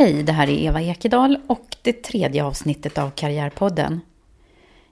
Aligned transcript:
Hej, 0.00 0.22
det 0.22 0.32
här 0.32 0.50
är 0.50 0.58
Eva 0.58 0.80
Ekedal 0.80 1.38
och 1.46 1.76
det 1.82 2.02
tredje 2.02 2.44
avsnittet 2.44 2.98
av 2.98 3.10
Karriärpodden. 3.10 4.00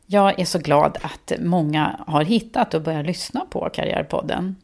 Jag 0.07 0.41
är 0.41 0.45
så 0.45 0.59
glad 0.59 0.99
att 1.03 1.33
många 1.41 2.01
har 2.07 2.25
hittat 2.25 2.75
och 2.75 2.83
börjat 2.83 3.07
lyssna 3.07 3.47
på 3.51 3.71
Karriärpodden. 3.73 4.57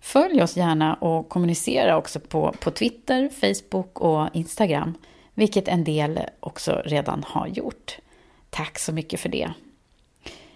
Följ 0.00 0.42
oss 0.42 0.56
gärna 0.56 0.94
och 0.94 1.28
kommunicera 1.28 1.96
också 1.96 2.20
på, 2.20 2.54
på 2.60 2.70
Twitter, 2.70 3.28
Facebook 3.28 4.00
och 4.00 4.28
Instagram, 4.32 4.94
vilket 5.34 5.68
en 5.68 5.84
del 5.84 6.20
också 6.40 6.82
redan 6.84 7.24
har 7.26 7.46
gjort. 7.46 7.98
Tack 8.50 8.78
så 8.78 8.92
mycket 8.92 9.20
för 9.20 9.28
det. 9.28 9.50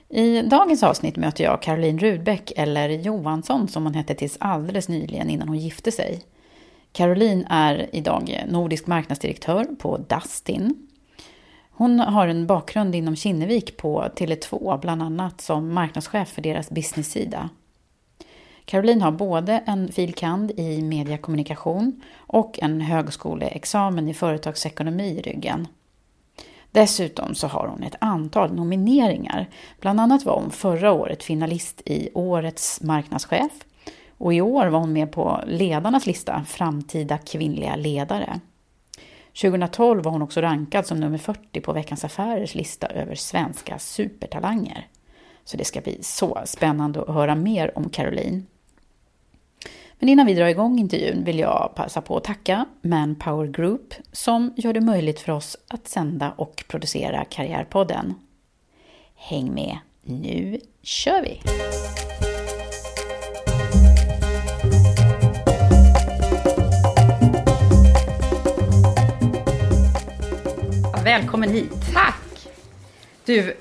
I 0.09 0.43
dagens 0.43 0.83
avsnitt 0.83 1.17
möter 1.17 1.45
jag 1.45 1.63
Caroline 1.63 1.99
Rudbeck, 1.99 2.53
eller 2.57 2.89
Johansson 2.89 3.69
som 3.69 3.85
hon 3.85 3.95
hette 3.95 4.15
tills 4.15 4.37
alldeles 4.41 4.89
nyligen 4.89 5.31
innan 5.31 5.49
hon 5.49 5.59
gifte 5.59 5.93
sig. 5.93 6.23
Caroline 6.97 7.47
är 7.51 7.87
idag 7.93 8.45
nordisk 8.49 8.87
marknadsdirektör 8.87 9.65
på 9.65 9.99
Dustin. 9.99 10.89
Hon 11.71 12.01
har 12.01 12.29
en 12.29 12.47
bakgrund 12.47 12.95
inom 12.95 13.17
Kinnevik 13.17 13.77
på 13.77 14.03
Tele2, 14.17 14.81
bland 14.81 15.03
annat 15.03 15.41
som 15.41 15.75
marknadschef 15.75 16.29
för 16.29 16.43
deras 16.43 16.71
business-sida. 16.71 17.49
Caroline 18.65 19.03
har 19.03 19.11
både 19.11 19.63
en 19.67 19.93
filkand 19.93 20.51
i 20.51 20.83
mediekommunikation 20.83 22.03
och 22.17 22.59
en 22.63 22.81
högskoleexamen 22.81 24.09
i 24.09 24.15
företagsekonomi 24.15 25.19
i 25.19 25.23
ryggen. 25.23 25.69
Dessutom 26.71 27.35
så 27.35 27.47
har 27.47 27.69
hon 27.69 27.83
ett 27.83 27.97
antal 28.01 28.55
nomineringar. 28.55 29.49
Bland 29.81 30.01
annat 30.01 30.25
var 30.25 30.41
hon 30.41 30.51
förra 30.51 30.93
året 30.93 31.23
finalist 31.23 31.83
i 31.85 32.09
Årets 32.15 32.81
marknadschef 32.81 33.53
och 34.19 34.35
i 34.35 34.41
år 34.41 34.67
var 34.67 34.79
hon 34.79 34.93
med 34.93 35.13
på 35.13 35.41
ledarnas 35.47 36.07
lista 36.07 36.45
Framtida 36.45 37.19
kvinnliga 37.19 37.77
ledare. 37.77 38.41
2012 39.43 40.03
var 40.03 40.13
hon 40.13 40.23
också 40.23 40.41
rankad 40.41 40.87
som 40.87 41.01
nummer 41.01 41.19
40 41.19 41.61
på 41.61 41.73
Veckans 41.73 42.05
Affärers 42.05 42.55
lista 42.55 42.87
över 42.87 43.15
svenska 43.15 43.79
supertalanger. 43.79 44.89
Så 45.45 45.57
det 45.57 45.65
ska 45.65 45.81
bli 45.81 45.99
så 46.03 46.39
spännande 46.45 47.03
att 47.03 47.15
höra 47.15 47.35
mer 47.35 47.79
om 47.79 47.91
Caroline. 47.91 48.47
Men 49.99 50.09
innan 50.09 50.27
vi 50.27 50.35
drar 50.35 50.47
igång 50.47 50.79
intervjun 50.79 51.25
vill 51.25 51.39
jag 51.39 51.73
passa 51.75 52.01
på 52.01 52.17
att 52.17 52.25
tacka 52.25 52.67
Manpower 52.83 53.47
Group 53.47 53.95
som 54.13 54.55
gör 54.57 54.73
det 54.73 54.81
möjligt 54.81 55.21
för 55.21 55.33
oss 55.33 55.57
att 55.69 55.89
sända 55.89 56.33
och 56.37 56.65
producera 56.69 57.25
Karriärpodden. 57.25 58.15
Häng 59.15 59.55
med, 59.55 59.79
nu 60.03 60.61
kör 60.83 61.23
vi! 61.23 61.41
Välkommen 71.07 71.51
hit! 71.51 71.73
Tack! 71.95 72.49
Du, 73.25 73.57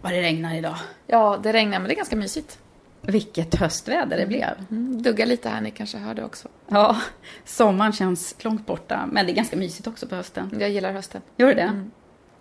vad 0.00 0.12
det 0.12 0.22
regnar 0.22 0.54
idag. 0.54 0.76
Ja, 1.06 1.40
det 1.42 1.52
regnar, 1.52 1.78
men 1.78 1.88
det 1.88 1.94
är 1.94 1.96
ganska 1.96 2.16
mysigt. 2.16 2.58
Vilket 3.02 3.54
höstväder 3.54 4.16
det 4.18 4.26
blev. 4.26 4.48
Mm, 4.70 5.02
dugga 5.02 5.24
lite 5.24 5.48
här, 5.48 5.60
ni 5.60 5.70
kanske 5.70 5.98
hörde 5.98 6.24
också. 6.24 6.48
Ja, 6.68 7.00
sommaren 7.44 7.92
känns 7.92 8.36
långt 8.44 8.66
borta, 8.66 9.08
men 9.12 9.26
det 9.26 9.32
är 9.32 9.34
ganska 9.34 9.56
mysigt 9.56 9.86
också 9.86 10.06
på 10.06 10.14
hösten. 10.14 10.56
Jag 10.60 10.70
gillar 10.70 10.92
hösten. 10.92 11.22
Gör 11.36 11.48
du 11.48 11.54
det? 11.54 11.60
Mm. 11.62 11.90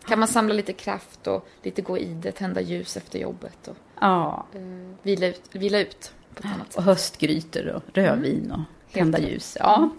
Kan 0.08 0.20
man 0.20 0.28
samla 0.28 0.54
lite 0.54 0.74
kraft 0.74 1.28
och 1.28 1.48
lite 1.64 1.82
gå 1.82 1.98
i 1.98 2.06
det, 2.14 2.32
tända 2.32 2.62
ljus 2.62 2.98
efter 2.98 3.20
jobbet 3.20 3.68
och 3.68 3.78
Ja, 4.02 4.46
eh, 4.54 4.62
vila, 5.04 5.28
ut, 5.28 5.42
vila 5.52 5.80
ut 5.80 6.12
på 6.34 6.40
ett 6.40 6.46
annat 6.46 6.68
och 6.68 6.74
sätt. 6.74 6.84
höstgrytor 6.84 7.68
och 7.68 7.84
rödvin 7.94 8.52
och 8.52 8.94
tända 8.94 9.18
rätt. 9.18 9.30
ljus. 9.30 9.58
Ja. 9.60 9.90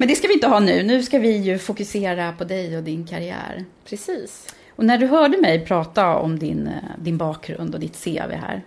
Men 0.00 0.08
det 0.08 0.16
ska 0.16 0.28
vi 0.28 0.34
inte 0.34 0.46
ha 0.46 0.60
nu. 0.60 0.82
Nu 0.82 1.02
ska 1.02 1.18
vi 1.18 1.36
ju 1.36 1.58
fokusera 1.58 2.32
på 2.32 2.44
dig 2.44 2.76
och 2.76 2.82
din 2.82 3.06
karriär. 3.06 3.64
Precis. 3.84 4.54
Och 4.76 4.84
när 4.84 4.98
du 4.98 5.06
hörde 5.06 5.38
mig 5.38 5.66
prata 5.66 6.16
om 6.16 6.38
din, 6.38 6.66
eh, 6.66 6.74
din 6.98 7.18
bakgrund 7.18 7.74
och 7.74 7.80
ditt 7.80 8.04
CV 8.04 8.32
här, 8.32 8.64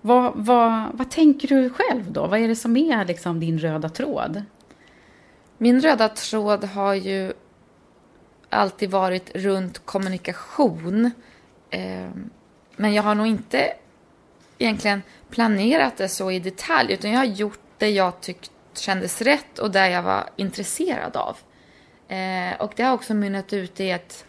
vad, 0.00 0.32
vad, 0.34 0.84
vad 0.92 1.10
tänker 1.10 1.48
du 1.48 1.70
själv 1.70 2.12
då? 2.12 2.26
Vad 2.26 2.40
är 2.40 2.48
det 2.48 2.56
som 2.56 2.76
är 2.76 3.04
liksom 3.04 3.40
din 3.40 3.58
röda 3.58 3.88
tråd? 3.88 4.42
Min 5.58 5.80
röda 5.80 6.08
tråd 6.08 6.64
har 6.64 6.94
ju 6.94 7.32
alltid 8.48 8.90
varit 8.90 9.36
runt 9.36 9.78
kommunikation. 9.78 11.10
Eh, 11.70 12.10
men 12.76 12.94
jag 12.94 13.02
har 13.02 13.14
nog 13.14 13.26
inte 13.26 13.72
egentligen 14.58 15.02
planerat 15.30 15.96
det 15.96 16.08
så 16.08 16.30
i 16.30 16.38
detalj, 16.38 16.92
utan 16.92 17.10
jag 17.10 17.18
har 17.18 17.24
gjort 17.24 17.60
det 17.78 17.90
jag 17.90 18.20
tyckt 18.20 18.50
kändes 18.80 19.22
rätt 19.22 19.58
och 19.58 19.70
där 19.70 19.88
jag 19.88 20.02
var 20.02 20.30
intresserad 20.36 21.16
av. 21.16 21.36
Eh, 22.08 22.60
och 22.60 22.72
det 22.76 22.82
har 22.82 22.94
också 22.94 23.14
mynnat 23.14 23.52
ut 23.52 23.80
i 23.80 23.92
att, 23.92 24.24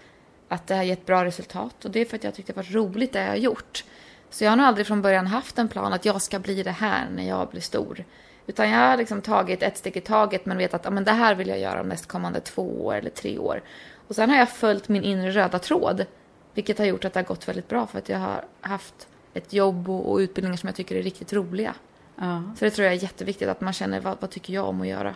att 0.47 0.67
det 0.67 0.75
har 0.75 0.83
gett 0.83 1.05
bra 1.05 1.25
resultat 1.25 1.85
och 1.85 1.91
det 1.91 1.99
är 1.99 2.05
för 2.05 2.17
att 2.17 2.23
jag 2.23 2.35
tyckte 2.35 2.53
det 2.53 2.57
var 2.57 2.73
roligt 2.73 3.13
det 3.13 3.21
jag 3.21 3.27
har 3.27 3.35
gjort. 3.35 3.83
Så 4.29 4.43
jag 4.43 4.51
har 4.51 4.57
nog 4.57 4.65
aldrig 4.65 4.87
från 4.87 5.01
början 5.01 5.27
haft 5.27 5.59
en 5.59 5.67
plan 5.67 5.93
att 5.93 6.05
jag 6.05 6.21
ska 6.21 6.39
bli 6.39 6.63
det 6.63 6.71
här 6.71 7.09
när 7.15 7.27
jag 7.27 7.49
blir 7.49 7.61
stor. 7.61 8.03
Utan 8.47 8.69
jag 8.69 8.79
har 8.89 8.97
liksom 8.97 9.21
tagit 9.21 9.63
ett 9.63 9.77
steg 9.77 9.97
i 9.97 10.01
taget 10.01 10.45
men 10.45 10.57
vet 10.57 10.73
att 10.73 10.85
ah, 10.85 10.89
men 10.89 11.03
det 11.03 11.11
här 11.11 11.35
vill 11.35 11.47
jag 11.47 11.59
göra 11.59 11.77
de 11.77 11.89
nästkommande 11.89 12.39
två 12.39 12.85
år 12.85 12.95
eller 12.95 13.09
tre 13.09 13.37
år. 13.37 13.61
Och 14.07 14.15
sen 14.15 14.29
har 14.29 14.37
jag 14.37 14.49
följt 14.49 14.89
min 14.89 15.03
inre 15.03 15.31
röda 15.31 15.59
tråd. 15.59 16.05
Vilket 16.53 16.77
har 16.77 16.85
gjort 16.85 17.05
att 17.05 17.13
det 17.13 17.19
har 17.19 17.25
gått 17.25 17.47
väldigt 17.47 17.67
bra 17.67 17.87
för 17.87 17.97
att 17.97 18.09
jag 18.09 18.19
har 18.19 18.45
haft 18.61 19.07
ett 19.33 19.53
jobb 19.53 19.89
och, 19.89 20.11
och 20.11 20.17
utbildningar 20.17 20.57
som 20.57 20.67
jag 20.67 20.75
tycker 20.75 20.95
är 20.95 21.03
riktigt 21.03 21.33
roliga. 21.33 21.75
Ja. 22.21 22.43
Så 22.59 22.65
det 22.65 22.71
tror 22.71 22.85
jag 22.85 22.93
är 22.95 23.03
jätteviktigt 23.03 23.49
att 23.49 23.61
man 23.61 23.73
känner 23.73 23.99
vad, 23.99 24.17
vad 24.19 24.29
tycker 24.29 24.53
jag 24.53 24.65
om 24.67 24.81
att 24.81 24.87
göra. 24.87 25.15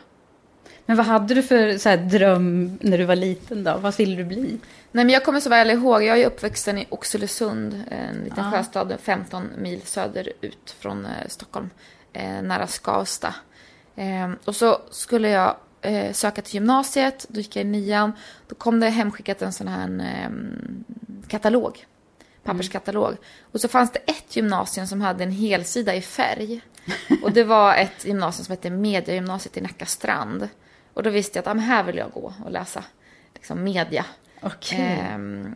Men 0.86 0.98
vad 0.98 1.06
hade 1.06 1.34
du 1.34 1.44
för 1.44 1.78
så 1.78 1.90
här, 1.90 1.98
dröm 1.98 2.78
när 2.82 2.98
du 2.98 3.04
var 3.06 3.16
liten 3.16 3.64
då? 3.64 3.78
Vad 3.78 3.98
ville 3.98 4.16
du 4.16 4.24
bli? 4.24 4.60
Nej, 4.92 5.06
men 5.06 5.10
jag 5.10 5.26
kommer 5.26 5.40
så 5.40 5.50
väl 5.50 5.70
ihåg, 5.70 6.04
jag 6.04 6.20
är 6.22 6.28
uppvuxen 6.28 6.78
i 6.78 6.86
Oxelösund, 6.90 7.84
en 7.92 8.16
liten 8.16 8.44
Ja. 8.44 8.52
sjöstad 8.52 8.94
15 9.02 9.50
mil 9.58 9.82
söderut 9.82 10.76
från 10.80 11.06
eh, 11.06 11.12
Stockholm, 11.28 11.70
eh, 12.14 12.42
nära 12.42 12.68
Skavsta. 12.68 13.36
Eh, 13.96 14.32
och 14.46 14.56
så 14.56 14.82
skulle 14.92 15.30
jag 15.30 15.56
eh, 15.82 16.12
söka 16.14 16.42
till 16.42 16.54
gymnasiet, 16.54 17.26
då 17.30 17.40
gick 17.40 17.56
jag 17.56 17.62
i 17.62 17.68
nian. 17.68 18.12
Då 18.48 18.56
kom 18.56 18.80
det 18.80 18.90
hemskickat 18.90 19.42
en 19.42 19.54
sån 19.54 19.68
här 19.68 20.00
eh, 20.00 20.30
katalog, 21.28 21.86
papperskatalog. 22.46 23.18
Och 23.52 23.62
så 23.62 23.68
fanns 23.68 23.92
det 23.92 24.00
ett 24.00 24.36
gymnasium 24.36 24.88
som 24.88 25.02
hade 25.02 25.24
en 25.24 25.32
helsida 25.32 25.96
i 25.96 26.02
färg. 26.02 26.62
Och 27.24 27.32
det 27.32 27.44
var 27.44 27.76
ett 27.76 28.06
gymnasium 28.06 28.46
som 28.46 28.52
hette 28.54 28.70
Mediagymnasiet 28.70 29.58
i 29.58 29.62
Nacka 29.62 29.86
strand. 29.86 30.50
Och 30.94 31.04
då 31.04 31.10
visste 31.10 31.38
jag 31.40 31.48
att 31.48 31.56
ah, 31.56 31.60
här 31.60 31.84
vill 31.84 31.98
jag 31.98 32.12
gå 32.12 32.34
och 32.46 32.52
läsa 32.52 32.84
liksom 33.34 33.64
media. 33.64 34.06
Okej. 34.42 35.00
Ehm, 35.14 35.56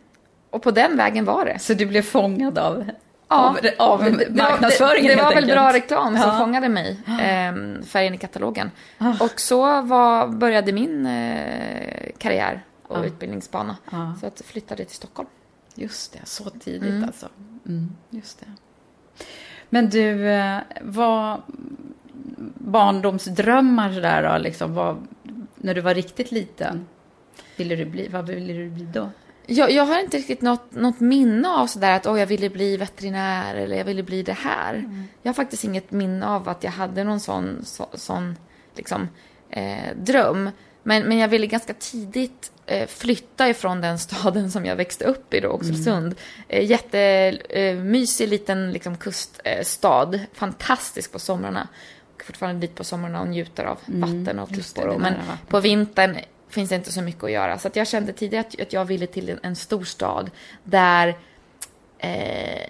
och 0.50 0.62
på 0.62 0.70
den 0.70 0.96
vägen 0.96 1.24
var 1.24 1.44
det. 1.44 1.58
Så 1.58 1.74
du 1.74 1.86
blev 1.86 2.02
fångad 2.02 2.58
av, 2.58 2.90
Ja, 3.28 3.56
av, 3.78 3.90
av 3.90 4.04
det- 4.04 4.10
det 4.10 4.30
var- 4.42 4.50
marknadsföringen 4.50 5.08
Det, 5.08 5.14
det 5.16 5.22
var 5.22 5.28
väl 5.34 5.44
enkelt. 5.44 5.52
bra 5.58 5.72
reklam 5.72 6.18
som 6.18 6.30
Ja. 6.30 6.38
fångade 6.38 6.68
mig, 6.68 6.98
ehm, 7.20 7.82
färgen 7.84 8.14
i 8.14 8.18
katalogen. 8.18 8.70
Ah. 8.98 9.14
Och 9.24 9.40
så 9.40 9.82
var, 9.82 10.26
började 10.28 10.72
min 10.72 11.06
eh, 11.06 12.10
karriär 12.18 12.64
och 12.88 12.98
Ja. 12.98 13.04
utbildningsbana. 13.04 13.76
Ja. 13.90 14.14
Så 14.20 14.26
jag 14.26 14.32
flyttade 14.46 14.84
till 14.84 14.96
Stockholm. 14.96 15.28
Just 15.74 16.12
det, 16.12 16.20
så 16.24 16.50
tidigt 16.50 17.04
alltså. 17.04 17.28
Mm, 17.66 17.96
just 18.10 18.40
det. 18.40 18.46
Men 19.70 19.90
du, 19.90 20.28
eh, 20.28 20.58
vad 20.82 21.42
barndomsdrömmar 22.54 23.92
sådär 23.92 24.22
då, 24.22 24.38
liksom, 24.38 24.74
vad, 24.74 25.06
när 25.56 25.74
du 25.74 25.80
var 25.80 25.94
riktigt 25.94 26.32
liten, 26.32 26.86
ville 27.56 27.76
du 27.76 27.84
bli, 27.84 28.08
vad 28.08 28.26
ville 28.26 28.52
du 28.52 28.70
bli 28.70 28.84
då? 28.84 29.10
Jag, 29.46 29.70
jag 29.70 29.86
har 29.86 30.00
inte 30.00 30.16
riktigt 30.16 30.42
något, 30.42 30.74
något 30.74 31.00
minne 31.00 31.48
av 31.48 31.66
sådär 31.66 31.96
att 31.96 32.06
oh, 32.06 32.20
jag 32.20 32.26
ville 32.26 32.50
bli 32.50 32.76
veterinär 32.76 33.54
eller 33.54 33.76
jag 33.76 33.84
ville 33.84 34.02
bli 34.02 34.22
det 34.22 34.32
här. 34.32 34.74
Mm. 34.74 35.04
Jag 35.22 35.28
har 35.28 35.34
faktiskt 35.34 35.64
inget 35.64 35.90
minne 35.90 36.26
av 36.26 36.48
att 36.48 36.64
jag 36.64 36.70
hade 36.70 37.04
någon 37.04 37.20
sån, 37.20 37.64
så, 37.64 37.88
sån 37.94 38.36
liksom, 38.74 39.08
eh, 39.50 39.96
dröm. 39.96 40.50
Men, 40.82 41.02
men 41.02 41.18
jag 41.18 41.28
ville 41.28 41.46
ganska 41.46 41.74
tidigt 41.74 42.52
flytta 42.86 43.48
ifrån 43.48 43.80
den 43.80 43.98
staden 43.98 44.50
som 44.50 44.66
jag 44.66 44.76
växte 44.76 45.04
upp 45.04 45.34
i 45.34 45.40
då, 45.40 45.48
Oxelösund. 45.48 46.14
Eh, 46.48 46.64
jättemysig 46.64 48.28
liten 48.28 48.72
liksom, 48.72 48.96
kuststad, 48.96 50.18
fantastisk 50.34 51.12
på 51.12 51.18
somrarna. 51.18 51.68
Och 52.14 52.24
fortfarande 52.24 52.60
dit 52.60 52.74
på 52.74 52.84
somrarna 52.84 53.20
och 53.20 53.28
njuter 53.28 53.64
av 53.64 53.78
vatten 53.86 54.38
och 54.38 54.48
Mm, 54.48 54.58
just 54.58 54.76
det, 54.76 54.82
klippor. 54.82 54.98
Men 54.98 55.14
på 55.48 55.60
vintern 55.60 56.16
finns 56.48 56.68
det 56.68 56.76
inte 56.76 56.92
så 56.92 57.02
mycket 57.02 57.24
att 57.24 57.32
göra. 57.32 57.58
Så 57.58 57.68
att 57.68 57.76
jag 57.76 57.88
kände 57.88 58.12
tidigare 58.12 58.46
att, 58.46 58.60
att 58.60 58.72
jag 58.72 58.84
ville 58.84 59.06
till 59.06 59.28
en, 59.28 59.38
en 59.42 59.56
stor 59.56 59.84
stad 59.84 60.30
där, 60.64 61.08
eh, 61.98 62.66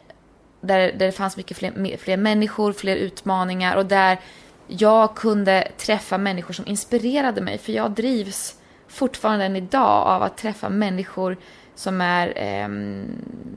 där, 0.60 0.78
där 0.78 0.92
det 0.92 1.12
fanns 1.12 1.36
mycket 1.36 1.56
fler, 1.56 1.96
fler 1.96 2.16
människor, 2.16 2.72
fler 2.72 2.96
utmaningar 2.96 3.76
och 3.76 3.86
där 3.86 4.18
jag 4.66 5.14
kunde 5.16 5.68
träffa 5.76 6.18
människor 6.18 6.54
som 6.54 6.66
inspirerade 6.66 7.40
mig. 7.40 7.58
För 7.58 7.72
jag 7.72 7.90
drivs 7.90 8.56
fortfarande 8.90 9.44
än 9.44 9.56
idag 9.56 10.06
av 10.06 10.22
att 10.22 10.36
träffa 10.36 10.68
människor 10.68 11.36
som 11.74 12.00
är 12.00 12.32
ehm, 12.36 13.06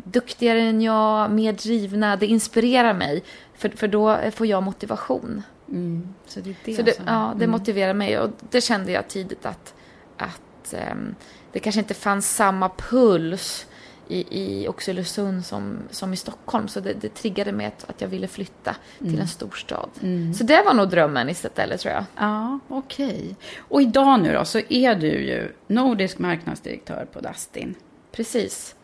duktigare 0.04 0.62
än 0.62 0.82
jag, 0.82 1.32
mer 1.32 1.54
drivna. 1.54 2.16
Det 2.16 2.26
inspirerar 2.26 2.94
mig, 2.94 3.24
för, 3.56 3.70
för 3.70 3.88
då 3.88 4.20
får 4.36 4.48
jag 4.48 4.64
motivation. 4.64 5.44
Mm, 5.70 6.14
så 6.28 6.40
det 6.40 6.50
är 6.50 6.56
det, 6.66 6.84
det, 6.84 6.96
som- 6.96 7.06
ja, 7.08 7.34
det 7.38 7.44
mm. 7.46 7.52
motiverar 7.52 7.94
mig 7.94 8.20
och 8.20 8.30
det 8.50 8.62
kände 8.62 8.92
jag 8.92 9.08
tidigt 9.08 9.46
att, 9.46 9.74
att 10.18 10.74
ehm, 10.74 11.16
det 11.52 11.60
kanske 11.60 11.80
inte 11.80 11.94
fanns 11.94 12.36
samma 12.36 12.70
puls 12.70 13.66
i, 14.08 14.26
i 14.30 14.68
Oxelösund 14.68 15.46
som, 15.46 15.78
som 15.90 16.14
i 16.14 16.16
Stockholm. 16.16 16.68
Så 16.68 16.80
det, 16.80 16.94
det 16.94 17.14
triggade 17.14 17.52
mig 17.52 17.66
att, 17.66 17.90
att 17.90 18.02
jag 18.02 18.08
ville 18.08 18.28
flytta 18.28 18.76
till 19.00 19.20
en 19.20 19.28
storstad. 19.28 19.90
Mm. 20.02 20.34
Så 20.34 20.44
det 20.44 20.64
var 20.66 20.74
nog 20.74 20.90
drömmen 20.90 21.30
istället 21.30 21.82
tror 21.82 21.94
jag. 21.94 22.06
Ja, 22.18 22.60
okej. 22.68 23.36
Och 23.58 23.82
idag 23.82 24.20
nu 24.20 24.34
då, 24.34 24.46
så 24.46 24.60
är 24.70 24.96
du 24.96 25.08
ju 25.08 25.56
nordisk 25.68 26.20
marknadsdirektör 26.20 27.08
på 27.14 27.20
Dustin. 27.20 27.76
Precis. 28.12 28.76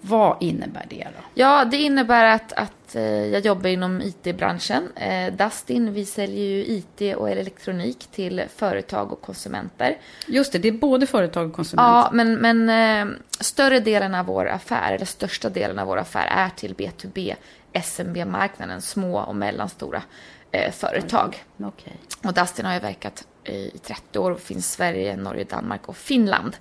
Vad 0.00 0.36
innebär 0.40 0.86
det 0.90 1.04
då? 1.04 1.24
Ja, 1.34 1.64
det 1.64 1.76
innebär 1.76 2.24
att, 2.24 2.52
att 2.52 2.72
eh, 2.96 3.02
jag 3.02 3.46
jobbar 3.46 3.70
inom 3.70 4.00
IT-branschen. 4.00 4.92
Eh, 4.96 5.32
Dustin, 5.32 5.92
vi 5.92 6.04
säljer 6.04 6.44
ju 6.44 6.64
IT 6.66 7.16
och 7.16 7.30
elektronik 7.30 8.06
till 8.12 8.44
företag 8.56 9.12
och 9.12 9.20
konsumenter. 9.20 9.96
Just 10.26 10.52
det, 10.52 10.58
det 10.58 10.68
är 10.68 10.72
både 10.72 11.06
företag 11.06 11.46
och 11.46 11.52
konsument. 11.52 11.86
Ja, 11.86 12.10
men, 12.12 12.34
men 12.34 12.68
eh, 12.68 13.16
större 13.40 13.80
delen 13.80 14.14
av 14.14 14.26
vår 14.26 14.48
affär, 14.48 14.92
eller 14.92 15.06
största 15.06 15.48
delen 15.48 15.78
av 15.78 15.86
vår 15.86 15.96
affär 15.96 16.26
är 16.26 16.48
till 16.48 16.74
B2B, 16.74 17.34
SMB-marknaden, 17.72 18.82
små 18.82 19.18
och 19.18 19.36
mellanstora 19.36 20.02
företag. 20.72 21.44
Okej. 21.62 21.96
Och 22.24 22.34
Dustin 22.34 22.64
har 22.64 22.74
ju 22.74 22.80
verkat 22.80 23.26
i 23.44 23.70
30 23.82 24.18
år 24.18 24.30
och 24.30 24.40
finns 24.40 24.66
i 24.66 24.70
Sverige, 24.70 25.16
Norge, 25.16 25.44
Danmark 25.44 25.88
och 25.88 25.96
Finland. 25.96 26.56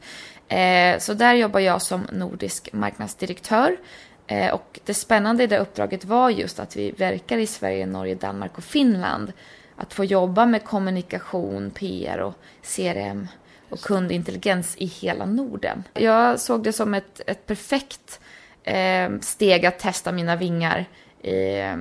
Så 0.99 1.13
där 1.13 1.33
jobbar 1.33 1.59
jag 1.59 1.81
som 1.81 2.07
nordisk 2.11 2.73
marknadsdirektör. 2.73 3.77
Eh, 4.27 4.53
och 4.53 4.79
det 4.85 4.93
spännande 4.93 5.43
i 5.43 5.47
det 5.47 5.59
uppdraget 5.59 6.05
var 6.05 6.29
just 6.29 6.59
att 6.59 6.75
vi 6.75 6.91
verkar 6.91 7.37
i 7.37 7.47
Sverige, 7.47 7.85
Norge, 7.85 8.15
Danmark 8.15 8.57
och 8.57 8.63
Finland. 8.63 9.33
Att 9.75 9.93
få 9.93 10.05
jobba 10.05 10.45
med 10.45 10.63
kommunikation, 10.63 11.71
PR 11.71 12.17
och 12.17 12.33
CRM 12.63 13.27
och 13.69 13.79
kundintelligens 13.79 14.75
i 14.77 14.85
hela 14.85 15.25
Norden. 15.25 15.83
Jag 15.93 16.39
såg 16.39 16.63
det 16.63 16.73
som 16.73 16.93
ett, 16.93 17.21
ett 17.25 17.45
perfekt 17.45 18.19
eh, 18.63 19.09
steg 19.21 19.65
att 19.65 19.79
testa 19.79 20.11
mina 20.11 20.35
vingar 20.35 20.85
eh, 21.21 21.77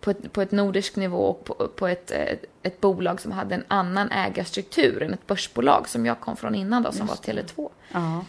på 0.00 0.10
ett, 0.10 0.32
på 0.32 0.42
ett 0.42 0.52
nordisk 0.52 0.96
nivå 0.96 1.18
och 1.18 1.44
på, 1.44 1.54
på 1.54 1.88
ett, 1.88 2.10
eh, 2.10 2.36
ett 2.62 2.80
bolag 2.80 3.20
som 3.20 3.32
hade 3.32 3.54
en 3.54 3.64
annan 3.68 4.10
ägarstruktur 4.10 5.02
än 5.02 5.12
ett 5.12 5.26
börsbolag 5.26 5.88
som 5.88 6.06
jag 6.06 6.20
kom 6.20 6.36
från 6.36 6.54
innan 6.54 6.82
då, 6.82 6.92
som 6.92 7.06
var 7.06 7.14
Tele2. 7.14 7.68
Ja. 7.92 8.24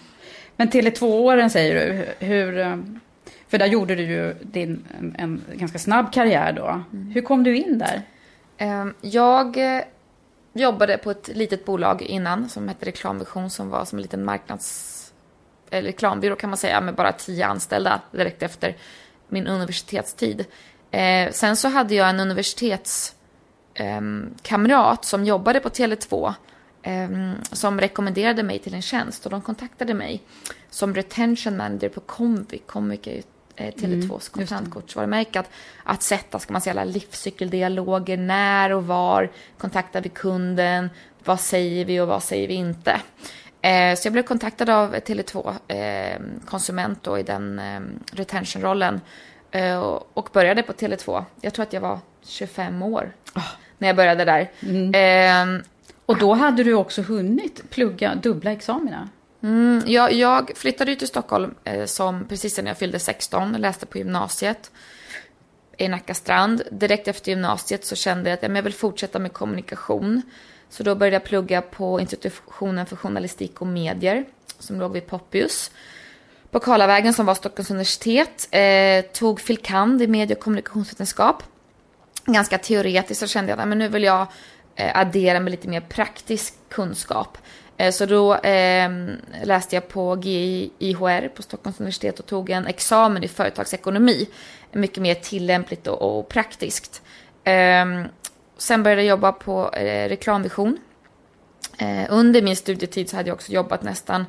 Men 0.56 0.70
Tele2-åren 0.70 1.50
säger 1.50 1.76
du, 1.76 2.26
hur... 2.26 2.84
För 3.54 3.58
där 3.58 3.66
gjorde 3.66 3.96
du 3.96 4.04
ju 4.04 4.36
din, 4.42 4.84
en, 5.00 5.16
en 5.18 5.44
ganska 5.58 5.80
snabb 5.80 6.14
karriär 6.14 6.54
då. 6.54 6.84
Mm. 6.94 7.12
Hur 7.12 7.22
kom 7.22 7.44
du 7.44 7.58
in 7.58 7.78
där? 7.78 8.02
Eh, 8.58 8.86
Jag 9.02 9.78
eh, 9.78 9.84
jobbade 10.54 10.98
på 10.98 11.12
ett 11.12 11.28
litet 11.28 11.66
bolag 11.66 12.02
innan 12.02 12.50
som 12.50 12.68
hette 12.68 12.86
Reklamvision 12.86 13.50
som 13.50 13.70
var 13.70 13.86
som 13.86 13.98
en 13.98 14.02
liten 14.02 14.26
marknads... 14.26 15.14
Eller 15.70 15.88
reklambyrå 15.88 16.36
kan 16.36 16.50
man 16.50 16.58
säga 16.58 16.82
med 16.82 16.96
bara 16.96 17.12
tio 17.12 17.46
anställda 17.46 18.02
direkt 18.12 18.44
efter 18.44 18.76
min 19.28 19.48
universitetstid. 19.48 20.46
Eh, 20.92 21.32
sen 21.32 21.56
så 21.56 21.68
hade 21.68 21.96
jag 21.96 22.10
en 22.10 22.20
universitetskamrat 22.20 25.06
som 25.06 25.26
jobbade 25.26 25.60
på 25.60 25.70
Tele2 25.70 26.34
eh, 26.84 27.10
som 27.52 27.82
rekommenderade 27.82 28.44
mig 28.44 28.60
till 28.60 28.74
en 28.74 28.82
tjänst 28.82 29.26
och 29.26 29.32
de 29.32 29.42
kontaktade 29.42 29.94
mig 29.94 30.22
som 30.70 30.96
retention 30.96 31.58
manager 31.58 31.90
på 31.90 32.00
Comvik. 32.00 32.68
Comvik 32.68 33.08
är 33.08 33.16
ju 33.16 33.22
eh, 33.56 33.74
Tele2s 33.74 34.32
kontantkortsvarumärke. 34.32 35.40
Att, 35.40 35.50
att 35.84 36.04
sätta 36.04 36.40
ska 36.40 36.54
man 36.54 36.62
säga, 36.62 36.72
alla 36.72 36.84
livscykeldialoger, 36.84 38.18
när 38.18 38.72
och 38.74 38.88
var 38.88 39.32
kontaktar 39.58 40.02
vi 40.02 40.10
kunden, 40.10 40.90
vad 41.24 41.40
säger 41.40 41.86
vi 41.86 42.00
och 42.00 42.08
vad 42.08 42.24
säger 42.24 42.48
vi 42.48 42.54
inte. 42.54 43.02
Eh, 43.62 43.96
så 43.96 44.08
jag 44.08 44.14
blev 44.14 44.24
kontaktad 44.24 44.70
av 44.70 44.96
Tele2 44.96 45.54
eh, 45.68 46.20
konsument 46.46 47.04
då 47.04 47.20
i 47.20 47.24
den 47.24 47.60
eh, 47.60 47.80
retentionrollen 48.12 49.02
eh, 49.52 49.78
och, 50.14 50.30
började 50.34 50.64
på 50.64 50.74
Tele2. 50.74 51.24
Jag 51.42 51.54
tror 51.54 51.64
att 51.64 51.74
jag 51.74 51.82
var 51.82 52.00
25 52.26 52.82
år 52.82 53.12
när 53.78 53.88
jag 53.88 53.96
började 53.96 54.26
där. 54.26 54.52
Eh, 54.96 55.62
Och 56.06 56.18
då 56.18 56.34
hade 56.34 56.64
du 56.64 56.74
också 56.74 57.02
hunnit 57.02 57.70
plugga 57.70 58.16
dubbla 58.16 58.52
examina. 58.52 59.10
Mm, 59.44 59.84
jag, 59.86 60.14
jag 60.14 60.52
flyttade 60.56 60.92
ut 60.92 61.00
till 61.00 61.08
Stockholm 61.08 61.56
eh, 61.64 61.86
som 61.86 62.26
precis 62.30 62.58
när 62.58 62.68
jag 62.68 62.78
fyllde 62.78 63.00
16, 63.00 63.52
läste 63.52 63.86
på 63.86 63.98
gymnasiet 63.98 64.72
i 65.78 65.88
Nacka 65.88 66.14
strand. 66.14 66.62
Direkt 66.72 67.08
efter 67.08 67.32
gymnasiet 67.32 67.86
så 67.86 67.96
kände 67.96 68.30
jag 68.30 68.38
att 68.38 68.44
ja, 68.44 68.56
jag 68.56 68.64
vill 68.64 68.74
fortsätta 68.74 69.20
med 69.20 69.34
kommunikation. 69.34 70.22
Så 70.70 70.84
då 70.84 70.96
började 70.96 71.16
jag 71.16 71.24
plugga 71.24 71.62
på 71.62 72.00
institutionen 72.00 72.86
för 72.86 72.96
journalistik 72.96 73.62
och 73.62 73.68
medier 73.68 74.26
som 74.60 74.80
låg 74.80 74.94
vid 74.94 75.08
Poppius. 75.08 75.72
På 76.52 76.60
Karlavägen 76.60 77.14
som 77.14 77.26
var 77.26 77.36
Stockholms 77.36 77.72
universitet. 77.72 78.48
Eh, 78.52 79.02
tog 79.02 79.42
filkand 79.42 80.02
i 80.02 80.08
medie 80.08 80.36
och 80.36 80.44
kommunikationsvetenskap 80.44 81.44
ganska 82.26 82.58
teoretiskt 82.58 83.20
så 83.20 83.28
kände 83.28 83.52
jag 83.52 83.60
att 83.60 83.68
men 83.68 83.80
nu 83.80 83.88
vill 83.88 84.04
jag 84.04 84.28
eh, 84.76 84.98
addera 84.98 85.40
med 85.40 85.52
lite 85.52 85.68
mer 85.68 85.82
praktisk 85.82 86.54
kunskap. 86.70 87.38
Eh, 87.78 87.92
så 87.92 88.06
då 88.06 88.36
eh, 88.36 88.92
läste 89.44 89.76
jag 89.76 89.88
på 89.88 90.20
GIHR 90.22 91.28
på 91.28 91.42
Stockholms 91.42 91.80
universitet 91.80 92.20
och 92.20 92.26
tog 92.26 92.50
en 92.50 92.68
examen 92.68 93.24
i 93.24 93.28
företagsekonomi. 93.28 94.30
Mycket 94.72 95.04
mer 95.04 95.16
tillämpligt 95.16 95.88
och, 95.88 96.20
och 96.20 96.30
praktiskt. 96.30 97.02
Eh, 97.44 97.86
sen 98.58 98.84
började 98.84 99.02
jag 99.02 99.10
jobba 99.10 99.32
på 99.32 99.74
eh, 99.74 100.10
reklamvision 100.10 100.80
Eh, 101.78 102.06
under 102.10 102.42
min 102.42 102.56
studietid 102.56 103.10
så 103.10 103.16
hade 103.16 103.30
jag 103.30 103.36
också 103.36 103.52
jobbat 103.52 103.84
nästan 103.84 104.26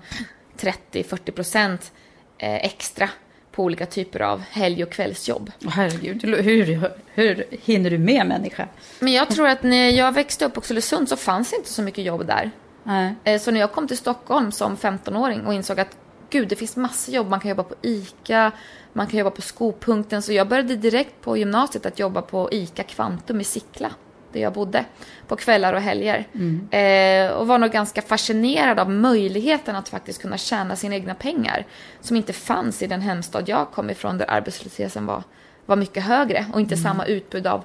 30-40 0.58 1.30
procent 1.30 1.92
eh, 2.38 2.54
extra 2.54 3.08
på 3.52 3.62
olika 3.62 3.86
typer 3.86 4.20
av 4.20 4.40
helg 4.40 4.84
och 4.84 4.90
kvällsjobb. 4.90 5.52
Herregud, 5.68 6.24
hur, 6.24 6.90
hur 7.06 7.44
hinner 7.50 7.90
du 7.90 7.98
med 7.98 8.26
människa? 8.26 8.68
Men 9.00 9.12
jag 9.12 9.30
tror 9.30 9.48
att 9.48 9.62
när 9.62 9.90
jag 9.90 10.12
växte 10.12 10.44
upp 10.44 10.56
i 10.56 10.58
Oxelösund 10.58 11.08
så 11.08 11.16
fanns 11.16 11.52
inte 11.52 11.68
så 11.68 11.82
mycket 11.82 12.04
jobb 12.04 12.26
där. 12.26 12.50
Nej. 12.84 13.14
Eh, 13.24 13.40
Så 13.40 13.50
när 13.50 13.60
jag 13.60 13.72
kom 13.72 13.88
till 13.88 13.96
Stockholm 13.98 14.52
som 14.52 14.76
15-åring 14.76 15.46
och 15.46 15.54
insåg 15.54 15.80
att 15.80 15.96
gud, 16.30 16.48
det 16.48 16.56
finns 16.56 16.76
massor 16.76 17.14
jobb. 17.14 17.28
Man 17.30 17.40
kan 17.40 17.48
jobba 17.48 17.62
på 17.62 17.74
ICA, 17.82 18.52
man 18.92 19.06
kan 19.06 19.18
jobba 19.18 19.30
på 19.30 19.42
Skopunkten. 19.42 20.22
Så 20.22 20.32
jag 20.32 20.48
började 20.48 20.76
direkt 20.76 21.20
på 21.20 21.36
gymnasiet 21.36 21.86
att 21.86 21.98
jobba 21.98 22.22
på 22.22 22.48
ICA 22.52 22.82
Kvantum 22.82 23.40
i 23.40 23.44
Sickla, 23.44 23.90
där 24.32 24.40
jag 24.40 24.52
bodde, 24.52 24.84
på 25.28 25.36
kvällar 25.36 25.72
och 25.74 25.80
helger. 25.80 26.26
Eh, 26.70 27.32
och 27.32 27.46
var 27.46 27.58
nog 27.58 27.70
ganska 27.70 28.02
fascinerad 28.02 28.78
av 28.78 28.90
möjligheten 28.90 29.76
att 29.76 29.88
faktiskt 29.88 30.22
kunna 30.22 30.38
tjäna 30.38 30.76
sina 30.76 30.94
egna 30.94 31.14
pengar. 31.14 31.66
Som 32.00 32.16
inte 32.16 32.32
fanns 32.32 32.82
i 32.82 32.86
den 32.86 33.00
hemstad 33.00 33.48
jag 33.48 33.70
kom 33.70 33.90
ifrån, 33.90 34.18
där 34.18 34.30
arbetslösheten 34.30 35.06
var, 35.06 35.22
var 35.66 35.76
mycket 35.76 36.02
högre 36.02 36.46
och 36.52 36.60
inte 36.60 36.76
samma 36.76 37.04
utbud 37.06 37.46
av 37.46 37.64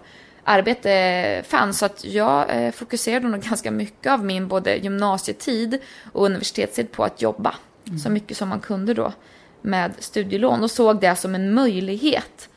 arbete 0.50 1.44
fanns. 1.48 1.80
Så 1.80 1.86
att 1.86 2.06
jag 2.06 2.66
eh, 2.66 2.72
fokuserade 2.72 3.28
nog 3.28 3.42
ganska 3.42 3.72
mycket 3.72 4.12
av 4.12 4.26
min 4.26 4.48
både 4.48 4.76
gymnasietid 4.76 5.80
och 6.12 6.26
universitetstid 6.26 6.92
på 6.92 7.04
att 7.04 7.22
jobba. 7.22 7.56
Så 8.04 8.10
mycket 8.10 8.38
som 8.38 8.50
man 8.50 8.60
kunde 8.60 8.94
då 8.94 9.14
med 9.62 9.92
studielån 10.00 10.64
och 10.64 10.72
såg 10.72 11.02
det 11.02 11.16
som 11.16 11.36
en 11.36 11.54
möjlighet 11.54 12.50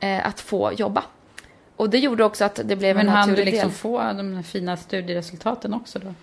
eh, 0.00 0.26
att 0.26 0.40
få 0.40 0.72
jobba. 0.72 1.04
Och 1.76 1.90
det 1.90 1.98
gjorde 1.98 2.24
också 2.24 2.44
att 2.44 2.60
det 2.64 2.76
blev 2.76 2.96
Men 2.96 3.08
en 3.08 3.12
hann 3.12 3.28
du 3.28 3.32
naturlig 3.32 3.52
liksom 3.52 3.68
del. 3.68 3.78
få 3.78 3.98
de 3.98 4.42
fina 4.42 4.76
studieresultaten 4.76 5.74
också 5.74 5.98
då? 5.98 6.14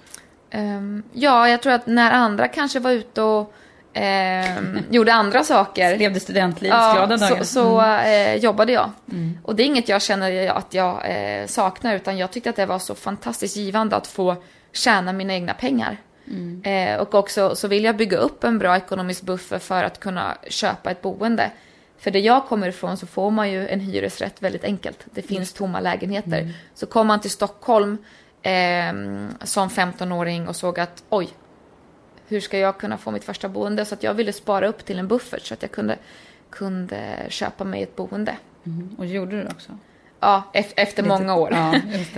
Ehm, 0.49 1.03
ja, 1.13 1.49
jag 1.49 1.61
tror 1.61 1.73
att 1.73 1.87
när 1.87 2.11
andra 2.11 2.47
kanske 2.47 2.79
var 2.79 2.91
ute 2.91 3.21
och 3.21 3.53
ehm, 3.97 4.79
gjorde 4.89 5.13
andra 5.13 5.43
saker. 5.43 5.97
Levde 5.99 6.19
studentlivsglada 6.19 7.17
dagar? 7.17 7.37
så, 7.39 7.45
så 7.45 7.79
Mm. 7.81 8.33
eh, 8.35 8.43
jobbade 8.43 8.71
jag. 8.71 8.91
Och 9.43 9.55
det 9.55 9.63
är 9.63 9.65
inget 9.65 9.89
jag 9.89 10.01
känner 10.01 10.49
att 10.49 10.73
jag 10.73 11.01
eh, 11.05 11.47
saknar, 11.47 11.95
utan 11.95 12.17
jag 12.17 12.31
tyckte 12.31 12.49
att 12.49 12.55
det 12.55 12.65
var 12.65 12.79
så 12.79 12.95
fantastiskt 12.95 13.55
givande 13.57 13.95
att 13.95 14.07
få 14.07 14.35
tjäna 14.73 15.13
mina 15.13 15.33
egna 15.33 15.53
pengar. 15.53 15.97
Mm. 16.27 16.61
Eh, 16.63 16.99
och 17.01 17.15
också 17.15 17.55
så 17.55 17.67
vill 17.67 17.83
jag 17.83 17.97
bygga 17.97 18.17
upp 18.17 18.43
en 18.43 18.59
bra 18.59 18.77
ekonomisk 18.77 19.21
buffer 19.21 19.59
för 19.59 19.83
att 19.83 19.99
kunna 19.99 20.37
köpa 20.49 20.91
ett 20.91 21.01
boende. 21.01 21.51
För 21.99 22.11
där 22.11 22.19
jag 22.19 22.45
kommer 22.45 22.67
ifrån 22.69 22.97
så 22.97 23.07
får 23.07 23.31
man 23.31 23.51
ju 23.51 23.67
en 23.67 23.79
hyresrätt 23.79 24.41
väldigt 24.41 24.63
enkelt. 24.63 25.05
Det 25.05 25.21
finns 25.21 25.53
tomma 25.53 25.79
lägenheter. 25.79 26.39
Mm. 26.39 26.53
Så 26.75 26.85
kom 26.85 27.07
man 27.07 27.19
till 27.19 27.31
Stockholm 27.31 27.97
ehm, 28.41 29.29
som 29.43 29.69
15-åring 29.69 30.47
och 30.47 30.55
såg 30.55 30.79
att 30.79 31.03
oj, 31.09 31.29
hur 32.27 32.39
ska 32.39 32.57
jag 32.57 32.77
kunna 32.77 32.97
få 32.97 33.11
mitt 33.11 33.23
första 33.23 33.49
boende? 33.49 33.85
Så 33.85 33.93
att 33.95 34.03
jag 34.03 34.13
ville 34.13 34.33
spara 34.33 34.67
upp 34.67 34.85
till 34.85 34.99
en 34.99 35.07
buffert 35.07 35.45
så 35.45 35.53
att 35.53 35.61
jag 35.61 35.71
kunde, 35.71 35.97
kunde 36.49 37.25
köpa 37.29 37.63
mig 37.63 37.83
ett 37.83 37.95
boende. 37.95 38.37
Mm. 38.65 38.95
Och 38.97 39.05
gjorde 39.05 39.31
du 39.37 39.43
det 39.43 39.49
också? 39.51 39.77
Ja, 40.19 40.43
ef- 40.53 40.73
efter 40.75 41.03
Lite- 41.03 41.15
många 41.19 41.35
år. 41.35 41.51
Ja. 41.53 41.75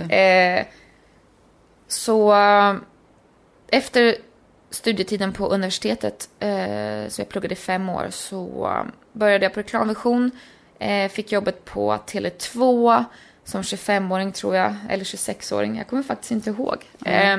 Eh, 0.16 0.64
så 1.88 2.32
eh, 2.34 2.74
efter 3.68 4.16
studietiden 4.70 5.32
på 5.32 5.46
universitetet, 5.46 6.28
eh, 6.38 7.08
så 7.08 7.20
jag 7.20 7.28
pluggade 7.28 7.52
i 7.54 7.56
fem 7.56 7.88
år, 7.88 8.06
så 8.10 8.66
eh, 8.76 8.84
började 9.12 9.44
jag 9.44 9.54
på 9.54 9.60
reklamvision. 9.60 10.30
Eh, 10.78 11.08
fick 11.10 11.32
jobbet 11.32 11.64
på 11.64 11.92
Tele2 12.06 13.04
som 13.44 13.62
25-åring 13.62 14.32
tror 14.32 14.56
jag, 14.56 14.74
eller 14.88 15.04
26-åring, 15.04 15.76
jag 15.78 15.86
kommer 15.86 16.02
faktiskt 16.02 16.30
inte 16.30 16.50
ihåg. 16.50 16.84
Eh, 17.06 17.36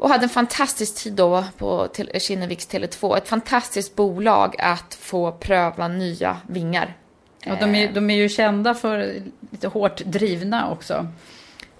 och 0.00 0.08
hade 0.08 0.22
en 0.24 0.28
fantastisk 0.28 1.02
tid 1.02 1.12
då 1.12 1.44
på 1.58 1.88
Kinneviks 2.18 2.68
Tele2. 2.68 3.16
Ett 3.16 3.28
fantastiskt 3.28 3.96
bolag 3.96 4.56
att 4.58 4.94
få 4.94 5.32
pröva 5.32 5.88
nya 5.88 6.36
vingar. 6.46 6.96
Och 7.46 7.56
de, 7.60 7.74
är, 7.74 7.92
de 7.92 8.10
är 8.10 8.14
ju 8.14 8.28
kända 8.28 8.74
för 8.74 9.22
lite 9.50 9.68
hårt 9.68 9.96
drivna 10.04 10.70
också. 10.70 11.06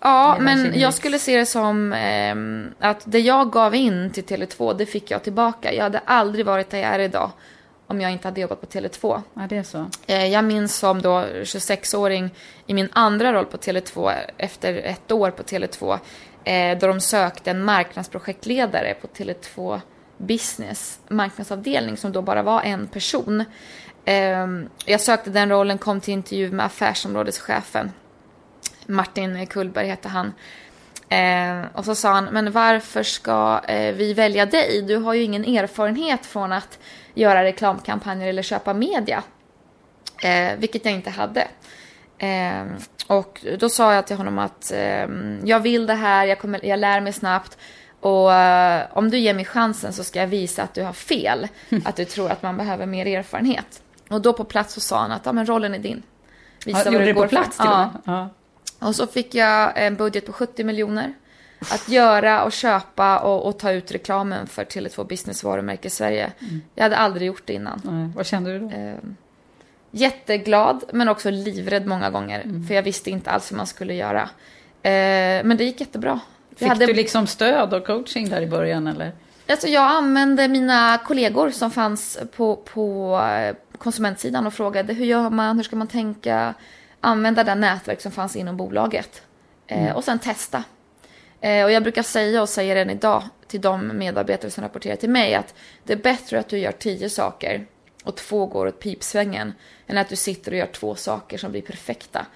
Ja, 0.00 0.36
men 0.40 0.56
Kinnevik. 0.58 0.82
jag 0.82 0.94
skulle 0.94 1.18
se 1.18 1.36
det 1.38 1.46
som 1.46 1.92
ehm, 1.92 2.66
att 2.78 3.02
det 3.04 3.20
jag 3.20 3.52
gav 3.52 3.74
in 3.74 4.10
till 4.10 4.24
Tele2, 4.24 4.74
det 4.78 4.86
fick 4.86 5.10
jag 5.10 5.22
tillbaka. 5.22 5.72
Jag 5.74 5.82
hade 5.82 5.98
aldrig 6.04 6.46
varit 6.46 6.70
där 6.70 6.78
jag 6.78 6.94
är 6.94 6.98
idag 6.98 7.30
om 7.86 8.00
jag 8.00 8.12
inte 8.12 8.28
hade 8.28 8.40
jobbat 8.40 8.60
på 8.60 8.66
Tele2. 8.66 9.22
Ja, 9.34 9.42
det 9.48 9.56
är 9.56 9.62
så. 9.62 9.86
Eh, 10.06 10.26
Jag 10.26 10.44
minns 10.44 10.76
som 10.76 11.02
då 11.02 11.20
26-åring 11.42 12.30
i 12.66 12.74
min 12.74 12.88
andra 12.92 13.32
roll 13.32 13.44
på 13.46 13.56
Tele2 13.56 14.12
efter 14.36 14.74
ett 14.74 15.12
år 15.12 15.30
på 15.30 15.42
Tele2 15.42 15.98
eh, 16.44 16.78
då 16.78 16.86
de 16.86 17.00
sökte 17.00 17.50
en 17.50 17.64
marknadsprojektledare 17.64 18.94
på 18.94 19.06
Tele2 19.06 19.80
Business 20.16 21.00
marknadsavdelning 21.08 21.96
som 21.96 22.12
då 22.12 22.22
bara 22.22 22.42
var 22.42 22.62
en 22.62 22.86
person. 22.86 23.44
Eh, 24.04 24.46
Jag 24.84 25.00
sökte 25.00 25.30
den 25.30 25.48
rollen, 25.50 25.78
kom 25.78 26.00
till 26.00 26.14
intervju 26.14 26.50
med 26.50 26.66
affärsområdeschefen. 26.66 27.92
Martin 28.86 29.46
Kullberg 29.46 29.86
hette 29.86 30.08
han. 30.08 30.32
Eh, 31.08 31.66
och 31.74 31.84
så 31.84 31.94
sa 31.94 32.12
han, 32.12 32.24
men 32.24 32.52
varför 32.52 33.02
ska 33.02 33.60
eh, 33.68 33.94
vi 33.94 34.14
välja 34.14 34.46
dig? 34.46 34.82
Du 34.82 34.96
har 34.96 35.14
ju 35.14 35.22
ingen 35.22 35.44
erfarenhet 35.44 36.26
från 36.26 36.52
att 36.52 36.78
göra 37.14 37.44
reklamkampanjer 37.44 38.28
eller 38.28 38.42
köpa 38.42 38.74
media. 38.74 39.22
Eh, 40.22 40.58
vilket 40.58 40.84
jag 40.84 40.94
inte 40.94 41.10
hade. 41.10 41.48
Eh, 42.20 42.64
och 43.06 43.44
då 43.58 43.68
sa 43.68 43.94
jag 43.94 44.06
till 44.06 44.16
honom 44.16 44.38
att 44.38 44.72
eh, 44.72 45.06
jag 45.44 45.60
vill 45.60 45.86
det 45.86 45.94
här, 45.94 46.24
jag, 46.26 46.38
kommer, 46.38 46.64
jag 46.66 46.78
lär 46.78 47.00
mig 47.00 47.12
snabbt. 47.12 47.58
Och 48.00 48.32
eh, 48.32 48.86
om 48.92 49.10
du 49.10 49.18
ger 49.18 49.34
mig 49.34 49.44
chansen 49.44 49.92
så 49.92 50.04
ska 50.04 50.20
jag 50.20 50.26
visa 50.26 50.62
att 50.62 50.74
du 50.74 50.82
har 50.82 50.92
fel. 50.92 51.48
Att 51.84 51.96
du 51.96 52.04
tror 52.04 52.30
att 52.30 52.42
man 52.42 52.56
behöver 52.56 52.86
mer 52.86 53.06
erfarenhet. 53.06 53.82
Och 54.10 54.20
då 54.22 54.32
på 54.32 54.44
plats 54.44 54.74
så 54.74 54.80
sa 54.80 55.00
han 55.00 55.12
att 55.12 55.26
ja, 55.26 55.32
men 55.32 55.46
rollen 55.46 55.74
är 55.74 55.78
din. 55.78 56.02
Visa 56.66 56.78
Ja, 56.78 56.84
vad 56.84 56.92
gjorde 56.92 57.04
det 57.04 57.14
på 57.14 57.20
går 57.20 57.26
för. 57.26 57.36
plats 57.36 57.56
till 57.56 57.66
Ja. 57.66 57.90
Ja. 58.04 58.28
Och 58.78 58.96
så 58.96 59.06
fick 59.06 59.34
jag 59.34 59.72
en 59.74 59.96
budget 59.96 60.26
på 60.26 60.32
70 60.32 60.64
miljoner. 60.64 61.14
Att 61.60 61.88
göra 61.88 62.44
och 62.44 62.52
köpa 62.52 63.18
och, 63.18 63.46
och 63.46 63.58
ta 63.58 63.72
ut 63.72 63.92
reklamen 63.92 64.46
för 64.46 64.64
Tele2 64.64 65.08
Business 65.08 65.44
varumärke 65.44 65.88
i 65.88 65.90
Sverige. 65.90 66.32
Jag 66.74 66.82
hade 66.82 66.96
aldrig 66.96 67.26
gjort 67.26 67.42
det 67.46 67.52
innan. 67.52 67.80
Nej. 67.84 68.10
Vad 68.16 68.26
kände 68.26 68.52
du 68.52 68.58
då? 68.58 68.70
Jätteglad, 69.90 70.84
men 70.92 71.08
också 71.08 71.30
livrädd 71.30 71.86
många 71.86 72.10
gånger. 72.10 72.64
För 72.68 72.74
jag 72.74 72.82
visste 72.82 73.10
inte 73.10 73.30
alls 73.30 73.52
hur 73.52 73.56
man 73.56 73.66
skulle 73.66 73.94
göra. 73.94 74.22
Eh, 74.82 75.44
men 75.44 75.56
det 75.56 75.64
gick 75.64 75.80
jättebra. 75.80 76.20
Fick 76.56 76.68
hade, 76.68 76.86
du 76.86 76.92
liksom 76.92 77.26
stöd 77.26 77.74
och 77.74 77.86
coaching 77.86 78.28
där 78.28 78.42
i 78.42 78.46
början 78.46 78.86
eller? 78.86 79.12
alltså 79.46 79.68
jag 79.68 79.82
använde 79.82 80.48
mina 80.48 80.98
kollegor 80.98 81.50
som 81.50 81.70
fanns 81.70 82.18
på, 82.36 82.56
på 82.56 83.16
eh, 83.18 83.56
konsumentsidan 83.78 84.46
och 84.46 84.54
frågade 84.54 84.92
hur 84.92 85.04
gör 85.04 85.30
man, 85.30 85.56
hur 85.56 85.62
ska 85.62 85.76
man 85.76 85.86
tänka? 85.86 86.54
Använda 87.00 87.44
det 87.44 87.54
nätverk 87.54 88.00
som 88.00 88.12
fanns 88.12 88.36
inom 88.36 88.56
bolaget. 88.56 89.22
Eh, 89.66 89.96
och 89.96 90.04
sen 90.04 90.18
testa. 90.18 90.64
Eh, 91.40 91.64
och 91.64 91.70
jag 91.70 91.82
brukar 91.82 92.02
säga 92.02 92.42
och 92.42 92.48
säger 92.48 92.76
än 92.76 92.90
idag 92.90 93.22
till 93.46 93.60
de 93.60 93.98
medarbetare 93.98 94.50
som 94.50 94.62
rapporterar 94.62 94.96
till 94.96 95.10
mig 95.10 95.34
att 95.34 95.54
det 95.84 95.92
är 95.92 95.96
bättre 95.96 96.38
att 96.38 96.48
du 96.48 96.58
gör 96.58 96.72
tio 96.72 97.10
saker 97.10 97.66
och 98.04 98.16
två 98.16 98.46
går 98.46 98.66
åt 98.66 98.80
pipsvängen 98.80 99.52
än 99.86 99.98
att 99.98 100.08
du 100.08 100.16
sitter 100.16 100.52
och 100.52 100.58
gör 100.58 100.66
två 100.66 100.94
saker 100.94 101.38
som 101.38 101.50
blir 101.50 101.62
perfekta. 101.62 102.26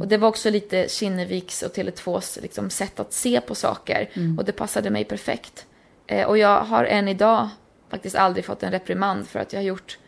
Och 0.00 0.08
det 0.08 0.16
var 0.16 0.28
också 0.28 0.50
lite 0.50 0.86
Kinneviks 0.88 1.62
och 1.62 1.72
Tele2s 1.72 2.42
liksom, 2.42 2.70
sätt 2.70 3.00
att 3.00 3.12
se 3.12 3.40
på 3.40 3.54
saker 3.54 4.08
och 4.38 4.44
det 4.44 4.52
passade 4.52 4.90
mig 4.90 5.04
perfekt. 5.04 5.66
Eh, 6.06 6.26
och 6.26 6.38
jag 6.38 6.60
har 6.60 6.84
än 6.84 7.08
idag 7.08 7.48
faktiskt 7.90 8.16
aldrig 8.16 8.44
fått 8.44 8.62
en 8.62 8.70
reprimand 8.72 9.28
för 9.28 9.38
att 9.38 9.52
jag 9.52 9.60
har 9.60 9.64
gjort 9.64 9.98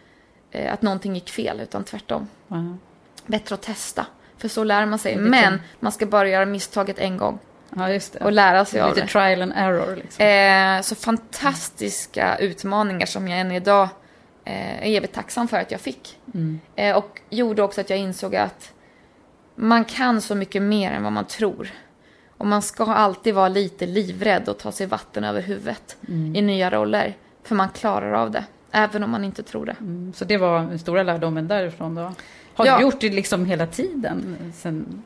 eh, 0.51 0.73
att 0.73 0.83
någonting 0.83 1.15
gick 1.15 1.31
fel, 1.31 1.61
utan 1.61 1.85
tvärtom. 1.85 2.29
Ja. 2.49 2.77
Bättre 3.27 3.55
att 3.55 3.63
testa, 3.63 4.07
för 4.39 4.49
så 4.49 4.65
lär 4.65 4.87
man 4.87 4.99
sig. 4.99 5.13
Lite- 5.13 5.23
Men 5.31 5.61
man 5.81 5.93
ska 5.93 6.07
bara 6.07 6.29
göra 6.29 6.47
misstaget 6.47 6.99
en 6.99 7.17
gång 7.17 7.39
Ja, 7.77 8.01
och 8.21 8.33
lära 8.33 8.65
sig 8.65 8.81
av 8.81 8.89
Lite 8.89 9.01
det. 9.01 9.07
trial 9.13 9.43
and 9.43 9.53
error 9.57 9.97
liksom. 9.97 10.25
Eh, 10.25 10.81
så 10.83 10.95
fantastiska 10.95 12.37
utmaningar 12.39 13.07
som 13.07 13.29
jag 13.29 13.41
än 13.41 13.53
idag 13.53 13.89
eh, 14.47 14.83
är 14.83 14.97
evigt 14.97 15.15
tacksam 15.15 15.49
för 15.49 15.57
att 15.57 15.71
jag 15.71 15.81
fick. 15.81 16.19
Eh, 16.77 16.97
och 16.97 17.21
gjorde 17.31 17.63
också 17.63 17.81
att 17.81 17.91
jag 17.91 17.99
insåg 17.99 18.37
att 18.37 18.73
man 19.55 19.85
kan 19.85 20.21
så 20.21 20.35
mycket 20.35 20.63
mer 20.63 20.91
än 20.93 21.03
vad 21.03 21.13
man 21.13 21.25
tror. 21.25 21.69
Och 22.39 22.47
man 22.47 22.63
ska 22.63 22.85
alltid 22.85 23.35
vara 23.35 23.49
lite 23.49 23.87
livrädd 23.87 24.49
och 24.49 24.59
ta 24.59 24.73
sig 24.73 24.87
vatten 24.87 25.25
över 25.25 25.43
huvudet 25.43 25.97
i 26.35 26.43
nya 26.43 26.71
roller. 26.71 27.17
För 27.43 27.55
man 27.55 27.69
klarar 27.69 28.13
av 28.13 28.31
det, 28.31 28.45
även 28.71 29.03
om 29.03 29.11
man 29.11 29.25
inte 29.25 29.43
tror 29.43 29.67
det. 29.67 29.77
Mm, 29.81 30.13
Så 30.13 30.25
det 30.25 30.37
var 30.37 30.59
den 30.61 30.79
stora 30.79 31.03
lärdomen 31.03 31.49
därifrån 31.49 31.95
då? 31.95 32.13
Har 32.55 32.67
Ja. 32.67 32.77
du 32.77 32.83
gjort 32.83 33.01
det 33.01 33.09
liksom 33.11 33.45
hela 33.47 33.67
tiden? 33.67 34.37
Sen... 34.57 35.03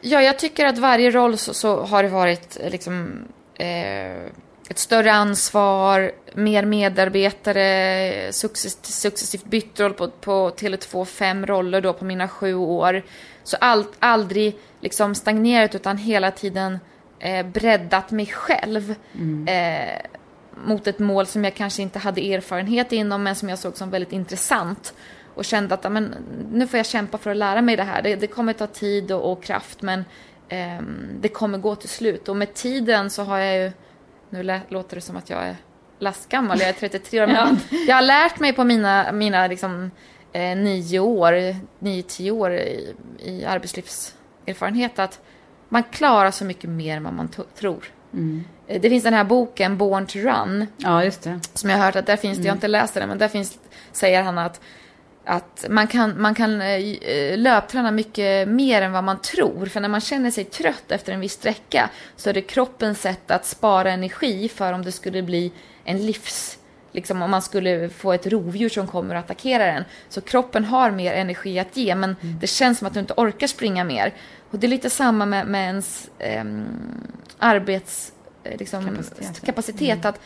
Ja, 0.00 0.22
jag 0.22 0.38
tycker 0.38 0.66
att 0.66 0.78
varje 0.78 1.10
roll 1.10 1.38
så, 1.38 1.54
så 1.54 1.82
har 1.82 2.02
det 2.02 2.08
varit 2.08 2.58
liksom 2.70 3.24
eh, 3.54 4.22
ett 4.70 4.78
större 4.78 5.12
ansvar, 5.12 6.12
mer 6.34 6.64
medarbetare, 6.64 8.32
successivt, 8.32 8.86
successivt 8.86 9.44
bytt 9.44 9.80
roll 9.80 9.92
på, 9.92 10.08
på 10.08 10.50
Tele2 10.50 11.04
fem 11.04 11.46
roller 11.46 11.80
då 11.80 11.92
på 11.92 12.04
mina 12.04 12.28
sju 12.28 12.54
år. 12.54 13.02
Så 13.44 13.56
allt, 13.60 13.92
aldrig 13.98 14.56
liksom 14.80 15.14
stagnerat 15.14 15.74
utan 15.74 15.98
hela 15.98 16.30
tiden 16.30 16.78
eh, 17.18 17.46
breddat 17.46 18.10
mig 18.10 18.26
själv 18.26 18.94
eh, 19.48 20.00
mot 20.66 20.86
ett 20.86 20.98
mål 20.98 21.26
som 21.26 21.44
jag 21.44 21.54
kanske 21.54 21.82
inte 21.82 21.98
hade 21.98 22.34
erfarenhet 22.34 22.92
inom 22.92 23.22
men 23.22 23.34
som 23.34 23.48
jag 23.48 23.58
såg 23.58 23.76
som 23.76 23.90
väldigt 23.90 24.12
intressant 24.12 24.94
och 25.34 25.44
kände 25.44 25.74
att 25.74 25.92
men, 25.92 26.14
nu 26.52 26.66
får 26.66 26.76
jag 26.76 26.86
kämpa 26.86 27.18
för 27.18 27.30
att 27.30 27.36
lära 27.36 27.62
mig 27.62 27.76
det 27.76 27.82
här. 27.82 28.02
Det, 28.02 28.16
det 28.16 28.26
kommer 28.26 28.52
ta 28.52 28.66
tid 28.66 29.12
och, 29.12 29.32
och 29.32 29.42
kraft 29.42 29.82
men 29.82 30.04
eh, 30.48 30.82
det 31.20 31.28
kommer 31.28 31.58
gå 31.58 31.74
till 31.74 31.88
slut 31.88 32.28
och 32.28 32.36
med 32.36 32.54
tiden 32.54 33.10
så 33.10 33.22
har 33.22 33.38
jag 33.38 33.64
ju, 33.64 33.72
nu 34.30 34.60
låter 34.68 34.94
det 34.96 35.00
som 35.00 35.16
att 35.16 35.30
jag 35.30 35.42
är 35.42 35.56
lastgammal, 35.98 36.60
jag 36.60 36.68
är 36.68 36.72
33 36.72 37.22
år, 37.22 37.26
men 37.26 37.56
jag 37.88 37.94
har 37.94 38.02
lärt 38.02 38.40
mig 38.40 38.52
på 38.52 38.64
mina, 38.64 39.12
mina 39.12 39.46
liksom, 39.46 39.90
eh, 40.32 40.56
nio 40.56 40.98
år, 40.98 41.56
nio, 41.78 42.02
tio 42.02 42.30
år 42.30 42.52
i, 42.52 42.94
i 43.18 43.44
arbetslivserfarenhet 43.44 44.98
att 44.98 45.20
man 45.68 45.82
klarar 45.82 46.30
så 46.30 46.44
mycket 46.44 46.70
mer 46.70 46.96
än 46.96 47.04
vad 47.04 47.12
man 47.12 47.28
tror. 47.54 47.84
Eh, 48.66 48.80
Det 48.80 48.88
finns 48.90 49.04
den 49.04 49.14
här 49.14 49.24
boken 49.24 49.76
Born 49.78 50.06
to 50.06 50.18
Run 50.18 50.66
Ja, 50.76 51.04
just 51.04 51.22
det. 51.22 51.40
som 51.54 51.70
jag 51.70 51.76
har 51.78 51.84
hört 51.84 51.96
att 51.96 52.06
där 52.06 52.16
finns 52.16 52.38
det, 52.38 52.44
jag 52.44 52.50
har 52.52 52.56
inte 52.56 52.68
läst 52.68 52.94
den, 52.94 53.08
men 53.08 53.18
där 53.18 53.28
finns, 53.28 53.58
säger 53.92 54.22
han 54.22 54.38
att, 54.38 54.60
att 55.24 55.64
man 55.70 55.86
kan, 55.86 56.20
man 56.22 56.34
kan 56.34 56.60
eh, 56.60 57.38
löpträna 57.38 57.90
mycket 57.90 58.48
mer 58.48 58.82
än 58.82 58.92
vad 58.92 59.04
man 59.04 59.20
tror. 59.20 59.66
För 59.66 59.80
när 59.80 59.88
man 59.88 60.00
känner 60.00 60.30
sig 60.30 60.44
trött 60.44 60.84
efter 60.92 61.12
en 61.12 61.20
viss 61.20 61.32
sträcka 61.32 61.90
så 62.16 62.30
är 62.30 62.34
det 62.34 62.40
kroppens 62.40 63.00
sätt 63.00 63.30
att 63.30 63.46
spara 63.46 63.90
energi 63.92 64.48
för 64.48 64.72
om 64.72 64.82
det 64.84 64.92
skulle 64.92 65.22
bli 65.22 65.52
en 65.84 66.06
livs... 66.06 66.58
Liksom 66.92 67.22
om 67.22 67.30
man 67.30 67.42
skulle 67.42 67.88
få 67.88 68.12
ett 68.12 68.26
rovdjur 68.26 68.68
som 68.68 68.86
kommer 68.86 69.14
och 69.14 69.20
attackerar 69.20 69.66
en. 69.66 69.84
Så 70.08 70.20
kroppen 70.20 70.64
har 70.64 70.90
mer 70.90 71.12
energi 71.12 71.58
att 71.58 71.76
ge, 71.76 71.94
men 71.94 72.16
det 72.40 72.46
känns 72.46 72.78
som 72.78 72.86
att 72.86 72.94
du 72.94 73.00
inte 73.00 73.14
orkar 73.16 73.46
springa 73.46 73.84
mer. 73.84 74.14
Och 74.50 74.58
det 74.58 74.66
är 74.66 74.68
lite 74.68 74.90
samma 74.90 75.26
med, 75.26 75.46
med 75.46 75.66
ens 75.66 76.10
ehm, 76.18 76.64
arbets... 77.38 78.12
eh, 78.44 78.58
Liksom, 78.58 78.84
Kapacitet. 78.84 79.46
kapacitet. 79.46 80.04
att 80.04 80.20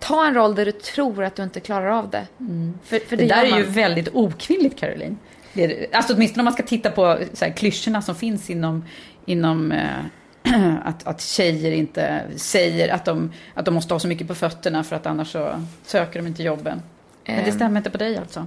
ta 0.00 0.26
en 0.26 0.34
roll 0.34 0.54
där 0.54 0.64
du 0.64 0.72
tror 0.72 1.24
att 1.24 1.36
du 1.36 1.42
inte 1.42 1.60
klarar 1.60 1.86
av 1.90 2.10
det. 2.10 2.26
För, 2.84 2.98
för 2.98 3.16
Det, 3.16 3.26
där 3.26 3.44
gör 3.44 3.54
är 3.54 3.58
ju 3.58 3.64
väldigt 3.64 4.08
okvinnligt, 4.12 4.78
Caroline. 4.78 5.18
Det 5.52 5.64
är, 5.64 5.96
alltså 5.96 6.14
åtminstone 6.14 6.40
om 6.40 6.44
man 6.44 6.52
ska 6.52 6.62
titta 6.62 6.90
på 6.90 7.18
så 7.32 7.44
här, 7.44 7.52
klyschorna 7.52 8.02
som 8.02 8.14
finns 8.14 8.50
inom, 8.50 8.84
inom 9.26 9.72
eh, 9.72 9.88
att, 10.84 11.06
att 11.06 11.20
tjejer 11.20 11.72
inte 11.72 12.22
säger 12.36 12.88
att 12.88 13.04
de, 13.04 13.32
att 13.54 13.64
de 13.64 13.74
måste 13.74 13.94
ha 13.94 13.98
så 13.98 14.08
mycket 14.08 14.28
på 14.28 14.34
fötterna 14.34 14.84
för 14.84 14.96
att 14.96 15.06
annars 15.06 15.32
så 15.32 15.64
söker 15.84 16.18
de 16.20 16.26
inte 16.26 16.42
jobben. 16.42 16.82
Men 17.26 17.36
det 17.36 17.42
Ehm. 17.50 17.52
stämmer 17.52 17.76
inte 17.80 17.90
på 17.90 17.98
dig 17.98 18.16
alltså? 18.16 18.46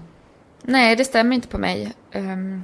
Nej, 0.62 0.96
det 0.96 1.06
stämmer 1.06 1.36
inte 1.36 1.48
på 1.48 1.58
mig. 1.58 1.94
Ehm, 2.12 2.64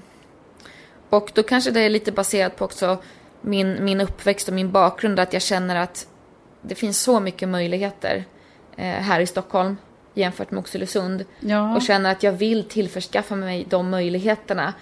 och 1.10 1.32
då 1.34 1.44
kanske 1.44 1.72
det 1.72 1.82
är 1.82 1.90
lite 1.90 2.12
baserat 2.12 2.56
på 2.56 2.66
också 2.66 2.98
min, 3.42 3.84
min 3.86 4.02
uppväxt 4.02 4.48
och 4.48 4.54
min 4.54 4.72
bakgrund, 4.72 5.20
att 5.20 5.34
jag 5.34 5.42
känner 5.42 5.76
att 5.76 6.08
det 6.62 6.76
finns 6.76 7.02
så 7.02 7.20
mycket 7.20 7.50
möjligheter 7.50 8.26
här 8.86 9.20
i 9.20 9.26
Stockholm 9.26 9.78
jämfört 10.14 10.52
med 10.52 10.60
Oxelösund. 10.60 11.26
Ja. 11.40 11.76
Och 11.76 11.82
känner 11.82 12.12
att 12.12 12.24
jag 12.24 12.32
vill 12.32 12.64
tillförskaffa 12.64 13.36
mig 13.36 13.66
de 13.70 13.90
möjligheterna. 13.90 14.74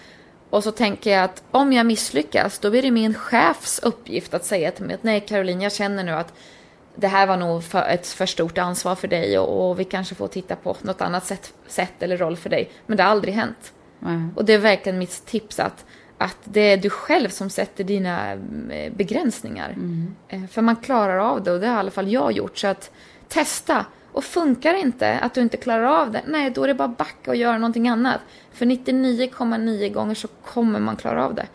Och 0.50 0.64
så 0.64 0.72
tänker 0.72 1.12
jag 1.12 1.24
att 1.24 1.44
om 1.52 1.74
jag 1.74 1.86
misslyckas, 1.86 2.60
då 2.60 2.70
blir 2.70 2.82
det 2.82 2.92
min 2.92 3.14
chefs 3.14 3.80
uppgift 3.80 4.34
att 4.34 4.46
säga 4.46 4.72
till 4.72 4.86
mig 4.86 4.96
att 4.96 5.04
nej 5.04 5.20
Caroline, 5.20 5.62
jag 5.62 5.74
känner 5.74 6.04
nu 6.04 6.12
att 6.12 6.34
det 6.96 7.08
här 7.08 7.28
var 7.28 7.38
nog 7.38 7.64
för, 7.64 7.84
ett 7.84 8.08
för 8.08 8.26
stort 8.26 8.58
ansvar 8.58 8.96
för 8.96 9.08
dig 9.08 9.40
och, 9.40 9.70
och 9.70 9.80
vi 9.80 9.84
kanske 9.84 10.16
får 10.16 10.28
titta 10.28 10.56
på 10.56 10.78
något 10.82 11.02
annat 11.02 11.26
sätt, 11.26 11.54
sätt 11.68 11.94
eller 12.00 12.18
roll 12.18 12.38
för 12.38 12.50
dig. 12.50 12.70
Men 12.86 12.98
det 12.98 13.04
har 13.04 13.10
aldrig 13.10 13.34
hänt. 13.34 13.74
Nej. 14.00 14.28
Och 14.36 14.46
det 14.46 14.54
är 14.54 14.58
verkligen 14.58 15.00
mitt 15.00 15.26
tips 15.26 15.60
att, 15.60 15.86
att 16.18 16.38
det 16.44 16.62
är 16.62 16.78
du 16.78 16.90
själv 16.90 17.30
som 17.30 17.50
sätter 17.50 17.84
dina 17.84 18.32
eh, 18.72 18.94
begränsningar. 18.94 19.76
Eh, 20.28 20.46
För 20.46 20.62
man 20.62 20.76
klarar 20.76 21.18
av 21.18 21.44
det 21.44 21.52
och 21.52 21.60
det 21.60 21.68
har 21.68 21.76
i 21.76 21.80
alla 21.80 21.92
fall 21.92 22.12
jag 22.12 22.32
gjort. 22.32 22.58
Så 22.58 22.68
att 22.68 22.92
testa. 23.28 23.86
Och 24.12 24.24
funkar 24.24 24.74
det 24.74 24.80
inte 24.80 25.20
att 25.20 25.34
du 25.34 25.42
inte 25.42 25.58
klarar 25.58 25.84
av 26.02 26.12
det, 26.12 26.22
nej 26.28 26.50
då 26.50 26.64
är 26.64 26.68
det 26.68 26.74
bara 26.74 26.88
backa 26.88 27.32
och 27.32 27.38
göra 27.38 27.58
någonting 27.58 27.88
annat. 27.90 28.20
För 28.54 28.66
99,9 28.66 29.94
gånger 29.94 30.16
så 30.16 30.28
kommer 30.28 30.80
man 30.80 30.96
klara 30.96 31.26
av 31.26 31.36
det. 31.36 31.48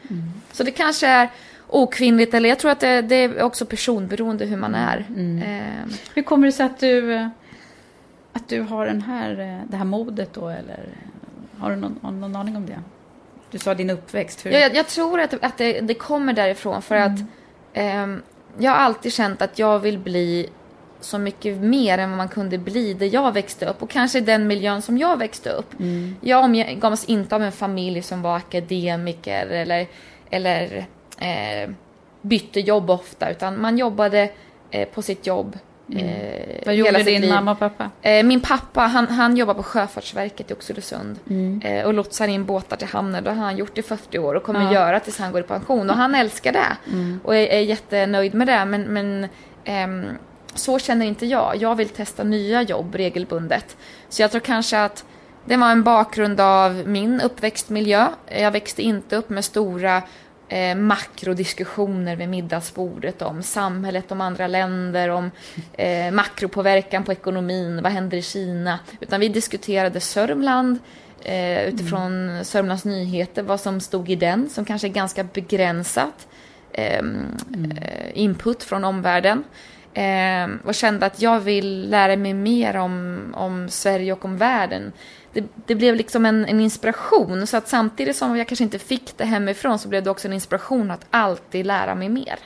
Så 0.52 0.62
det 0.62 0.70
kanske 0.70 1.06
är 1.06 1.28
okvinnligt 1.68 2.34
eller 2.34 2.48
jag 2.48 2.58
tror 2.58 2.70
att 2.70 2.80
det, 2.80 3.02
det 3.02 3.14
är 3.16 3.42
också 3.42 3.66
personberoende 3.66 4.44
hur 4.44 4.56
man 4.56 4.74
är. 4.74 4.98
Eh, 5.18 5.92
Hur 6.14 6.22
kommer 6.22 6.46
det 6.46 6.52
sig 6.52 6.66
att 6.66 6.80
du, 6.80 7.14
eh, 7.14 7.28
att 8.32 8.48
du 8.48 8.60
har 8.60 8.86
den 8.86 9.02
här, 9.02 9.30
eh, 9.40 9.70
det 9.70 9.76
här 9.76 9.84
modet 9.84 10.32
då? 10.34 10.48
Eller 10.48 10.88
eh, 10.92 11.60
har 11.60 11.70
du 11.70 11.76
någon, 11.76 12.20
någon 12.20 12.36
aning 12.36 12.56
om 12.56 12.66
det? 12.66 12.80
Du 13.50 13.58
sa 13.58 13.74
din 13.74 13.90
uppväxt. 13.90 14.46
Hur? 14.46 14.50
Ja, 14.50 14.58
jag, 14.58 14.74
jag 14.74 14.86
tror 14.86 15.20
att, 15.20 15.34
att 15.44 15.58
det, 15.58 15.80
det 15.80 15.94
kommer 15.94 16.32
därifrån 16.32 16.82
för 16.82 16.96
att 16.96 17.18
ehm, 17.72 18.22
jag 18.58 18.70
har 18.70 18.78
alltid 18.78 19.12
känt 19.12 19.42
att 19.42 19.58
jag 19.58 19.78
vill 19.78 19.98
bli 19.98 20.48
så 21.02 21.18
mycket 21.18 21.56
mer 21.58 21.98
än 21.98 22.10
vad 22.10 22.16
man 22.16 22.28
kunde 22.28 22.58
bli 22.58 22.94
där 22.94 23.14
jag 23.14 23.32
växte 23.32 23.66
upp 23.66 23.82
och 23.82 23.90
kanske 23.90 24.18
i 24.18 24.20
den 24.20 24.46
miljön 24.46 24.82
som 24.82 24.98
jag 24.98 25.16
växte 25.18 25.50
upp. 25.50 25.74
Jag 26.20 26.44
omgavs 26.44 27.04
inte 27.04 27.34
av 27.36 27.42
en 27.42 27.52
familj 27.52 28.02
som 28.02 28.22
var 28.22 28.36
akademiker 28.36 29.46
eller, 29.46 29.86
eller 30.30 30.86
eh, 31.18 31.70
bytte 32.22 32.60
jobb 32.60 32.90
ofta 32.90 33.30
utan 33.30 33.60
man 33.60 33.78
jobbade 33.78 34.30
eh, 34.70 34.88
på 34.88 35.02
sitt 35.02 35.26
jobb. 35.26 35.58
Eh, 35.96 36.62
Vad 36.66 36.74
gjorde 36.74 37.02
din 37.02 37.20
liv. 37.20 37.30
mamma 37.30 37.52
och 37.52 37.58
pappa? 37.58 37.90
Eh, 38.02 38.24
Min 38.24 38.40
pappa 38.40 38.80
han, 38.80 39.06
han 39.08 39.36
jobbar 39.36 39.54
på 39.54 39.62
Sjöfartsverket 39.62 40.50
i 40.50 40.54
Oxelösund 40.54 41.18
Mm. 41.30 41.60
eh, 41.64 41.84
och 41.86 41.94
lotsar 41.94 42.28
in 42.28 42.44
båtar 42.44 42.76
till 42.76 42.86
hamnen. 42.88 43.24
Det 43.24 43.30
har 43.30 43.44
han 43.44 43.56
gjort 43.56 43.78
i 43.78 43.82
40 43.82 44.18
år 44.18 44.34
och 44.34 44.42
kommer 44.42 44.62
Ja. 44.62 44.72
göra 44.74 45.00
tills 45.00 45.18
han 45.18 45.32
går 45.32 45.40
i 45.40 45.44
pension. 45.44 45.90
Och 45.90 45.96
han 45.96 46.14
älskar 46.14 46.52
det 46.52 46.76
Mm. 46.92 47.20
och 47.24 47.36
är, 47.36 47.46
är 47.46 47.60
jättenöjd 47.60 48.34
med 48.34 48.46
det. 48.46 48.64
Men, 48.64 48.82
men 48.82 49.28
ehm, 49.64 50.04
så 50.54 50.78
känner 50.78 51.06
inte 51.06 51.26
jag. 51.26 51.56
Jag 51.56 51.74
vill 51.74 51.88
testa 51.88 52.24
nya 52.24 52.62
jobb 52.62 52.94
regelbundet. 52.94 53.76
Så 54.08 54.22
jag 54.22 54.30
tror 54.30 54.40
kanske 54.40 54.80
att 54.80 55.04
det 55.44 55.56
var 55.56 55.70
en 55.70 55.82
bakgrund 55.82 56.40
av 56.40 56.82
min 56.86 57.20
uppväxtmiljö. 57.20 58.08
Jag 58.38 58.50
växte 58.50 58.82
inte 58.82 59.16
upp 59.16 59.30
med 59.30 59.44
stora 59.44 60.02
eh, 60.48 60.76
makrodiskussioner 60.76 62.16
vid 62.16 62.28
middagsbordet 62.28 63.22
om 63.22 63.42
samhället, 63.42 64.12
om 64.12 64.20
andra 64.20 64.46
länder, 64.46 65.08
om 65.08 65.30
eh, 65.72 66.12
makropåverkan 66.12 67.04
på 67.04 67.12
ekonomin, 67.12 67.82
vad 67.82 67.92
händer 67.92 68.16
i 68.16 68.22
Kina? 68.22 68.78
Utan 69.00 69.20
vi 69.20 69.28
diskuterade 69.28 70.00
Sörmland 70.00 70.78
eh, 71.24 71.62
utifrån 71.62 72.44
Sörmlands 72.44 72.84
Nyheter, 72.84 73.42
vad 73.42 73.60
som 73.60 73.80
stod 73.80 74.10
i 74.10 74.16
den, 74.16 74.50
som 74.50 74.64
kanske 74.64 74.86
är 74.86 74.92
ganska 74.92 75.24
begränsat 75.24 76.28
ehm, 76.72 77.26
eh, 77.80 78.10
input 78.14 78.62
från 78.62 78.84
omvärlden. 78.84 79.44
Eh, 79.94 80.48
och 80.64 80.74
kände 80.74 81.06
att 81.06 81.22
jag 81.22 81.40
vill 81.40 81.90
lära 81.90 82.16
mig 82.16 82.34
mer 82.34 82.76
om, 82.76 83.18
om 83.36 83.68
Sverige 83.68 84.12
och 84.12 84.24
om 84.24 84.36
världen. 84.36 84.92
Det, 85.32 85.44
det 85.66 85.74
blev 85.74 85.96
liksom 85.96 86.26
en, 86.26 86.44
en 86.44 86.60
inspiration, 86.60 87.46
så 87.46 87.56
att 87.56 87.68
samtidigt 87.68 88.16
som 88.16 88.36
jag 88.36 88.48
kanske 88.48 88.64
inte 88.64 88.78
fick 88.78 89.16
det 89.16 89.24
hemifrån 89.24 89.78
så 89.78 89.88
blev 89.88 90.02
det 90.02 90.10
också 90.10 90.28
en 90.28 90.34
inspiration 90.34 90.90
att 90.90 91.06
alltid 91.10 91.66
lära 91.66 91.94
mig 91.94 92.08
mer. 92.08 92.38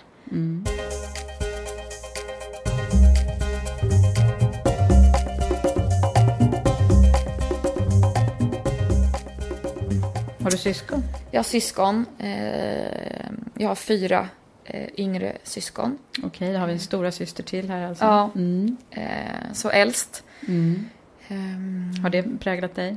Har 10.46 10.50
du 10.50 10.56
syskon? 10.56 11.02
Jag 11.30 11.38
har 11.38 11.44
syskon. 11.44 12.06
Eh, 12.18 13.26
jag 13.54 13.68
har 13.68 13.74
fyra 13.74 14.28
eh, 14.66 14.88
yngre 14.96 15.36
syskon. 15.42 15.98
Okej, 16.22 16.52
då 16.52 16.58
har 16.58 16.66
vi 16.66 16.72
en 16.72 16.80
stora 16.80 17.12
syster 17.12 17.42
till 17.42 17.70
här 17.70 17.88
alltså. 17.88 18.04
Ja. 18.04 18.30
Mm. 18.34 18.76
Eh, 18.90 19.52
så 19.52 19.70
äldst. 19.70 20.24
Mm. 20.48 20.88
Ehm, 21.28 21.94
Har 22.02 22.10
det 22.10 22.22
präglat 22.40 22.74
dig? 22.74 22.96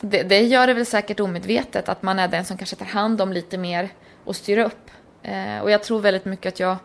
det, 0.00 0.22
det 0.22 0.40
gör 0.40 0.66
det 0.66 0.74
väl 0.74 0.86
säkert 0.86 1.20
omedvetet 1.20 1.88
att 1.88 2.02
man 2.02 2.18
är 2.18 2.28
den 2.28 2.44
som 2.44 2.56
kanske 2.56 2.76
tar 2.76 2.86
hand 2.86 3.20
om 3.20 3.32
lite 3.32 3.58
mer 3.58 3.88
och 4.24 4.36
styr 4.36 4.58
upp. 4.58 4.90
Eh, 5.22 5.58
och 5.58 5.70
jag 5.70 5.82
tror 5.82 6.00
väldigt 6.00 6.24
mycket 6.24 6.52
att 6.52 6.60
jag, 6.60 6.76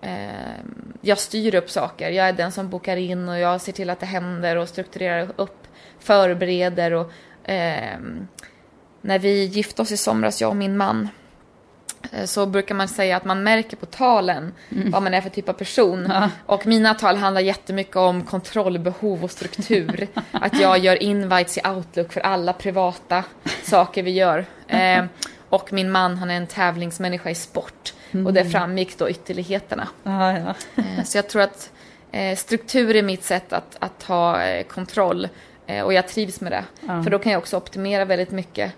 eh, 0.00 0.56
jag 1.00 1.18
styr 1.18 1.54
upp 1.54 1.70
saker. 1.70 2.10
Jag 2.10 2.28
är 2.28 2.32
den 2.32 2.52
som 2.52 2.68
bokar 2.70 2.96
in 2.96 3.28
och 3.28 3.38
jag 3.38 3.60
ser 3.60 3.72
till 3.72 3.90
att 3.90 4.00
det 4.00 4.06
händer 4.06 4.56
och 4.56 4.68
strukturerar 4.68 5.28
upp, 5.36 5.66
förbereder 5.98 6.92
och 6.92 7.12
ehm, 7.44 8.28
när 9.00 9.18
vi 9.18 9.44
gifte 9.44 9.82
oss 9.82 9.92
i 9.92 9.96
somras, 9.96 10.40
jag 10.40 10.50
och 10.50 10.56
min 10.56 10.76
man, 10.76 11.02
eh, 11.02 11.08
så 12.24 12.46
brukar 12.46 12.74
man 12.74 12.88
säga 12.88 13.16
att 13.16 13.24
man 13.24 13.42
märker 13.42 13.76
på 13.76 13.86
talen 13.86 14.52
vad 14.68 15.02
man 15.02 15.14
är 15.14 15.20
för 15.20 15.30
typ 15.30 15.48
av 15.48 15.52
person. 15.52 16.06
Ja. 16.08 16.30
Och 16.46 16.66
mina 16.66 16.94
tal 16.94 17.16
handlar 17.16 17.40
jättemycket 17.40 17.96
om 17.96 18.22
kontrollbehov 18.24 19.24
och 19.24 19.30
struktur. 19.30 20.08
att 20.30 20.60
jag 20.60 20.78
gör 20.78 21.02
invites 21.02 21.58
i 21.58 21.60
Outlook 21.68 22.12
för 22.12 22.20
alla 22.20 22.52
privata 22.52 23.24
saker 23.62 24.02
vi 24.02 24.10
gör. 24.10 24.46
Eh, 24.68 25.04
och 25.48 25.72
min 25.72 25.90
man, 25.90 26.16
han 26.18 26.30
är 26.30 26.36
en 26.36 26.46
tävlingsmänniska 26.46 27.30
i 27.30 27.34
sport. 27.34 27.94
Och 28.26 28.32
det 28.32 28.44
framgick 28.44 28.98
då 28.98 29.10
ytterligheterna. 29.10 29.88
Ja, 30.02 30.32
ja. 30.38 30.54
Eh, 30.82 31.04
Så 31.04 31.18
jag 31.18 31.28
tror 31.28 31.42
att 31.42 31.70
eh, 32.12 32.36
struktur 32.36 32.96
är 32.96 33.02
mitt 33.02 33.24
sätt 33.24 33.52
att, 33.52 33.76
att 33.78 34.02
ha 34.02 34.42
eh, 34.42 34.64
kontroll. 34.66 35.28
Eh, 35.66 35.82
Och 35.84 35.92
jag 35.92 36.08
trivs 36.08 36.40
med 36.40 36.52
det. 36.52 36.64
Ja. 36.86 37.02
För 37.02 37.10
då 37.10 37.18
kan 37.18 37.32
jag 37.32 37.38
också 37.38 37.56
optimera 37.56 38.04
väldigt 38.04 38.30
mycket 38.30 38.72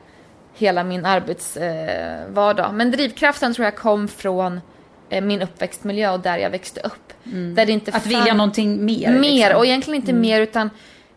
hela 0.58 0.84
min 0.84 1.04
arbetsvardag. 1.06 2.74
Men 2.74 2.90
drivkraften 2.90 3.54
tror 3.54 3.64
jag 3.64 3.76
kom 3.76 4.08
från 4.08 4.60
eh, 5.08 5.24
min 5.24 5.42
uppväxtmiljö 5.42 6.10
och 6.10 6.20
där 6.20 6.38
jag 6.38 6.50
växte 6.50 6.80
upp. 6.80 7.12
Där 7.22 7.66
det 7.66 7.72
inte 7.72 7.92
Att 7.92 8.06
vilja 8.06 8.34
någonting 8.34 8.84
mer. 8.84 9.12
Mer, 9.12 9.20
liksom. 9.20 9.56
och 9.56 9.66
egentligen 9.66 10.00
inte 10.00 10.12
mer 10.12 10.40
utan 10.40 10.70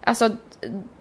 alltså 0.04 0.30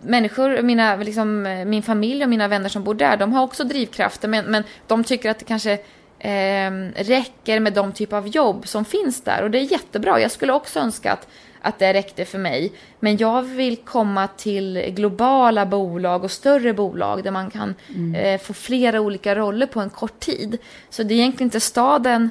människor, 0.01 0.63
mina, 0.63 0.97
liksom, 0.97 1.47
eh, 1.47 1.65
min 1.65 1.83
familj 1.83 2.23
och 2.25 2.31
mina 2.31 2.49
vänner 2.49 2.69
som 2.69 2.85
bor 2.85 2.95
där, 2.95 3.17
de 3.17 3.33
har 3.33 3.43
också 3.43 3.65
drivkrafter 3.65 4.29
men, 4.29 4.45
men 4.45 4.65
de 4.87 5.05
tycker 5.05 5.31
att 5.31 5.39
det 5.39 5.45
kanske 5.45 5.73
eh, 6.19 6.71
räcker 6.97 7.61
med 7.61 7.73
de 7.73 7.93
typ 7.93 8.13
av 8.13 8.29
jobb 8.29 8.69
som 8.69 8.85
finns 8.85 9.21
där 9.23 9.43
och 9.43 9.51
det 9.51 9.59
är 9.59 9.73
jättebra. 9.73 10.21
Jag 10.21 10.31
skulle 10.31 10.53
också 10.53 10.81
önska 10.81 11.13
att, 11.13 11.29
att 11.63 11.79
det 11.79 11.93
räckte 11.93 12.25
för 12.25 12.39
mig. 12.39 12.73
Men 13.01 13.17
jag 13.17 13.43
vill 13.43 13.77
komma 13.77 14.29
till 14.29 14.93
globala 14.97 15.67
bolag 15.67 16.25
och 16.25 16.31
större 16.31 16.75
bolag 16.75 17.25
där 17.25 17.31
man 17.31 17.51
kan 17.51 17.75
eh, 18.15 18.41
få 18.41 18.53
flera 18.53 19.01
olika 19.01 19.35
roller 19.35 19.67
på 19.67 19.81
en 19.81 19.91
kort 19.91 20.21
tid. 20.21 20.59
Så 20.91 21.03
det 21.03 21.15
är 21.15 21.19
egentligen 21.19 21.47
inte 21.47 21.61
staden 21.61 22.31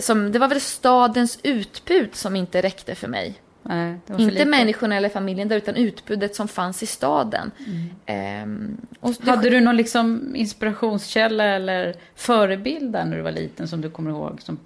som, 0.00 0.32
det 0.32 0.38
var 0.38 0.48
väl 0.48 0.60
stadens 0.60 1.38
utbud 1.42 2.14
som 2.14 2.36
inte 2.36 2.62
räckte 2.62 2.94
för 2.94 3.08
mig. 3.08 3.40
Nej, 3.68 3.98
Inte 4.10 4.22
lite. 4.22 4.44
människorna 4.44 4.96
eller 4.96 5.08
familjen 5.08 5.48
där, 5.48 5.56
utan 5.56 5.76
utbudet 5.76 6.34
som 6.34 6.48
fanns 6.48 6.82
i 6.82 6.86
staden. 6.86 7.50
Ehm, 8.06 8.76
och 9.00 9.14
det, 9.20 9.30
Hade 9.30 9.50
du 9.50 9.60
någon 9.60 9.76
liksom 9.76 10.36
inspirationskälla 10.36 11.44
eller 11.44 11.94
förebild 12.14 12.92
där 12.92 13.04
när 13.04 13.16
du 13.16 13.22
var 13.22 13.32
liten 13.32 13.68
som 13.68 13.80
du 13.80 13.90
kommer 13.90 14.10
ihåg? 14.10 14.42
Som, 14.42 14.58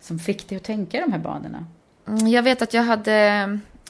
som 0.00 0.18
fick 0.18 0.48
dig 0.48 0.56
att 0.56 0.64
tänka 0.64 1.00
de 1.00 1.12
här 1.12 1.18
banorna? 1.18 1.66
Mm, 2.08 2.28
Jag 2.28 2.42
vet 2.42 2.62
att 2.62 2.74
jag 2.74 2.82
hade 2.82 3.14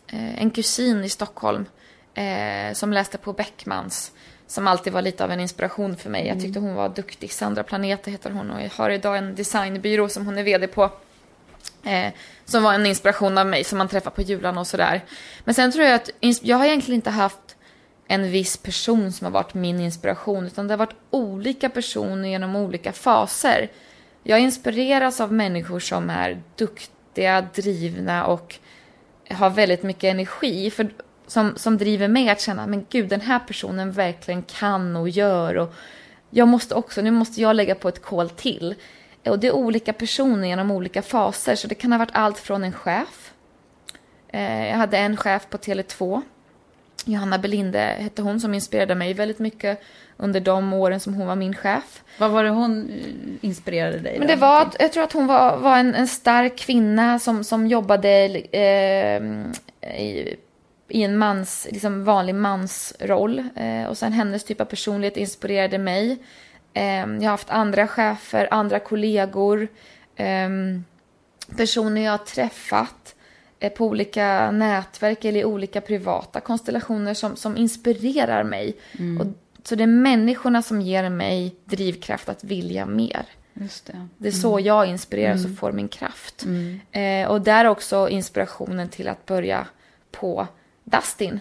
eh, 0.06 0.42
en 0.42 0.50
kusin 0.50 1.04
i 1.04 1.08
Stockholm 1.08 1.66
eh, 2.14 2.74
som 2.74 2.92
läste 2.92 3.18
på 3.18 3.32
Beckmans. 3.32 4.12
Som 4.46 4.66
alltid 4.66 4.92
var 4.92 5.02
lite 5.02 5.24
av 5.24 5.30
en 5.30 5.40
inspiration 5.40 5.96
för 5.96 6.10
mig. 6.10 6.26
Jag 6.26 6.40
tyckte 6.40 6.60
hon 6.60 6.74
var 6.74 6.88
duktig. 6.88 7.32
Sandra 7.32 7.62
Planeter 7.62 8.10
heter 8.10 8.30
hon 8.30 8.50
och 8.50 8.62
jag 8.62 8.70
har 8.70 8.90
idag 8.90 9.18
en 9.18 9.34
designbyrå 9.34 10.08
som 10.08 10.26
hon 10.26 10.38
är 10.38 10.42
vd 10.42 10.66
på. 10.66 10.90
Eh, 11.84 12.12
som 12.44 12.62
var 12.62 12.74
en 12.74 12.86
inspiration 12.86 13.38
av 13.38 13.46
mig 13.46 13.64
som 13.64 13.78
man 13.78 13.88
träffar 13.88 14.10
på 14.10 14.22
jularna 14.22 14.60
och 14.60 14.66
sådär. 14.66 15.04
Men 15.44 15.54
sen 15.54 15.72
tror 15.72 15.84
jag 15.84 15.94
att 15.94 16.10
jag 16.42 16.56
har 16.56 16.64
egentligen 16.64 16.96
inte 16.96 17.10
haft 17.10 17.56
en 18.08 18.30
viss 18.30 18.56
person 18.56 19.12
som 19.12 19.24
har 19.24 19.32
varit 19.32 19.54
min 19.54 19.80
inspiration 19.80 20.46
utan 20.46 20.68
det 20.68 20.72
har 20.74 20.78
varit 20.78 20.96
olika 21.10 21.68
personer 21.68 22.28
genom 22.28 22.56
olika 22.56 22.92
faser. 22.92 23.70
Jag 24.22 24.40
inspireras 24.40 25.20
av 25.20 25.32
människor 25.32 25.80
som 25.80 26.10
är 26.10 26.42
duktiga, 26.56 26.96
drivna 27.54 28.26
och 28.26 28.58
har 29.30 29.50
väldigt 29.50 29.82
mycket 29.82 30.04
energi. 30.04 30.70
För, 30.70 30.88
som, 31.26 31.52
som 31.56 31.78
driver 31.78 32.08
mig 32.08 32.28
att 32.28 32.40
känna, 32.40 32.66
men 32.66 32.86
gud 32.90 33.08
den 33.08 33.20
här 33.20 33.38
personen 33.38 33.92
verkligen 33.92 34.42
kan 34.42 34.96
och 34.96 35.08
gör. 35.08 35.56
Och 35.56 35.74
jag 36.30 36.48
måste 36.48 36.74
också, 36.74 37.02
nu 37.02 37.10
måste 37.10 37.40
jag 37.40 37.56
lägga 37.56 37.74
på 37.74 37.88
ett 37.88 38.02
kol 38.02 38.30
till. 38.30 38.74
Och 39.26 39.38
det 39.38 39.46
är 39.46 39.52
olika 39.52 39.92
personer 39.92 40.48
genom 40.48 40.70
olika 40.70 41.02
faser. 41.02 41.54
Så 41.54 41.68
det 41.68 41.74
kan 41.74 41.92
ha 41.92 41.98
varit 41.98 42.10
allt 42.12 42.38
från 42.38 42.64
en 42.64 42.72
chef. 42.72 43.32
Eh, 44.28 44.68
jag 44.68 44.76
hade 44.76 44.98
en 44.98 45.16
chef 45.16 45.46
på 45.50 45.56
Tele2. 45.56 46.22
Johanna 47.04 47.38
Belinde 47.38 47.96
hette 47.98 48.22
hon 48.22 48.40
som 48.40 48.54
inspirerade 48.54 48.94
mig 48.94 49.14
väldigt 49.14 49.38
mycket 49.38 49.82
under 50.16 50.40
de 50.40 50.72
åren 50.72 51.00
som 51.00 51.14
hon 51.14 51.26
var 51.26 51.36
min 51.36 51.54
chef. 51.54 52.02
Vad 52.18 52.30
var 52.30 52.44
det 52.44 52.50
hon 52.50 52.90
eh, 52.90 53.46
inspirerade 53.46 53.98
dig 53.98 54.18
Men 54.18 54.28
det 54.28 54.36
var, 54.36 54.68
jag 54.78 54.92
tror 54.92 55.04
att 55.04 55.12
hon 55.12 55.26
var, 55.26 55.56
var 55.56 55.78
en, 55.78 55.94
en 55.94 56.08
stark 56.08 56.56
kvinna 56.56 57.18
som, 57.18 57.44
som 57.44 57.66
jobbade 57.66 58.08
eh, 58.52 59.22
i, 60.00 60.36
i 60.88 61.02
en 61.02 61.18
mans, 61.18 61.68
liksom 61.70 62.04
vanlig 62.04 62.34
mansroll. 62.34 63.38
Eh, 63.56 63.84
och 63.84 63.98
sen 63.98 64.12
hennes 64.12 64.44
typ 64.44 64.60
av 64.60 64.64
personlighet 64.64 65.16
inspirerade 65.16 65.78
mig. 65.78 66.18
Eh, 66.74 66.84
jag 66.84 67.22
har 67.22 67.28
haft 67.28 67.50
andra 67.50 67.88
chefer, 67.88 68.48
andra 68.50 68.78
kollegor, 68.78 69.68
eh, 70.16 70.48
personer 71.56 72.00
jag 72.00 72.12
har 72.12 72.18
träffat 72.18 73.14
på 73.70 73.86
olika 73.86 74.50
nätverk 74.50 75.24
eller 75.24 75.40
i 75.40 75.44
olika 75.44 75.80
privata 75.80 76.40
konstellationer 76.40 77.14
som, 77.14 77.36
som 77.36 77.56
inspirerar 77.56 78.44
mig. 78.44 78.76
Och, 79.20 79.26
så 79.64 79.74
det 79.74 79.82
är 79.82 79.86
människorna 79.86 80.62
som 80.62 80.80
ger 80.80 81.08
mig 81.08 81.54
drivkraft 81.64 82.28
att 82.28 82.44
vilja 82.44 82.86
mer. 82.86 83.22
Just 83.54 83.86
det. 83.86 84.08
Det 84.18 84.28
är 84.28 84.32
så 84.32 84.60
jag 84.60 84.86
inspireras 84.86 85.44
och 85.44 85.56
får 85.58 85.72
min 85.72 85.88
kraft. 85.88 86.46
Eh, 86.90 87.28
och 87.28 87.40
där 87.40 87.64
också 87.64 88.08
inspirationen 88.08 88.88
till 88.88 89.08
att 89.08 89.26
börja 89.26 89.66
på 90.10 90.46
Dustin. 90.84 91.40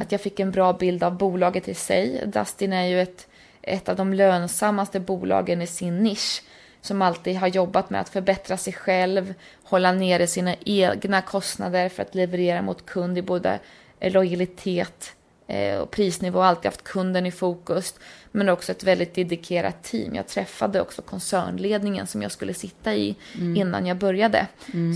Att 0.00 0.12
jag 0.12 0.20
fick 0.20 0.40
en 0.40 0.50
bra 0.50 0.72
bild 0.72 1.02
av 1.02 1.16
bolaget 1.16 1.68
i 1.68 1.74
sig. 1.74 2.22
Dustin 2.26 2.72
är 2.72 2.84
ju 2.84 3.00
ett, 3.00 3.28
ett 3.62 3.88
av 3.88 3.96
de 3.96 4.12
lönsammaste 4.12 5.00
bolagen 5.00 5.62
i 5.62 5.66
sin 5.66 6.02
nisch. 6.02 6.42
Som 6.86 7.02
alltid 7.02 7.36
har 7.36 7.48
jobbat 7.48 7.90
med 7.90 8.00
att 8.00 8.08
förbättra 8.08 8.56
sig 8.56 8.72
själv, 8.72 9.34
hålla 9.62 9.92
nere 9.92 10.26
sina 10.26 10.54
egna 10.64 11.22
kostnader 11.22 11.88
för 11.88 12.02
att 12.02 12.14
leverera 12.14 12.62
mot 12.62 12.86
kund 12.86 13.18
i 13.18 13.22
både 13.22 13.58
eh, 14.00 14.12
lojalitet 14.12 15.12
eh, 15.46 15.78
och 15.78 15.90
prisnivå. 15.90 16.40
Alltid 16.40 16.64
haft 16.64 16.84
kunden 16.84 17.26
i 17.26 17.30
fokus. 17.30 17.94
Men 18.32 18.48
också 18.48 18.72
ett 18.72 18.84
väldigt 18.84 19.14
dedikerat 19.14 19.82
team. 19.82 20.14
Jag 20.14 20.26
träffade 20.26 20.80
också 20.80 21.02
koncernledningen 21.02 22.06
som 22.06 22.22
jag 22.22 22.32
skulle 22.32 22.54
sitta 22.54 22.94
i 22.94 23.16
innan 23.56 23.86
jag 23.86 23.96
började. 23.96 24.46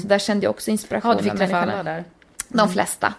Så 0.03 0.09
där 0.09 0.19
kände 0.19 0.47
jag 0.47 0.51
också 0.51 0.71
inspiration. 0.71 1.11
Ja, 1.11 1.17
du 1.17 1.25
fick 1.25 1.39
träffa 1.39 1.57
alla 1.57 1.83
där. 1.83 2.05
De 2.49 2.69
flesta. 2.69 3.15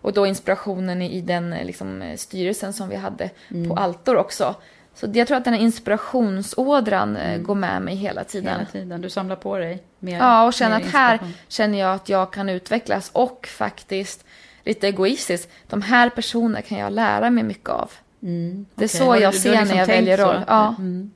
Och 0.00 0.12
då 0.12 0.26
inspirationen 0.26 1.02
i, 1.02 1.20
den 1.20 1.52
eh, 1.52 1.64
liksom, 1.64 2.14
styrelsen 2.16 2.72
som 2.72 2.88
vi 2.88 2.96
hade 2.96 3.30
på 3.68 3.74
Altor 3.74 4.16
också. 4.16 4.54
Så 4.96 5.06
jag 5.12 5.26
tror 5.28 5.36
att 5.36 5.44
den 5.44 5.54
här 5.54 5.60
inspirationsådran 5.60 7.16
eh, 7.16 7.38
går 7.38 7.54
med 7.54 7.82
mig 7.82 7.94
hela 7.94 8.24
tiden. 8.24 8.52
Hela 8.58 8.64
tiden. 8.70 9.00
Du 9.00 9.10
samlar 9.10 9.36
på 9.36 9.58
dig 9.58 9.82
mer 9.98 10.18
Ja, 10.18 10.46
och 10.46 10.52
känner 10.54 10.76
att 10.76 10.86
här 10.92 11.20
känner 11.48 11.78
jag 11.78 11.94
att 11.94 12.08
jag 12.08 12.32
kan 12.32 12.48
utvecklas 12.48 13.10
och 13.12 13.46
faktiskt 13.46 14.24
lite 14.64 14.86
egoistiskt, 14.88 15.50
de 15.68 15.82
här 15.82 16.10
personerna 16.10 16.62
kan 16.62 16.78
jag 16.78 16.92
lära 16.92 17.30
mig 17.30 17.44
mycket 17.44 17.68
av. 17.70 17.90
Det 18.20 18.26
är 18.26 18.30
Mm, 18.30 18.66
Okej, 18.76 18.88
så 18.88 19.14
du- 19.14 19.20
jag 19.20 19.32
du 19.32 19.38
ser 19.38 19.50
liksom 19.50 19.68
när 19.68 19.76
jag 19.76 19.86
väljer 19.86 20.18
roll. 20.18 20.44
Ja. 20.48 20.74
Mm. 20.78 21.10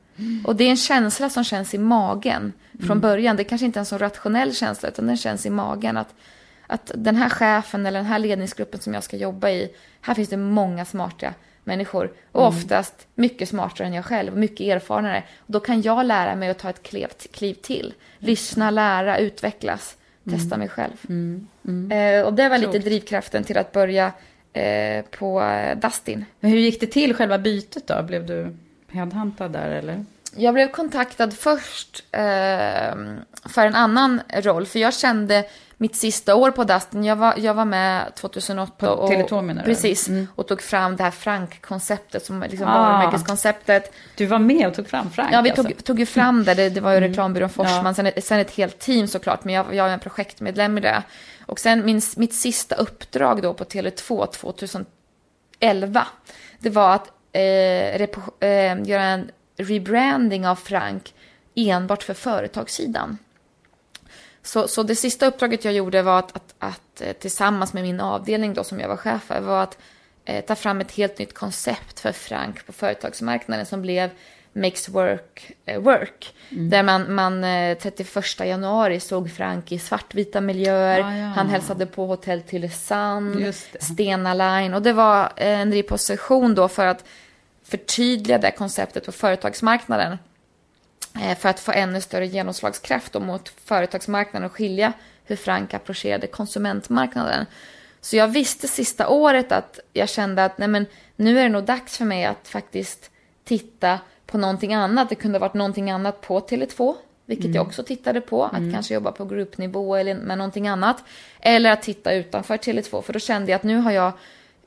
Och 0.47 0.57
det 0.57 0.65
är 0.65 0.71
en 0.71 0.77
känsla 0.77 1.31
som 1.31 1.45
känns 1.45 1.75
i 1.75 1.79
magen 1.79 2.53
från 2.87 3.01
början. 3.01 3.37
Det 3.37 3.43
är 3.43 3.45
kanske 3.45 3.65
inte 3.65 3.79
är 3.79 3.81
en 3.81 3.87
så 3.87 3.99
rationell 3.99 4.55
känsla, 4.55 4.89
utan 4.89 5.07
den 5.07 5.17
känns 5.17 5.47
i 5.47 5.51
magen 5.51 5.97
att, 5.97 6.15
att 6.67 6.91
den 6.95 7.17
här 7.17 7.29
chefen 7.29 7.87
eller 7.87 7.99
den 7.99 8.07
här 8.07 8.19
ledningsgruppen 8.19 8.81
som 8.81 8.95
jag 8.95 9.05
ska 9.05 9.17
jobba 9.17 9.51
i, 9.51 9.71
här 10.01 10.15
finns 10.15 10.29
det 10.29 10.37
många 10.37 10.85
smarta 10.85 11.35
människor. 11.71 12.13
Och 12.33 12.47
oftast 12.47 13.07
mycket 13.15 13.49
smartare 13.49 13.87
än 13.87 13.95
jag 13.95 14.05
själv, 14.05 14.37
mycket 14.37 14.61
erfarnare. 14.61 15.23
Och 15.39 15.53
då 15.53 15.61
kan 15.61 15.83
jag 15.83 16.07
lära 16.07 16.35
mig 16.35 16.51
att 16.51 16.59
ta 16.59 16.71
ett 16.71 16.83
kliv, 16.83 17.09
kliv 17.33 17.55
till. 17.55 17.95
Lyssna, 18.19 18.71
lära, 18.71 19.19
utvecklas, 19.19 19.97
testa 20.31 20.57
mig 20.57 20.69
själv. 20.69 20.97
Eh, 21.93 22.27
och 22.27 22.35
det 22.35 22.49
var 22.49 22.59
lite 22.59 22.73
Klokt. 22.73 22.85
drivkraften 22.85 23.45
till 23.45 23.59
att 23.59 23.73
börja 23.73 24.13
eh, 24.53 25.05
på 25.05 25.43
eh, 25.43 25.79
Dustin. 25.79 26.25
Men 26.41 26.51
hur 26.51 26.59
gick 26.59 26.81
det 26.81 26.87
till 26.87 27.15
själva 27.15 27.39
bytet 27.39 27.87
då? 27.87 28.03
Blev 28.03 28.27
du 28.27 28.57
headhuntad 28.93 29.49
där 29.49 29.71
eller? 29.71 30.05
Jag 30.37 30.55
blev 30.55 30.71
kontaktad 30.71 31.31
först 31.33 32.05
eh, 32.13 32.95
för 33.49 33.67
en 33.67 33.75
annan 33.75 34.21
roll, 34.29 34.67
för 34.67 34.79
jag 34.79 34.95
kände 34.95 35.45
mitt 35.83 35.97
sista 35.97 36.35
år 36.35 36.51
på 36.51 36.65
Dustin, 36.65 37.05
jag 37.05 37.17
var, 37.17 37.35
jag 37.39 37.55
var 37.55 37.65
med 37.65 38.15
2008 38.15 38.73
På 38.79 38.87
och, 38.87 39.11
Tele2 39.11 39.43
menar 39.43 39.63
du? 39.63 39.67
Precis, 39.67 40.09
Mm. 40.09 40.27
och 40.35 40.47
tog 40.49 40.63
fram 40.63 40.97
det 40.97 41.03
här 41.03 41.11
Frank-konceptet, 41.11 42.25
som 42.27 42.41
liksom 42.43 42.67
Ah. 42.69 42.79
varumärkeskonceptet. 42.79 43.93
Du 44.17 44.27
var 44.27 44.39
med 44.39 44.67
och 44.67 44.75
tog 44.75 44.89
fram 44.89 45.11
Frank 45.11 45.35
Ja, 45.35 45.41
vi 45.41 45.51
alltså. 45.51 45.63
tog, 45.65 45.85
tog 45.85 45.99
ju 46.01 46.07
fram 46.07 46.45
det, 46.45 46.55
det, 46.55 46.69
det 46.71 46.81
var 46.81 46.93
ju 46.93 47.01
reklambyrån 47.01 47.49
Forsman, 47.51 47.85
Ja. 47.85 47.95
sen, 47.95 48.07
ett, 48.07 48.25
sen 48.25 48.39
ett 48.41 48.51
helt 48.51 48.79
team 48.79 49.07
såklart, 49.07 49.45
men 49.45 49.55
jag, 49.55 49.75
jag 49.75 49.89
är 49.89 49.93
en 49.93 50.01
projektmedlem 50.01 50.79
i 50.79 50.81
det. 50.81 51.03
Och 51.47 51.59
sen 51.59 51.85
min, 51.87 52.01
mitt 52.17 52.35
sista 52.35 52.75
uppdrag 52.75 53.43
då 53.43 53.55
på 53.55 53.65
Tele2 53.65 54.27
2011, 55.61 56.07
det 56.59 56.71
var 56.71 56.95
att 56.95 57.09
eh, 57.33 57.99
repo, 57.99 58.21
eh, 58.41 58.83
göra 58.83 59.03
en 59.05 59.31
rebranding 59.57 60.47
av 60.47 60.57
Frank 60.57 61.15
enbart 61.55 62.03
för 62.03 62.15
företagssidan. 62.15 63.19
Så, 64.43 64.69
så 64.69 64.83
det 64.83 64.97
sista 64.97 65.27
uppdraget 65.27 65.65
jag 65.65 65.75
gjorde 65.75 66.03
var 66.03 66.19
att, 66.19 66.37
att, 66.37 66.55
att 66.59 67.01
eh, 67.01 67.13
tillsammans 67.13 67.73
med 67.73 67.83
min 67.83 68.01
avdelning 68.01 68.55
då 68.55 68.65
som 68.65 68.81
jag 68.81 68.89
var 68.89 68.97
chef 68.97 69.23
för 69.23 69.41
var 69.41 69.63
att 69.63 69.79
eh, 70.25 70.45
ta 70.45 70.55
fram 70.55 70.81
ett 70.81 70.93
helt 70.93 71.19
nytt 71.19 71.35
koncept 71.35 72.01
för 72.01 72.13
Frank 72.13 72.67
på 72.67 72.73
företagsmarknaden 72.73 73.67
som 73.67 73.83
blev 73.83 74.11
Makes 74.53 74.89
Work 74.89 75.53
eh, 75.65 75.81
Work. 75.81 76.35
Där 76.49 76.83
man, 76.83 77.15
man 77.15 77.45
eh, 77.45 77.79
31 77.79 78.41
januari 78.41 79.01
såg 79.01 79.31
Frank 79.31 79.73
i 79.73 79.79
svartvita 79.79 80.41
miljöer. 80.41 81.01
Ah, 81.01 81.17
ja. 81.17 81.27
Han 81.27 81.49
hälsade 81.49 81.87
på 81.87 82.07
Hotell 82.07 82.43
Tylösand. 82.43 83.55
Stena 83.81 84.35
Line. 84.35 84.75
Och 84.75 84.83
det 84.83 84.93
var 84.93 85.33
eh, 85.37 85.61
en 85.61 85.73
reposition 85.73 86.55
då 86.55 86.69
för 86.69 86.87
att 86.87 87.05
förtydliga 87.65 88.39
det 88.39 88.51
konceptet 88.51 89.07
på 89.07 89.13
företagsmarknaden 89.13 90.19
för 91.39 91.49
att 91.49 91.61
få 91.61 91.73
ännu 91.73 92.01
större 92.01 92.27
genomslagskraft 92.27 93.15
mot 93.15 93.49
företagsmarknaden 93.65 94.47
och 94.47 94.57
skilja 94.57 94.93
hur 95.25 95.37
Frank 95.37 95.75
approcherade 95.75 96.27
konsumentmarknaden. 96.27 97.47
Så 98.01 98.17
jag 98.17 98.29
visste 98.29 98.69
sista 98.69 99.09
året 99.09 99.53
att 99.53 99.81
jag 99.93 100.09
kände 100.09 100.45
att 100.45 100.59
nej 100.59 100.69
men, 100.69 100.87
nu 101.17 101.39
är 101.39 101.43
det 101.43 101.49
nog 101.49 101.65
dags 101.65 101.97
för 101.97 102.05
mig 102.05 102.25
att 102.25 102.49
faktiskt 102.49 103.11
titta 103.45 103.99
på 104.27 104.39
någonting 104.39 104.75
annat. 104.75 105.09
Det 105.09 105.15
kunde 105.15 105.39
ha 105.39 105.41
varit 105.41 105.55
någonting 105.55 105.91
annat 105.91 106.21
på 106.21 106.41
Tele2. 106.41 106.95
vilket 107.27 107.45
Mm. 107.45 107.57
jag 107.57 107.67
också 107.67 107.83
tittade 107.83 108.21
på. 108.21 108.45
Att 108.45 108.73
kanske 108.73 108.95
jobba 108.95 109.13
på 109.13 109.25
gruppnivå 109.25 109.97
eller 109.97 110.15
med 110.15 110.39
någonting 110.39 110.69
annat. 110.69 111.05
Eller 111.41 111.73
att 111.73 111.83
titta 111.83 112.13
utanför 112.13 112.57
Tele2, 112.57 113.03
för 113.03 113.13
då 113.13 113.19
kände 113.19 113.51
jag 113.51 113.57
att 113.57 113.63
nu 113.63 113.77
har 113.77 113.91
jag 113.91 114.13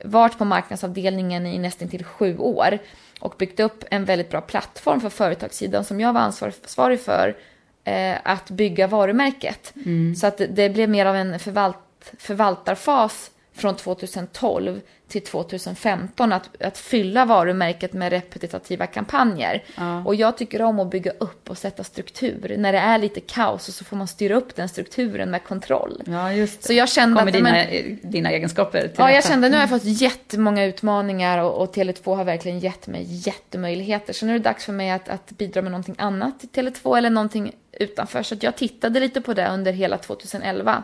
varit 0.03 0.37
på 0.37 0.45
marknadsavdelningen 0.45 1.45
i 1.45 1.59
nästan 1.59 1.89
till 1.89 2.03
sju 2.03 2.37
år 2.37 2.79
och 3.23 3.35
byggt 3.37 3.59
upp 3.59 3.83
en 3.91 4.05
väldigt 4.05 4.29
bra 4.29 4.41
plattform 4.41 5.01
för 5.01 5.09
företagssidan 5.09 5.85
som 5.85 5.99
jag 5.99 6.13
var 6.13 6.21
ansvarig 6.21 6.99
för 6.99 7.37
eh, 7.83 8.17
att 8.23 8.49
bygga 8.49 8.87
varumärket. 8.87 9.73
Så 10.17 10.27
att 10.27 10.41
det 10.49 10.69
blev 10.73 10.89
mer 10.89 11.05
av 11.05 11.15
en 11.15 11.39
förvalt, 11.39 12.13
förvaltarfas 12.17 13.31
från 13.53 13.75
2012 13.75 14.81
till 15.07 15.23
2015 15.23 16.33
att, 16.33 16.61
att 16.61 16.77
fylla 16.77 17.25
varumärket 17.25 17.93
med 17.93 18.11
repetitiva 18.11 18.87
kampanjer. 18.87 19.63
Och 20.05 20.15
jag 20.15 20.37
tycker 20.37 20.61
om 20.61 20.79
att 20.79 20.91
bygga 20.91 21.11
upp 21.11 21.49
och 21.49 21.57
sätta 21.57 21.83
struktur. 21.83 22.55
När 22.57 22.73
det 22.73 22.79
är 22.79 22.97
lite 22.97 23.19
kaos 23.19 23.75
så 23.75 23.85
får 23.85 23.97
man 23.97 24.07
styra 24.07 24.35
upp 24.35 24.55
den 24.55 24.69
strukturen 24.69 25.31
med 25.31 25.43
kontroll. 25.43 26.01
Ja, 26.05 26.33
just. 26.33 26.63
Så 26.63 26.73
jag 26.73 26.89
kände 26.89 27.19
Kommer 27.19 27.31
att... 27.31 27.37
dina, 27.37 27.51
men- 27.51 27.99
dina 28.11 28.31
egenskaper 28.31 28.91
Ja, 28.97 29.11
jag 29.11 29.25
kände 29.25 29.49
nu 29.49 29.55
har 29.55 29.61
jag 29.61 29.69
fått 29.69 29.83
jättemånga 29.83 30.65
utmaningar 30.65 31.37
och, 31.39 31.61
och 31.61 31.75
Tele2 31.75 32.15
har 32.15 32.23
verkligen 32.23 32.59
gett 32.59 32.87
mig 32.87 33.05
jättemöjligheter. 33.09 34.13
Så 34.13 34.25
nu 34.25 34.35
är 34.35 34.39
det 34.39 34.43
dags 34.43 34.65
för 34.65 34.73
mig 34.73 34.91
att, 34.91 35.09
att 35.09 35.31
bidra 35.31 35.61
med 35.61 35.71
någonting 35.71 35.95
annat 35.97 36.39
till 36.39 36.49
Tele2 36.49 36.97
eller 36.97 37.09
någonting 37.09 37.51
utanför. 37.71 38.23
Så 38.23 38.35
jag 38.39 38.55
tittade 38.55 38.99
lite 38.99 39.21
på 39.21 39.33
det 39.33 39.47
under 39.47 39.71
hela 39.71 39.97
2011. 39.97 40.83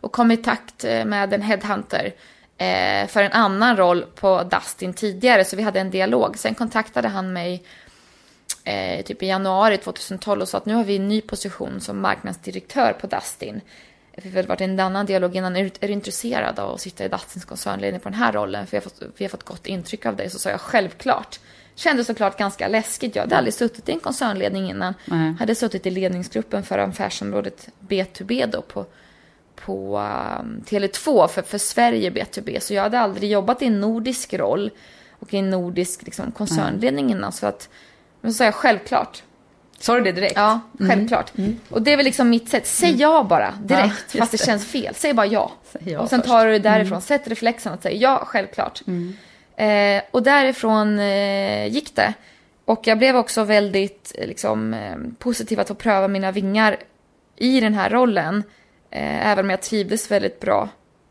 Och 0.00 0.12
kom 0.12 0.30
i 0.30 0.36
takt 0.36 0.84
eh, 0.84 1.04
med 1.04 1.32
en 1.32 1.42
headhunter 1.42 2.12
eh, 2.58 3.08
för 3.08 3.22
en 3.22 3.32
annan 3.32 3.76
roll 3.76 4.04
på 4.14 4.42
Dustin 4.42 4.94
tidigare. 4.94 5.44
Så 5.44 5.56
vi 5.56 5.62
hade 5.62 5.80
en 5.80 5.90
dialog. 5.90 6.38
Sen 6.38 6.54
kontaktade 6.54 7.08
han 7.08 7.32
mig 7.32 7.62
eh, 8.64 9.04
typ 9.04 9.22
i 9.22 9.26
januari 9.26 9.76
2012 9.76 10.42
och 10.42 10.48
sa 10.48 10.58
att 10.58 10.66
nu 10.66 10.74
har 10.74 10.84
vi 10.84 10.96
en 10.96 11.08
ny 11.08 11.20
position 11.20 11.80
som 11.80 12.00
marknadsdirektör 12.00 12.92
på 12.92 13.06
Dustin. 13.06 13.60
Vi 14.22 14.36
har 14.36 14.42
varit 14.42 14.60
i 14.60 14.64
en 14.64 14.80
annan 14.80 15.06
dialog 15.06 15.36
innan. 15.36 15.56
Är 15.56 15.70
du, 15.80 15.92
intresserad 15.92 16.58
av 16.58 16.74
att 16.74 16.80
sitta 16.80 17.04
i 17.04 17.08
Dustins 17.08 17.44
koncernledning 17.44 18.00
på 18.00 18.08
den 18.08 18.18
här 18.18 18.32
rollen? 18.32 18.66
För 18.66 18.70
vi 18.70 18.76
har 18.76 18.82
fått, 18.82 19.02
vi 19.16 19.24
har 19.24 19.30
fått 19.30 19.42
gott 19.42 19.66
intryck 19.66 20.06
av 20.06 20.16
dig. 20.16 20.30
Så 20.30 20.38
sa 20.38 20.50
jag 20.50 20.60
självklart. 20.60 21.38
Kändes 21.74 22.06
såklart 22.06 22.38
ganska 22.38 22.68
läskigt. 22.68 23.16
Jag 23.16 23.22
hade 23.22 23.36
aldrig 23.36 23.54
suttit 23.54 23.88
i 23.88 23.92
en 23.92 24.00
koncernledning 24.00 24.70
innan. 24.70 24.94
Nej. 25.04 25.34
Hade 25.38 25.54
suttit 25.54 25.86
i 25.86 25.90
ledningsgruppen 25.90 26.62
för 26.62 26.78
affärsområdet 26.78 27.68
B2B 27.88 28.50
då 28.52 28.62
på, 28.62 28.86
på 29.64 29.98
um, 29.98 30.62
Tele2 30.66 31.28
för, 31.28 31.42
för 31.42 31.58
Sverige 31.58 32.10
B2B. 32.10 32.60
Så 32.60 32.74
jag 32.74 32.82
hade 32.82 33.00
aldrig 33.00 33.30
jobbat 33.30 33.62
i 33.62 33.66
en 33.66 33.80
nordisk 33.80 34.34
roll 34.34 34.70
och 35.18 35.34
i 35.34 35.36
en 35.36 35.50
nordisk 35.50 36.02
liksom, 36.02 36.32
koncernledning 36.32 37.10
innan. 37.10 37.32
Så 37.32 37.46
att, 37.46 37.68
men 38.20 38.32
så 38.32 38.36
sa 38.38 38.44
jag 38.44 38.54
självklart. 38.54 39.22
Sa 39.78 39.94
du 39.94 40.00
det 40.00 40.12
direkt? 40.12 40.36
Ja, 40.36 40.60
självklart. 40.78 41.32
Och 41.70 41.82
det 41.82 41.92
är 41.92 41.96
väl 41.96 42.04
liksom 42.04 42.30
mitt 42.30 42.48
sätt. 42.48 42.66
Säg 42.66 42.96
ja 42.96 43.26
bara 43.28 43.52
direkt, 43.62 43.74
Mm. 43.74 43.92
Ja, 44.12 44.18
fast 44.18 44.32
det 44.32 44.38
det. 44.38 44.44
känns 44.44 44.66
fel. 44.66 44.94
Säg 44.94 45.14
bara 45.14 45.26
ja. 45.26 45.52
Säg 45.72 45.82
ja 45.84 46.00
och 46.00 46.08
sen 46.08 46.20
först. 46.20 46.28
Mm. 46.30 46.38
tar 46.40 46.46
du 46.46 46.52
det 46.52 46.58
därifrån. 46.58 47.00
Sätt 47.00 47.28
reflexen 47.28 47.72
att 47.72 47.82
säga 47.82 47.96
ja, 47.96 48.22
självklart. 48.26 48.82
Eh, 49.56 50.02
och 50.10 50.22
därifrån 50.22 50.98
eh, 50.98 51.66
gick 51.66 51.96
det. 51.96 52.14
Och 52.64 52.86
jag 52.86 52.98
blev 52.98 53.16
också 53.16 53.44
väldigt 53.44 54.14
eh, 54.18 54.26
liksom, 54.26 54.74
eh, 54.74 54.96
positiv 55.18 55.60
att 55.60 55.68
få 55.68 55.74
pröva 55.74 56.08
mina 56.08 56.32
vingar 56.32 56.76
i 57.36 57.60
den 57.60 57.74
här 57.74 57.90
rollen. 57.90 58.42
Eh, 58.90 59.26
även 59.30 59.44
om 59.44 59.50
jag 59.50 59.62
trivdes 59.62 60.10
väldigt 60.10 60.40
bra 60.40 60.68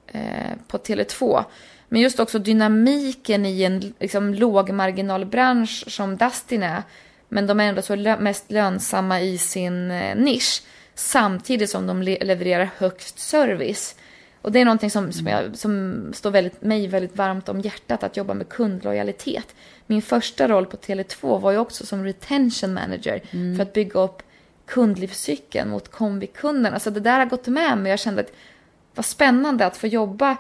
eh, 0.08 0.22
på 0.68 0.78
Tele2. 0.78 1.44
Men 1.90 2.02
just 2.02 2.20
också 2.20 2.40
dynamiken 2.40 3.46
i 3.46 3.63
en 3.63 3.94
liksom, 4.00 4.34
lågmarginalbransch 4.34 5.84
som 5.88 6.18
Dustin 6.18 6.63
är. 6.63 6.84
Men 7.30 7.48
de 7.48 7.60
är 7.60 7.63
ändå 7.70 7.82
så 7.82 7.96
lö- 7.96 8.20
mest 8.20 8.52
lönsamma 8.52 9.22
i 9.22 9.38
sin 9.38 9.92
eh, 9.92 10.16
nisch. 10.16 10.63
Samtidigt 10.96 11.70
som 11.70 11.88
de 11.88 12.02
le- 12.02 12.24
levererar 12.24 12.70
högst 12.78 13.20
service. 13.20 13.96
Och 14.42 14.52
det 14.52 14.60
är 14.62 14.66
någonting 14.66 14.92
som, 14.92 15.12
som, 15.12 15.28
jag, 15.28 15.58
som 15.58 16.04
står 16.13 16.32
väldigt, 16.32 16.62
mig 16.62 16.88
väldigt 16.88 17.16
varmt 17.16 17.50
om 17.50 17.62
hjärtat, 17.62 18.04
att 18.04 18.18
jobba 18.18 18.34
med 18.34 18.50
kundlojalitet. 18.50 19.56
Min 19.88 20.02
första 20.02 20.48
roll 20.48 20.66
på 20.66 20.78
Tele2 20.78 21.40
var 21.40 21.52
ju 21.52 21.58
också 21.58 21.86
som 21.86 22.04
retention 22.04 22.74
manager 22.74 23.22
för 23.56 23.62
att 23.62 23.74
bygga 23.74 24.00
upp 24.00 24.22
kundlivscykeln 24.67 25.69
mot 25.69 25.91
kombikunderna. 25.91 26.80
Så 26.80 26.89
det 26.89 26.99
där 26.99 27.19
har 27.19 27.25
gått 27.25 27.47
med 27.47 27.77
mig. 27.77 27.89
Jag 27.89 27.99
kände 27.99 28.21
att 28.21 28.32
vad 28.95 29.06
spännande 29.06 29.65
att 29.65 29.77
få 29.77 29.88
jobba 29.88 30.38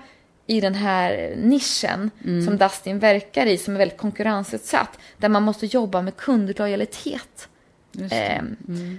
i 0.47 0.61
den 0.61 0.75
här 0.75 1.33
nischen 1.37 2.11
som 2.45 2.57
Dustin 2.57 2.99
verkar 2.99 3.45
i, 3.45 3.57
som 3.57 3.73
är 3.73 3.77
väldigt 3.77 3.97
konkurrensutsatt, 3.97 4.99
där 5.17 5.29
man 5.29 5.43
måste 5.43 5.65
jobba 5.65 6.01
med 6.01 6.15
kundlojalitet. 6.17 7.49
Just 7.91 8.09
det. 8.09 8.17
Eh, 8.17 8.43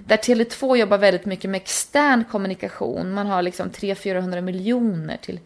Där 0.05 0.17
Tele2 0.17 0.77
jobbar 0.77 0.97
väldigt 0.97 1.25
mycket 1.25 1.49
med 1.49 1.57
extern 1.61 2.23
kommunikation. 2.31 3.11
Man 3.13 3.27
har 3.27 3.41
liksom 3.41 3.69
300-400 3.69 4.41
miljoner 4.41 5.17
till, 5.17 5.39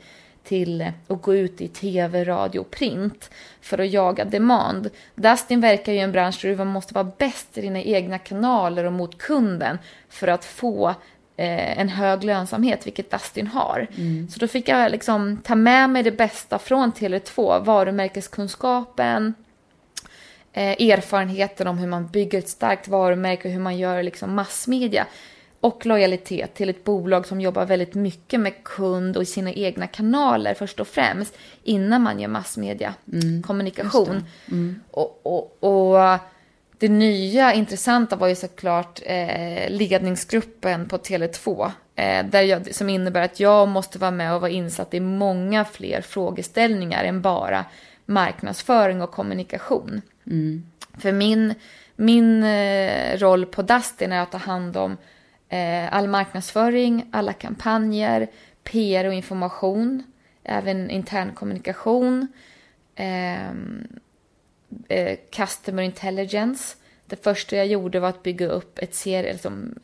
till 0.44 0.92
att 1.08 1.22
gå 1.22 1.36
ut 1.36 1.62
i 1.62 1.68
tv, 1.68 2.24
radio 2.24 2.60
och 2.60 2.72
print 2.72 3.30
för 3.62 3.78
att 3.78 3.90
jaga 3.90 4.26
demand. 4.26 4.90
Dustin 5.16 5.62
verkar 5.62 5.92
ju 5.92 5.98
i 5.98 6.02
en 6.02 6.12
bransch 6.12 6.40
där 6.42 6.50
du 6.50 6.66
måste 6.66 6.94
vara 6.94 7.12
bäst 7.18 7.58
i 7.58 7.62
dina 7.62 7.82
egna 7.82 8.20
kanaler 8.20 8.84
och 8.84 8.94
mot 8.94 9.18
kunden 9.18 9.78
för 10.10 10.28
att 10.28 10.46
få 10.46 10.90
eh, 11.38 11.80
en 11.80 11.90
hög 11.90 12.24
lönsamhet, 12.24 12.88
vilket 12.88 13.12
Dustin 13.12 13.48
har. 13.48 13.88
Så 14.30 14.40
då 14.40 14.48
fick 14.48 14.70
jag 14.70 14.92
liksom 14.92 15.38
ta 15.44 15.56
med 15.56 15.90
mig 15.90 16.04
det 16.04 16.12
bästa 16.12 16.60
från 16.60 16.92
Tele2, 16.92 17.66
varumärkeskunskapen, 17.66 19.34
eh, 20.54 20.90
erfarenheten 20.90 21.68
om 21.68 21.78
hur 21.78 21.88
man 21.88 22.08
bygger 22.08 22.40
ett 22.40 22.50
starkt 22.50 22.88
varumärke 22.88 23.48
och 23.48 23.54
hur 23.54 23.62
man 23.62 23.78
gör 23.78 24.04
liksom 24.04 24.36
massmedia. 24.36 25.06
Och 25.64 25.86
lojalitet 25.86 26.54
till 26.54 26.70
ett 26.70 26.84
bolag 26.84 27.28
som 27.28 27.42
jobbar 27.42 27.66
väldigt 27.66 27.94
mycket 27.94 28.40
med 28.40 28.64
kund 28.64 29.18
och 29.18 29.24
i 29.24 29.26
sina 29.26 29.52
egna 29.52 29.88
kanaler 29.88 30.54
först 30.54 30.80
och 30.80 30.88
främst 30.88 31.38
innan 31.64 32.02
man 32.02 32.20
gör 32.20 32.28
massmedia 32.28 32.94
kommunikation. 33.44 34.26
Och, 34.92 35.22
och, 35.24 35.64
och 35.64 36.20
det 36.78 36.90
nya 36.90 37.54
intressanta 37.54 38.16
var 38.16 38.28
ju 38.28 38.36
såklart 38.36 39.02
eh, 39.06 39.70
ledningsgruppen 39.70 40.88
på 40.88 40.98
Tele2. 40.98 41.72
Eh, 41.96 42.26
där 42.26 42.42
jag, 42.42 42.76
som 42.76 42.90
innebär 42.90 43.22
att 43.22 43.40
jag 43.40 43.68
måste 43.68 44.00
vara 44.00 44.12
med 44.12 44.36
och 44.36 44.42
vara 44.42 44.52
insatt 44.52 44.94
i 44.94 45.00
många 45.00 45.66
fler 45.66 46.02
frågeställningar 46.02 47.04
än 47.04 47.22
bara 47.22 47.66
marknadsföring 48.06 49.02
och 49.02 49.12
kommunikation. 49.12 50.02
För 50.98 51.12
min, 51.12 51.54
min 51.96 52.44
eh, 52.44 53.18
roll 53.18 53.46
på 53.46 53.62
Dustin 53.62 54.12
är 54.12 54.22
att 54.22 54.32
ta 54.32 54.38
hand 54.38 54.78
om 54.78 54.98
Eh, 55.54 55.94
all 55.94 56.08
marknadsföring, 56.08 57.06
alla 57.12 57.34
kampanjer, 57.34 58.28
PR 58.64 59.06
och 59.06 59.14
information, 59.14 60.04
även 60.44 60.90
intern 60.90 61.32
kommunikation, 61.34 62.28
ehm, 62.96 63.88
eh, 64.88 65.18
customer 65.32 65.84
intelligence. 65.84 66.76
Det 67.06 67.24
första 67.24 67.56
jag 67.56 67.68
gjorde 67.68 68.00
var 68.00 68.10
att 68.10 68.24
bygga 68.24 68.48
upp 68.48 68.80
ett 68.80 68.96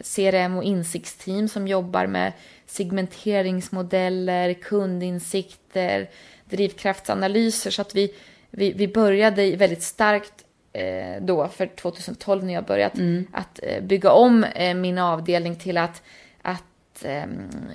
CRM 0.03 0.57
och 0.57 0.63
insiktsteam 0.63 1.47
som 1.47 1.67
jobbar 1.67 2.07
med 2.07 2.33
segmenteringsmodeller, 2.65 4.53
kundinsikter, 4.53 6.09
drivkraftsanalyser. 6.45 7.71
Så 7.71 7.81
att 7.81 7.95
vi, 7.95 8.13
vi, 8.49 8.73
vi 8.73 8.87
började 8.87 9.55
väldigt 9.55 9.83
starkt 9.83 10.45
eh, 10.73 11.21
då, 11.21 11.47
för 11.47 11.67
2012 11.67 12.43
när 12.43 12.53
jag 12.53 12.65
börjat, 12.65 12.93
att 13.31 13.59
eh, 13.63 13.83
bygga 13.83 14.11
om 14.11 14.43
eh, 14.43 14.73
min 14.73 14.97
avdelning 14.97 15.55
till 15.55 15.77
att, 15.77 16.01
att 16.41 17.05
eh, 17.05 17.25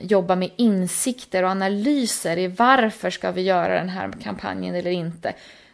jobba 0.01 0.37
med 0.37 0.51
insikter 0.57 1.43
och 1.43 1.51
analyser 1.51 2.39
i 2.39 2.47
varför 2.47 3.11
ska 3.11 3.31
vi 3.31 3.43
göra 3.43 3.75
den 3.75 3.89
här 3.89 4.13
kampanjen 4.23 4.75
eller 4.75 4.91
inte. 4.91 5.33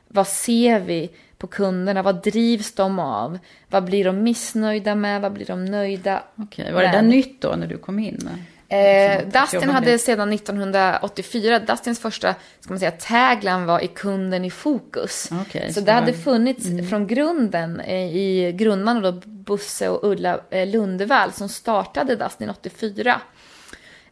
Vad 0.08 0.28
ser 0.28 0.80
vi 0.80 1.10
på 1.38 1.46
kunderna? 1.46 2.02
Vad 2.02 2.22
drivs 2.22 2.72
de 2.72 2.98
av? 2.98 3.38
Vad 3.68 3.84
blir 3.84 4.04
de 4.04 4.22
missnöjda 4.22 4.94
med? 4.94 5.20
Vad 5.20 5.32
blir 5.32 5.46
de 5.46 5.64
nöjda 5.64 6.22
Okej, 6.34 6.72
var 6.72 6.82
det 6.82 6.88
där 6.88 7.02
nytt 7.02 7.40
då 7.40 7.48
när 7.56 7.66
du 7.66 7.78
kom 7.78 7.98
in? 7.98 8.28
Eh, 8.70 9.26
Dustin 9.26 9.68
hade 9.68 9.98
sedan 9.98 10.32
1984, 10.32 11.58
Dustins 11.58 12.00
första 12.00 12.34
ska 12.60 12.72
man 12.72 12.78
säga, 12.78 12.90
tagline 12.90 13.66
var 13.66 13.80
i 13.80 13.88
kunden 13.88 14.44
i 14.44 14.50
fokus. 14.50 15.28
Okej, 15.42 15.72
så 15.72 15.80
det 15.80 15.92
hade 15.92 16.12
funnits 16.12 16.66
från 16.90 17.06
grunden 17.06 17.80
eh, 17.80 18.16
i 18.16 18.52
grundarna 18.52 19.00
då 19.00 19.20
Bosse 19.24 19.88
och 19.88 20.10
Ulla 20.10 20.40
eh, 20.50 20.68
Lundevall 20.68 21.32
som 21.32 21.48
startade 21.48 22.16
Dustin 22.16 22.50
84. 22.50 23.20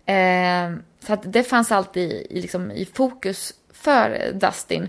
Eh, 0.07 0.73
så 1.07 1.13
att 1.13 1.33
det 1.33 1.43
fanns 1.43 1.73
alltid 1.73 2.13
i, 2.13 2.41
liksom, 2.41 2.71
i 2.71 2.85
fokus 2.85 3.55
för 3.73 4.33
Dustin. 4.33 4.89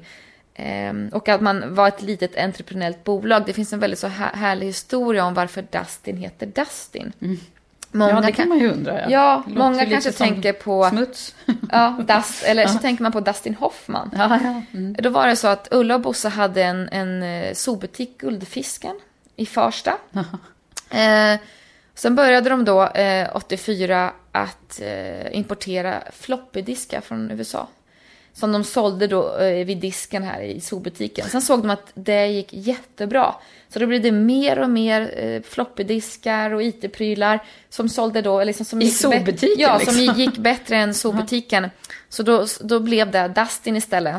Eh, 0.53 0.93
och 1.11 1.29
att 1.29 1.41
man 1.41 1.75
var 1.75 1.87
ett 1.87 2.01
litet 2.01 2.37
entreprenöriellt 2.37 3.03
bolag. 3.03 3.43
Det 3.45 3.53
finns 3.53 3.73
en 3.73 3.79
väldigt 3.79 3.99
så 3.99 4.07
här, 4.07 4.33
härlig 4.33 4.65
historia 4.65 5.25
om 5.25 5.33
varför 5.33 5.61
Dustin 5.61 6.17
heter 6.17 6.45
Dustin. 6.45 7.13
Många 7.91 8.11
ja, 8.11 8.21
det 8.21 8.31
kan 8.31 8.49
man 8.49 8.59
ju 8.59 8.71
undra. 8.71 9.09
Ja, 9.09 9.43
låter 9.47 9.59
många 9.59 9.85
kanske 9.85 10.11
tänker 10.11 10.53
på- 10.53 10.89
Smuts. 10.89 11.35
Ja, 11.71 11.95
Dust, 12.07 12.43
eller 12.43 12.67
så 12.67 12.77
tänker 12.79 13.03
man 13.03 13.11
på 13.11 13.19
Dustin 13.19 13.55
Hoffman. 13.55 14.11
ja, 14.17 14.39
ja. 14.43 14.61
Mm. 14.79 14.93
Då 14.99 15.09
var 15.09 15.27
det 15.27 15.35
så 15.35 15.47
att 15.47 15.67
Ulla 15.71 15.95
och 15.95 16.01
Bosse 16.01 16.29
hade 16.29 16.63
en, 16.63 16.89
en 16.91 17.23
eh, 17.23 17.53
zoobutik, 17.53 18.17
Guldfisken, 18.17 18.95
i 19.35 19.45
Farsta. 19.45 19.93
Eh, 20.89 21.39
Sen 21.95 22.15
började 22.15 22.49
de 22.49 22.65
då 22.65 22.83
eh, 22.87 23.27
84 23.33 24.11
att 24.31 24.81
eh, 24.81 25.37
importera 25.37 25.95
floppydiskar 26.13 27.01
från 27.01 27.31
USA. 27.31 27.67
Som 28.39 28.51
de 28.51 28.63
sålde 28.63 29.07
då 29.07 29.37
eh, 29.37 29.65
vid 29.65 29.77
disken 29.77 30.23
här 30.23 30.41
i 30.41 30.61
zoobutiken. 30.61 31.29
Sen 31.29 31.41
såg 31.41 31.61
de 31.61 31.69
att 31.69 31.91
det 31.93 32.27
gick 32.27 32.53
jättebra. 32.53 33.35
Så 33.69 33.79
då 33.79 33.87
blev 33.87 34.01
det 34.01 34.11
mer 34.11 34.59
och 34.59 34.69
mer 34.69 35.13
eh, 35.17 35.41
floppydiskar 35.41 36.51
och 36.53 36.63
IT-prylar 36.63 37.39
som 37.69 37.89
sålde 37.89 38.21
då... 38.21 38.43
Liksom, 38.43 38.65
som 38.65 38.81
I 38.81 38.89
zoobutiken, 38.89 39.55
Ja, 39.57 39.77
liksom. 39.77 39.93
som 39.93 40.15
gick 40.15 40.37
bättre 40.37 40.75
än 40.77 40.93
zoobutiken. 40.93 41.69
Så 42.09 42.23
då, 42.23 42.45
då 42.61 42.79
blev 42.79 43.11
det 43.11 43.27
Dustin 43.27 43.75
istället. 43.75 44.15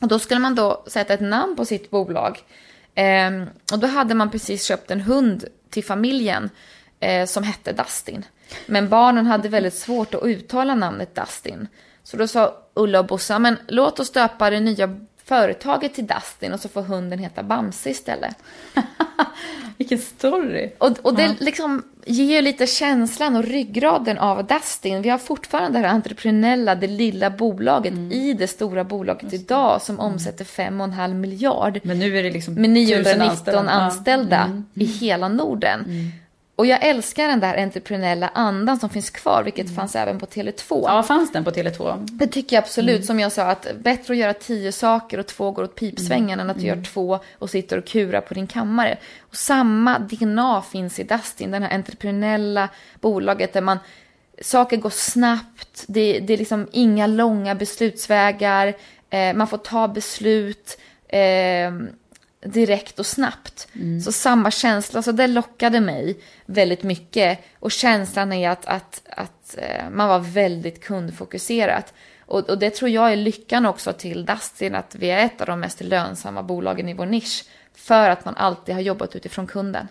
Och 0.00 0.08
då 0.08 0.18
skulle 0.18 0.40
man 0.40 0.54
då 0.54 0.82
sätta 0.86 1.14
ett 1.14 1.20
namn 1.20 1.56
på 1.56 1.64
sitt 1.64 1.90
bolag. 1.90 2.38
Ehm, 2.94 3.46
och 3.72 3.78
då 3.78 3.86
hade 3.86 4.14
man 4.14 4.30
precis 4.30 4.64
köpt 4.64 4.90
en 4.90 5.00
hund 5.00 5.44
till 5.70 5.84
familjen 5.84 6.50
eh, 7.00 7.26
som 7.26 7.42
hette 7.42 7.72
Dustin. 7.72 8.24
Men 8.66 8.88
barnen 8.88 9.26
hade 9.26 9.48
väldigt 9.48 9.74
svårt 9.74 10.14
att 10.14 10.22
uttala 10.22 10.74
namnet 10.74 11.14
Dustin. 11.14 11.68
Så 12.10 12.16
då 12.16 12.26
sa 12.26 12.54
Ulla 12.74 12.98
och 12.98 13.06
Bosse, 13.06 13.38
men 13.38 13.56
låt 13.66 14.00
oss 14.00 14.12
döpa 14.12 14.50
det 14.50 14.60
nya 14.60 14.96
företaget 15.24 15.94
till 15.94 16.06
Dustin 16.06 16.52
och 16.52 16.60
så 16.60 16.68
får 16.68 16.82
hunden 16.82 17.18
heta 17.18 17.42
Bamse 17.42 17.90
istället. 17.90 18.36
Vilken 19.76 19.98
story! 19.98 20.70
Och, 20.78 20.98
och 21.02 21.14
det 21.14 21.40
liksom 21.40 21.82
ger 22.06 22.36
ju 22.36 22.42
lite 22.42 22.66
känslan 22.66 23.36
och 23.36 23.44
ryggraden 23.44 24.18
av 24.18 24.46
Dustin. 24.46 25.02
Vi 25.02 25.08
har 25.08 25.18
fortfarande 25.18 25.78
det 25.78 25.86
här 25.86 25.94
entreprenöriella, 25.94 26.74
det 26.74 26.86
lilla 26.86 27.30
bolaget 27.30 27.94
i 28.12 28.32
det 28.32 28.46
stora 28.48 28.84
bolaget 28.84 29.32
idag 29.32 29.82
som 29.82 30.00
omsätter 30.00 30.44
5,5 30.44 31.14
miljard. 31.14 31.80
Men 31.82 31.98
nu 31.98 32.18
är 32.18 32.22
det 32.22 32.30
liksom 32.30 32.54
med 32.54 32.70
919 32.70 33.44
tusen 33.44 33.68
anställda, 33.68 34.36
Ja. 34.36 34.44
Mm. 34.44 34.64
i 34.74 34.84
hela 34.84 35.28
Norden. 35.28 35.84
Och 36.58 36.66
jag 36.66 36.84
älskar 36.84 37.28
den 37.28 37.40
där 37.40 37.62
entreprenöriella 37.62 38.28
andan 38.34 38.78
som 38.78 38.90
finns 38.90 39.10
kvar, 39.10 39.42
vilket 39.42 39.74
fanns 39.74 39.96
även 39.96 40.18
på 40.18 40.26
Tele2. 40.26 40.82
Ja, 40.86 41.02
fanns 41.02 41.32
den 41.32 41.44
på 41.44 41.50
Tele2? 41.50 42.06
Det 42.12 42.26
tycker 42.26 42.56
jag 42.56 42.62
absolut. 42.62 43.04
Som 43.04 43.20
jag 43.20 43.32
sa, 43.32 43.42
att 43.42 43.66
bättre 43.78 44.14
att 44.14 44.18
göra 44.18 44.34
tio 44.34 44.72
saker 44.72 45.18
och 45.18 45.26
två 45.26 45.50
går 45.50 45.62
åt 45.62 45.74
pipsvängen 45.74 46.40
än 46.40 46.50
att 46.50 46.60
du 46.60 46.66
gör 46.66 46.82
två 46.82 47.20
och 47.38 47.50
sitter 47.50 47.78
och 47.78 47.86
kurar 47.86 48.20
på 48.20 48.34
din 48.34 48.46
kammare. 48.46 48.98
Och 49.20 49.36
samma 49.36 49.98
DNA 49.98 50.62
finns 50.62 50.98
i 50.98 51.02
Dustin, 51.02 51.50
den 51.50 51.62
här 51.62 51.74
entreprenöriella 51.74 52.68
bolaget 53.00 53.52
där 53.52 53.60
man 53.60 53.78
saker 54.42 54.76
går 54.76 54.90
snabbt, 54.90 55.84
det, 55.88 56.20
det 56.20 56.32
är 56.32 56.38
liksom 56.38 56.68
inga 56.72 57.06
långa 57.06 57.54
beslutsvägar, 57.54 58.74
eh, 59.10 59.34
man 59.34 59.46
får 59.46 59.58
ta 59.58 59.88
beslut 59.88 60.78
eh, 61.08 61.70
direkt 62.44 62.98
och 62.98 63.06
snabbt. 63.06 63.68
Så 64.04 64.12
samma 64.12 64.50
känsla, 64.50 65.02
så 65.02 65.12
det 65.12 65.26
lockade 65.26 65.80
mig 65.80 66.16
väldigt 66.46 66.82
mycket. 66.82 67.38
Och 67.58 67.72
känslan 67.72 68.32
är 68.32 68.50
att, 68.50 68.66
att, 68.66 69.02
att 69.10 69.56
eh, 69.58 69.90
man 69.90 70.08
var 70.08 70.18
väldigt 70.18 70.84
kundfokuserat. 70.84 71.94
Och, 72.20 72.50
och 72.50 72.58
det 72.58 72.70
tror 72.70 72.90
jag 72.90 73.12
är 73.12 73.16
lyckan 73.16 73.66
också 73.66 73.92
till 73.92 74.24
Dustin, 74.24 74.74
att 74.74 74.94
vi 74.98 75.10
är 75.10 75.24
ett 75.24 75.40
av 75.40 75.46
de 75.46 75.60
mest 75.60 75.80
lönsamma 75.80 76.42
bolagen 76.42 76.88
i 76.88 76.94
vår 76.94 77.06
nisch. 77.06 77.44
För 77.74 78.10
att 78.10 78.24
man 78.24 78.34
alltid 78.36 78.74
har 78.74 78.82
jobbat 78.82 79.16
utifrån 79.16 79.46
kunden. 79.46 79.88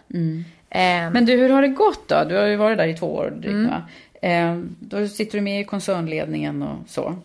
Eh, 0.69 1.11
Men 1.11 1.25
du, 1.25 1.35
hur 1.37 1.49
har 1.49 1.61
det 1.61 1.67
gått 1.67 2.07
då? 2.09 2.23
Du 2.23 2.35
har 2.35 2.45
ju 2.45 2.55
varit 2.55 2.77
där 2.77 2.87
i 2.87 2.93
två 2.97 3.15
år 3.15 3.29
drygt, 3.29 3.47
Mm. 3.47 3.69
va? 3.69 3.83
Eh, 4.21 4.57
då 4.79 5.07
sitter 5.07 5.37
du 5.37 5.41
med 5.41 5.61
i 5.61 5.63
koncernledningen 5.63 6.61
och 6.63 6.77
så. 6.89 7.15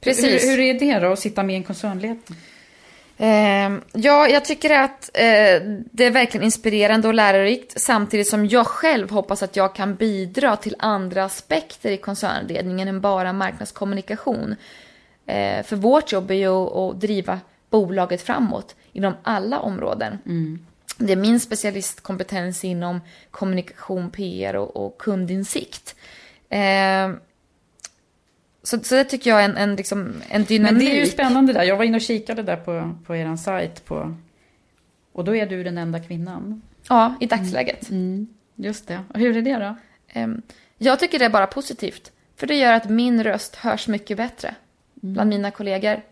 Precis. 0.00 0.44
Hur, 0.44 0.50
hur 0.50 0.60
är 0.60 0.74
det 0.74 0.98
då 0.98 1.12
att 1.12 1.18
sitta 1.18 1.42
med 1.42 1.52
i 1.54 1.56
en 1.56 1.62
koncernledning? 1.64 2.22
Eh, 3.22 3.72
ja, 3.92 4.28
jag 4.28 4.44
tycker 4.44 4.70
att 4.70 5.10
eh, 5.14 5.62
det 5.92 6.04
är 6.04 6.10
verkligen 6.10 6.44
inspirerande 6.44 7.08
och 7.08 7.14
lärorikt 7.14 7.80
samtidigt 7.80 8.28
som 8.28 8.46
jag 8.46 8.66
själv 8.66 9.10
hoppas 9.10 9.42
att 9.42 9.56
jag 9.56 9.74
kan 9.74 9.94
bidra 9.94 10.56
till 10.56 10.76
andra 10.78 11.24
aspekter 11.24 11.90
i 11.90 11.96
koncernledningen 11.96 12.88
än 12.88 13.00
bara 13.00 13.32
marknadskommunikation. 13.32 14.56
Eh, 15.26 15.62
för 15.64 15.76
vårt 15.76 16.12
jobb 16.12 16.30
är 16.30 16.34
ju 16.34 16.48
att, 16.48 17.00
driva 17.00 17.40
bolaget 17.70 18.22
framåt 18.22 18.74
inom 18.92 19.14
alla 19.22 19.60
områden. 19.60 20.18
Det 20.96 21.12
är 21.12 21.16
min 21.16 21.40
specialistkompetens 21.40 22.64
inom 22.64 23.00
kommunikation, 23.30 24.10
PR 24.10 24.56
och, 24.56 24.76
och 24.76 24.98
kundinsikt. 24.98 25.96
Så, 28.62 28.78
så 28.82 28.94
det 28.94 29.04
tycker 29.04 29.30
jag 29.30 29.40
är 29.40 29.48
en, 29.48 29.56
en, 29.56 29.76
liksom, 29.76 30.12
en 30.28 30.44
dynamik. 30.44 30.72
Men 30.72 30.84
det 30.84 30.90
är 30.96 31.00
ju 31.00 31.06
spännande 31.06 31.52
där. 31.52 31.62
Jag 31.62 31.76
var 31.76 31.84
inne 31.84 31.96
och 31.96 32.00
kikade 32.02 32.42
där 32.42 32.56
på, 32.56 32.94
på 33.06 33.16
er 33.16 33.36
sajt. 33.36 33.84
På, 33.84 34.16
och 35.12 35.24
då 35.24 35.36
är 35.36 35.46
du 35.46 35.64
den 35.64 35.78
enda 35.78 36.00
kvinnan. 36.00 36.62
Ja, 36.88 37.14
i 37.20 37.26
dagsläget. 37.26 37.88
Just 38.56 38.88
det. 38.88 39.00
Och 39.14 39.20
hur 39.20 39.36
är 39.36 39.42
det 39.42 39.56
då? 39.56 39.76
Ehm, 40.12 40.42
Jag 40.78 40.98
tycker 40.98 41.18
det 41.18 41.24
är 41.24 41.30
bara 41.30 41.46
positivt. 41.46 42.12
För 42.36 42.46
det 42.46 42.54
gör 42.54 42.72
att 42.72 42.90
min 42.90 43.24
röst 43.24 43.56
hörs 43.56 43.88
mycket 43.88 44.16
bättre 44.16 44.54
bland 44.94 45.30
mina 45.30 45.50
kollegor. 45.50 46.02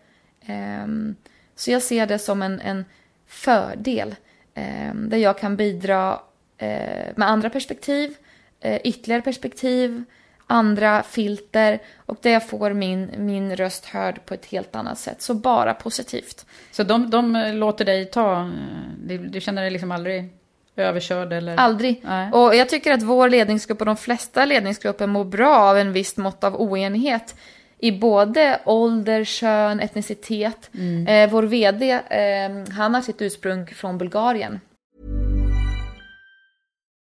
Ehm, 0.45 1.15
Så 1.55 1.71
jag 1.71 1.81
ser 1.81 2.05
det 2.07 2.19
som 2.19 2.41
en, 2.41 2.59
en 2.59 2.85
fördel. 3.27 4.15
ehm, 4.53 5.09
Där 5.09 5.17
jag 5.17 5.37
kan 5.39 5.55
bidra 5.55 6.19
eh, 6.57 7.07
med 7.15 7.29
andra 7.29 7.49
perspektiv, 7.49 8.15
eh, 8.59 8.81
ytterligare 8.83 9.21
perspektiv, 9.21 10.03
andra 10.51 11.03
filter 11.03 11.79
och 12.05 12.17
jag 12.21 12.47
får 12.49 12.73
min, 12.73 13.11
min 13.17 13.55
röst 13.55 13.85
hörd 13.85 14.25
på 14.25 14.33
ett 14.33 14.45
helt 14.45 14.75
annat 14.75 14.99
sätt. 14.99 15.21
Så 15.21 15.33
bara 15.33 15.73
positivt. 15.73 16.45
Så 16.71 16.83
de, 16.83 17.09
de 17.09 17.35
eh, 17.35 17.53
låter 17.53 17.85
dig 17.85 18.05
ta... 18.05 18.33
eh, 18.41 18.47
Du, 18.97 19.17
du 19.17 19.41
känner 19.41 19.61
dig 19.61 19.71
liksom 19.71 19.91
aldrig 19.91 20.29
överkörd 20.75 21.33
eller? 21.33 21.55
Aldrig. 21.57 22.01
Nej. 22.03 22.31
Och 22.31 22.55
jag 22.55 22.69
tycker 22.69 22.91
att 22.93 23.03
vår 23.03 23.29
ledningsgrupp 23.29 23.79
och 23.79 23.85
de 23.85 23.97
flesta 23.97 24.45
ledningsgrupper 24.45 25.07
mår 25.07 25.25
bra 25.25 25.57
av 25.57 25.77
en 25.77 25.93
viss 25.93 26.17
mått 26.17 26.43
av 26.43 26.55
oenighet 26.61 27.35
i 27.79 27.91
både 27.91 28.59
ålder, 28.65 29.23
kön, 29.23 29.79
etnicitet. 29.79 30.69
Eh, 31.07 31.29
vår 31.29 31.43
VD, 31.43 31.91
eh, 31.91 32.73
han 32.75 32.93
har 32.93 33.01
sitt 33.01 33.21
ursprung 33.21 33.67
från 33.67 33.97
Bulgarien. 33.97 34.59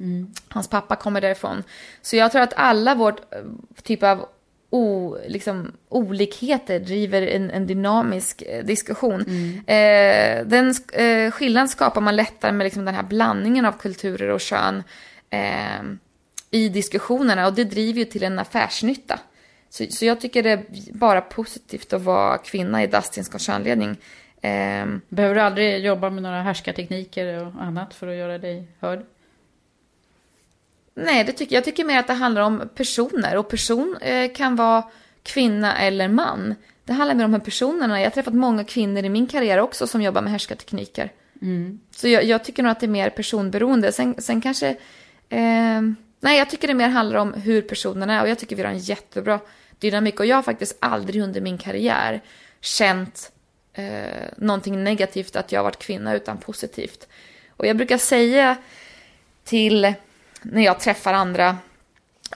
Mm. 0.00 0.30
Hans 0.48 0.68
pappa 0.68 0.96
kommer 0.96 1.20
därifrån. 1.20 1.62
Så 2.02 2.16
jag 2.16 2.32
tror 2.32 2.42
att 2.42 2.52
alla 2.56 2.94
vårt 2.94 3.34
eh, 3.34 3.40
typ 3.82 4.02
av 4.02 4.28
o, 4.70 5.16
liksom, 5.26 5.72
olikheter 5.88 6.80
driver 6.80 7.22
en, 7.22 7.50
en 7.50 7.66
dynamisk 7.66 8.42
eh, 8.42 8.64
diskussion. 8.64 9.24
Mm. 9.26 9.58
Eh, 9.66 10.46
den 10.46 10.74
eh, 10.92 11.30
skillnaden 11.30 11.68
skapar 11.68 12.00
man 12.00 12.16
lättare 12.16 12.52
med 12.52 12.64
liksom, 12.64 12.84
den 12.84 12.94
här 12.94 13.02
blandningen 13.02 13.64
av 13.64 13.72
kulturer 13.72 14.28
och 14.28 14.40
kön 14.40 14.82
eh, 15.30 15.82
i 16.50 16.68
diskussionerna 16.68 17.46
och 17.46 17.54
det 17.54 17.64
driver 17.64 17.98
ju 17.98 18.04
till 18.04 18.22
en 18.22 18.38
affärsnytta. 18.38 19.20
Så, 19.70 19.84
så 19.90 20.04
jag 20.04 20.20
tycker 20.20 20.42
det 20.42 20.50
är 20.50 20.64
bara 20.92 21.20
positivt 21.20 21.92
att 21.92 22.02
vara 22.02 22.38
kvinna 22.38 22.82
i 22.82 22.86
Dustins 22.86 23.28
koncernledning. 23.28 23.90
Eh, 24.42 24.86
Behöver 25.08 25.34
du 25.34 25.40
aldrig 25.40 25.84
jobba 25.84 26.10
med 26.10 26.22
några 26.22 26.42
härskartekniker 26.42 27.46
och 27.46 27.62
annat 27.62 27.94
för 27.94 28.08
att 28.08 28.16
göra 28.16 28.38
dig 28.38 28.66
hörd? 28.80 29.04
Nej, 30.94 31.24
det 31.24 31.32
tycker, 31.32 31.54
jag 31.54 31.64
tycker 31.64 31.84
mer 31.84 31.98
att 31.98 32.06
det 32.06 32.12
handlar 32.12 32.42
om 32.42 32.68
personer 32.74 33.36
och 33.36 33.48
person 33.48 33.96
eh, 34.00 34.32
kan 34.32 34.56
vara 34.56 34.84
kvinna 35.22 35.78
eller 35.78 36.08
man. 36.08 36.54
Det 36.84 36.92
handlar 36.92 37.14
mer 37.14 37.24
om 37.24 37.40
personerna. 37.40 38.00
Jag 38.00 38.06
har 38.06 38.10
träffat 38.10 38.34
många 38.34 38.64
kvinnor 38.64 39.04
i 39.04 39.08
min 39.08 39.26
karriär 39.26 39.58
också 39.58 39.86
som 39.86 40.02
jobbar 40.02 40.22
med 40.22 40.32
härskartekniker. 40.32 41.12
Mm. 41.42 41.80
Så 41.90 42.08
jag, 42.08 42.24
jag, 42.24 42.44
tycker 42.44 42.62
nog 42.62 42.72
att 42.72 42.80
det 42.80 42.86
är 42.86 42.88
mer 42.90 43.10
personberoende. 43.10 43.92
Sen, 43.92 44.14
sen 44.18 44.40
kanske... 44.40 44.68
Eh, 45.28 45.82
nej, 46.20 46.38
jag 46.38 46.50
tycker 46.50 46.68
det 46.68 46.74
mer 46.74 46.88
handlar 46.88 47.18
om 47.18 47.32
hur 47.32 47.62
personerna 47.62 48.14
är 48.14 48.22
och 48.22 48.28
jag 48.28 48.38
tycker 48.38 48.56
vi 48.56 48.62
har 48.62 48.70
en 48.70 48.78
jättebra 48.78 49.40
dynamik. 49.78 50.20
Och 50.20 50.26
jag 50.26 50.36
har 50.36 50.42
faktiskt 50.42 50.76
aldrig 50.80 51.22
under 51.22 51.40
min 51.40 51.58
karriär 51.58 52.22
känt 52.60 53.32
eh, 53.72 54.28
någonting 54.36 54.84
negativt 54.84 55.36
att 55.36 55.52
jag 55.52 55.60
har 55.60 55.64
varit 55.64 55.78
kvinna 55.78 56.14
utan 56.14 56.38
positivt. 56.38 57.08
Och 57.56 57.66
jag 57.66 57.76
brukar 57.76 57.98
säga 57.98 58.56
till 59.44 59.94
när 60.44 60.62
jag 60.62 60.80
träffar 60.80 61.12
andra 61.12 61.56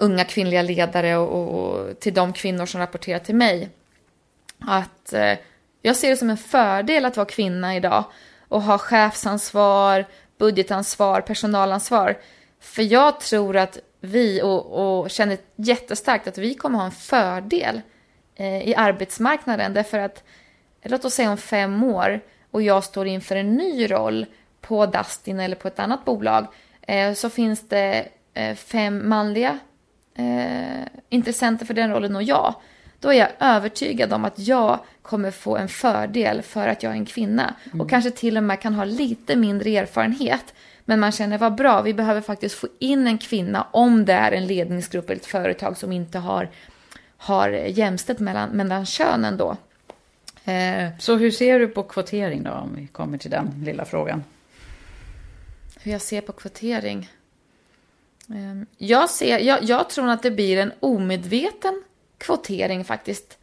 unga 0.01 0.25
kvinnliga 0.25 0.63
ledare 0.63 1.17
och, 1.17 1.61
och 1.61 2.01
till 2.01 2.15
de 2.15 2.33
kvinnor 2.33 2.67
som 2.67 2.81
rapporterar 2.81 3.19
till 3.19 3.35
mig. 3.35 3.69
Att 4.61 5.13
eh, 5.13 5.39
jag 5.83 5.97
ser 5.97 6.11
det 6.11 6.17
som 6.17 6.31
en 6.31 6.37
fördel 6.37 7.05
att 7.05 7.17
vara 7.17 7.27
kvinna 7.27 7.77
idag 7.77 8.05
och 8.49 8.63
ha 8.63 8.79
chefsansvar, 8.79 10.05
budgetansvar, 10.39 11.21
personalansvar. 11.21 12.19
För 12.61 12.83
jag 12.83 13.21
tror 13.21 13.57
att 13.57 13.79
vi, 14.01 14.43
och, 14.43 15.01
och 15.01 15.11
känner 15.11 15.39
jättestarkt 15.57 16.29
att 16.29 16.39
vi 16.39 16.55
kommer 16.55 16.79
ha 16.79 16.85
en 16.85 16.91
fördel 16.91 17.81
eh, 18.35 18.69
i 18.69 18.75
arbetsmarknaden. 18.75 19.75
Därför 19.75 19.99
att, 19.99 20.25
låt 20.83 21.05
oss 21.05 21.15
säga 21.15 21.31
om 21.31 21.39
fem 21.39 21.85
år 21.85 22.21
och 22.51 22.63
jag 22.63 22.85
står 22.85 23.07
inför 23.07 23.37
en 23.37 23.55
ny 23.55 23.91
roll 23.91 24.27
på 24.61 24.87
Dustin 24.87 25.41
eller 25.41 25.57
på 25.57 25.69
ett 25.69 25.79
annat 25.79 26.05
bolag 26.05 26.47
så 27.15 27.31
finns 27.31 27.69
det 27.69 28.09
eh, 28.35 28.55
fem 28.55 29.09
manliga 29.09 29.59
eh, 30.15 30.87
intressenter 31.09 31.67
för 31.67 31.75
den 31.75 31.91
rollen 31.91 32.17
och 32.17 32.23
jag. 32.23 32.55
Då 33.01 33.09
är 33.09 33.19
jag 33.19 33.29
övertygad 33.41 34.13
om 34.13 34.25
att 34.25 34.39
jag 34.39 34.79
kommer 35.03 35.31
få 35.31 35.57
en 35.57 35.69
fördel 35.69 36.43
för 36.43 36.69
att 36.69 36.83
jag 36.83 36.93
är 36.93 36.97
en 36.97 37.07
kvinna. 37.07 37.55
Mm. 37.67 37.81
Och 37.81 37.91
kanske 37.91 38.11
till 38.11 38.37
och 38.37 38.43
med 38.43 38.61
kan 38.61 38.75
ha 38.75 38.85
lite 38.85 39.37
mindre 39.37 39.71
erfarenhet. 39.71 40.55
Men 40.85 41.01
man 41.01 41.13
känner 41.13 41.39
vad 41.39 41.55
bra, 41.55 41.83
vi 41.83 41.95
behöver 41.95 42.21
faktiskt 42.21 42.55
få 42.55 42.69
in 42.79 43.07
en 43.07 43.19
kvinna 43.19 43.67
om 43.71 44.05
det 44.05 44.13
är 44.13 44.33
en 44.33 44.47
ledningsgrupp 44.47 45.11
eller 45.11 45.21
ett 45.21 45.27
företag 45.27 45.77
som 45.77 45.93
inte 45.93 46.19
har, 46.19 46.49
har 47.17 47.51
jämställt 47.51 48.19
mellan, 48.19 48.51
mellan 48.51 48.87
könen 48.87 49.37
då. 49.37 49.57
Så 50.99 51.17
hur 51.17 51.31
ser 51.31 51.59
du 51.59 51.69
på 51.69 51.83
kvotering 51.83 52.43
då, 52.43 52.51
om 52.51 52.75
vi 52.77 52.87
kommer 52.87 53.19
till 53.19 53.31
den 53.31 53.63
lilla 53.65 53.85
frågan? 53.85 54.25
Hur 55.89 55.93
jag 55.93 56.03
ser 56.03 56.21
på 56.21 56.33
kvotering. 56.33 57.11
Ehm, 58.35 58.67
jag, 58.77 59.11
ser, 59.11 59.39
jag, 59.39 59.63
jag 59.63 59.91
tror 59.91 60.09
att 60.09 60.23
det 60.23 60.31
blir 60.31 60.57
en 60.57 60.73
omedveten 60.81 61.83
kvotering 62.19 62.85
faktiskt 62.85 63.39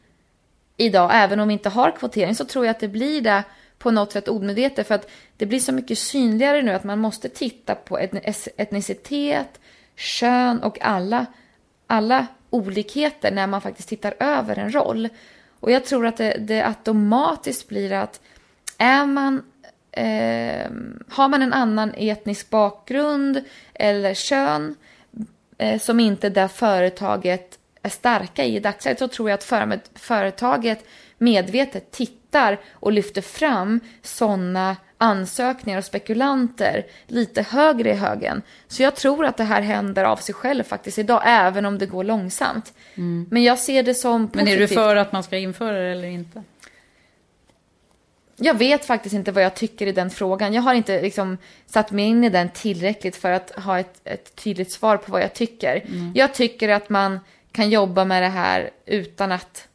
idag. 0.77 1.11
Även 1.13 1.39
om 1.39 1.47
vi 1.47 1.53
inte 1.53 1.69
har 1.69 1.91
kvotering 1.91 2.35
så 2.35 2.45
tror 2.45 2.65
jag 2.65 2.71
att 2.71 2.79
det 2.79 2.87
blir 2.87 3.21
det 3.21 3.43
på 3.77 3.91
något 3.91 4.11
sätt 4.11 4.27
omedvetet. 4.27 4.87
För 4.87 4.95
att 4.95 5.09
det 5.37 5.45
blir 5.45 5.59
så 5.59 5.71
mycket 5.71 5.99
synligare 5.99 6.61
nu 6.61 6.71
att 6.71 6.83
man 6.83 6.99
måste 6.99 7.29
titta 7.29 7.75
på 7.75 7.97
etnicitet, 8.57 9.59
kön 9.95 10.63
och 10.63 10.81
alla, 10.81 11.25
alla 11.87 12.27
olikheter 12.49 13.31
när 13.31 13.47
man 13.47 13.61
faktiskt 13.61 13.89
tittar 13.89 14.15
över 14.19 14.59
en 14.59 14.73
roll. 14.73 15.09
Och 15.59 15.71
jag 15.71 15.85
tror 15.85 16.07
att 16.07 16.17
det, 16.17 16.37
det 16.39 16.67
automatiskt 16.67 17.67
blir 17.67 17.91
att 17.91 18.21
är 18.77 19.05
man 19.05 19.43
eh, 19.95 20.71
har 21.09 21.27
man 21.29 21.41
en 21.41 21.53
annan 21.53 21.93
etnisk 21.97 22.49
bakgrund 22.49 23.43
eller 23.73 24.13
kön 24.13 24.75
eh, 25.57 25.79
som 25.79 25.99
inte 25.99 26.29
det 26.29 26.47
företaget 26.47 27.59
är 27.81 27.89
starka 27.89 28.43
i 28.43 28.55
i 28.55 28.59
dagsläget 28.59 28.99
så 28.99 29.07
tror 29.07 29.29
jag 29.29 29.37
att 29.37 29.89
företaget 29.95 30.85
medvetet 31.17 31.91
tittar 31.91 32.59
och 32.71 32.91
lyfter 32.91 33.21
fram 33.21 33.79
sådana 34.01 34.75
ansökningar 34.97 35.77
och 35.77 35.85
spekulanter 35.85 36.85
lite 37.07 37.41
högre 37.41 37.89
i 37.89 37.93
högen. 37.93 38.41
Så 38.67 38.83
jag 38.83 38.95
tror 38.95 39.25
att 39.25 39.37
det 39.37 39.43
här 39.43 39.61
händer 39.61 40.03
av 40.03 40.17
sig 40.17 40.35
själv 40.35 40.63
faktiskt 40.63 40.99
idag, 40.99 41.21
även 41.25 41.65
om 41.65 41.77
det 41.77 41.85
går 41.85 42.03
långsamt. 42.03 42.73
Mm. 42.95 43.27
Men 43.31 43.43
jag 43.43 43.59
ser 43.59 43.83
det 43.83 43.93
som 43.93 44.27
positivt. 44.27 44.45
Men 44.45 44.53
är 44.53 44.59
du 44.59 44.67
för 44.67 44.95
att 44.95 45.11
man 45.11 45.23
ska 45.23 45.37
införa 45.37 45.77
det 45.77 45.91
eller 45.91 46.07
inte? 46.07 46.43
Jag 48.36 48.53
vet 48.53 48.86
faktiskt 48.86 49.15
inte 49.15 49.31
vad 49.31 49.43
jag 49.43 49.55
tycker 49.55 49.88
i 49.88 49.91
den 49.91 50.09
frågan. 50.09 50.53
Jag 50.53 50.61
har 50.61 50.73
inte 50.73 51.01
liksom 51.01 51.38
satt 51.65 51.91
mig 51.91 52.05
in 52.05 52.23
i 52.23 52.29
den 52.29 52.49
tillräckligt 52.49 53.15
för 53.15 53.31
att 53.31 53.51
ha 53.51 53.79
ett, 53.79 54.01
ett 54.03 54.36
tydligt 54.36 54.71
svar 54.71 54.97
på 54.97 55.11
vad 55.11 55.21
jag 55.21 55.33
tycker. 55.33 55.83
Mm. 55.88 56.11
Jag 56.15 56.33
tycker 56.33 56.69
att 56.69 56.89
man 56.89 57.19
kan 57.51 57.69
jobba 57.69 58.05
med 58.05 58.23
det 58.23 58.29
här 58.29 58.69
utan 58.86 59.31
att 59.31 59.67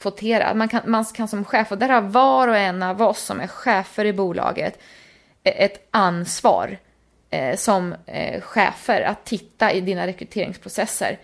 kvotera. 0.00 0.54
Man 0.54 0.68
kan, 0.68 0.80
man 0.84 1.04
kan 1.04 1.28
som 1.28 1.44
chef, 1.44 1.72
och 1.72 1.78
där 1.78 1.88
har 1.88 2.00
var 2.00 2.48
och 2.48 2.56
en 2.56 2.82
av 2.82 3.02
oss 3.02 3.20
som 3.20 3.40
är 3.40 3.46
chefer 3.46 4.04
i 4.04 4.12
bolaget 4.12 4.78
ett 5.42 5.88
ansvar 5.90 6.78
eh, 7.30 7.56
som 7.56 7.94
eh, 8.06 8.40
chefer 8.40 9.02
att 9.02 9.24
titta 9.24 9.72
i 9.72 9.80
dina 9.80 10.06
rekryteringsprocesser. 10.06 11.18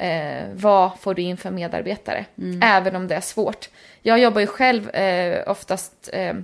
Eh, 0.00 0.44
vad 0.54 0.98
får 0.98 1.14
du 1.14 1.22
in 1.22 1.36
för 1.36 1.50
medarbetare? 1.50 2.24
Mm. 2.38 2.60
Även 2.62 2.96
om 2.96 3.08
det 3.08 3.14
är 3.14 3.20
svårt. 3.20 3.68
Jag 4.02 4.18
jobbar 4.18 4.40
ju 4.40 4.46
själv 4.46 4.90
eh, 4.90 5.50
oftast 5.50 6.10
eh, 6.12 6.34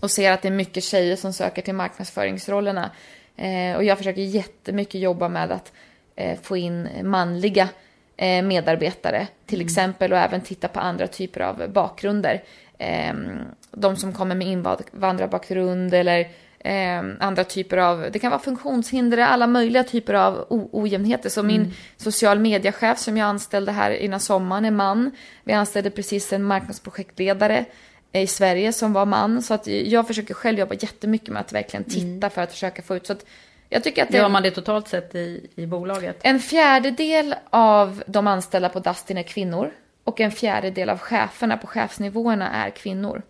och 0.00 0.10
ser 0.10 0.32
att 0.32 0.42
det 0.42 0.48
är 0.48 0.52
mycket 0.52 0.84
tjejer 0.84 1.16
som 1.16 1.32
söker 1.32 1.62
till 1.62 1.74
marknadsföringsrollerna. 1.74 2.90
Eh, 3.36 3.76
och 3.76 3.84
jag 3.84 3.98
försöker 3.98 4.22
jättemycket 4.22 5.00
jobba 5.00 5.28
med 5.28 5.52
att 5.52 5.72
eh, 6.16 6.38
få 6.42 6.56
in 6.56 6.88
manliga 7.02 7.68
eh, 8.16 8.42
medarbetare 8.42 9.26
till 9.46 9.58
mm. 9.58 9.66
exempel 9.66 10.12
och 10.12 10.18
även 10.18 10.40
titta 10.40 10.68
på 10.68 10.80
andra 10.80 11.06
typer 11.06 11.40
av 11.40 11.68
bakgrunder. 11.68 12.42
Ehm, 12.78 13.38
de 13.70 13.96
som 13.96 14.12
kommer 14.12 14.34
med 14.34 14.46
invandrarbakgrund 14.46 15.94
eller 15.94 16.28
eh, 16.64 17.02
andra 17.20 17.44
typer 17.44 17.76
av, 17.76 18.08
det 18.12 18.18
kan 18.18 18.30
vara 18.30 18.40
funktionshinder, 18.40 19.18
alla 19.18 19.46
möjliga 19.46 19.84
typer 19.84 20.14
av 20.14 20.46
ojämnheter. 20.72 21.30
Så 21.30 21.42
min 21.42 21.60
mm. 21.60 21.72
social 21.96 22.38
mediechef 22.38 22.98
som 22.98 23.16
jag 23.16 23.26
anställde 23.26 23.72
här 23.72 23.90
innan 23.90 24.20
sommaren 24.20 24.64
är 24.64 24.70
man. 24.70 25.10
Vi 25.44 25.52
anställde 25.52 25.90
precis 25.90 26.32
en 26.32 26.42
marknadsprojektledare 26.42 27.64
i 28.12 28.26
Sverige 28.26 28.72
som 28.72 28.92
var 28.92 29.06
man. 29.06 29.42
Så 29.42 29.54
att 29.54 29.66
jag 29.66 30.06
försöker 30.06 30.34
själv 30.34 30.58
jobba 30.58 30.74
jättemycket 30.74 31.28
med 31.28 31.40
att 31.40 31.52
verkligen 31.52 31.84
titta 31.84 32.06
mm. 32.06 32.30
för 32.30 32.42
att 32.42 32.52
försöka 32.52 32.82
få 32.82 32.96
ut. 32.96 33.06
Så 33.06 33.12
att 33.12 33.26
Jag 33.68 33.84
tycker 33.84 34.02
att 34.02 34.08
det, 34.08 34.16
Gör 34.18 34.28
man 34.28 34.42
det 34.42 34.50
totalt 34.50 34.88
sett 34.88 35.14
i, 35.14 35.50
i 35.54 35.66
bolaget? 35.66 36.16
en 36.22 36.40
fjärdedel 36.40 37.34
av 37.50 38.02
de 38.06 38.26
anställda 38.26 38.68
på 38.68 38.80
Dustin 38.80 39.18
är 39.18 39.22
kvinnor. 39.22 39.70
Och 40.04 40.20
en 40.20 40.30
fjärdedel 40.30 40.88
av 40.88 40.98
cheferna 40.98 41.56
på 41.56 41.66
chefsnivåerna 41.66 42.50
är 42.50 42.70
kvinnor. 42.70 43.22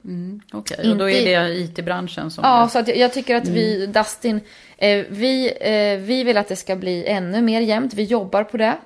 Okej, 0.53 0.91
och 0.91 0.97
då 0.97 1.11
är 1.11 1.25
det 1.25 1.55
IT-branschen 1.55 2.31
som... 2.31 2.45
Ja, 2.45 2.68
så 2.68 2.79
att 2.79 2.89
jag, 2.89 2.97
jag 2.97 3.12
tycker 3.12 3.37
att 3.37 3.49
vi, 3.49 3.87
Dustin, 3.87 4.41
eh, 4.77 5.05
vi, 5.09 5.53
eh, 5.61 5.99
vi 5.99 6.25
vill 6.25 6.37
att 6.37 6.49
det 6.49 6.57
ska 6.57 6.77
bli 6.77 7.07
ännu 7.07 7.43
mer 7.43 7.61
jämnt. 7.61 7.95
Vi 7.95 8.03
jobbar 8.03 8.45
på 8.45 8.57
det. 8.57 8.77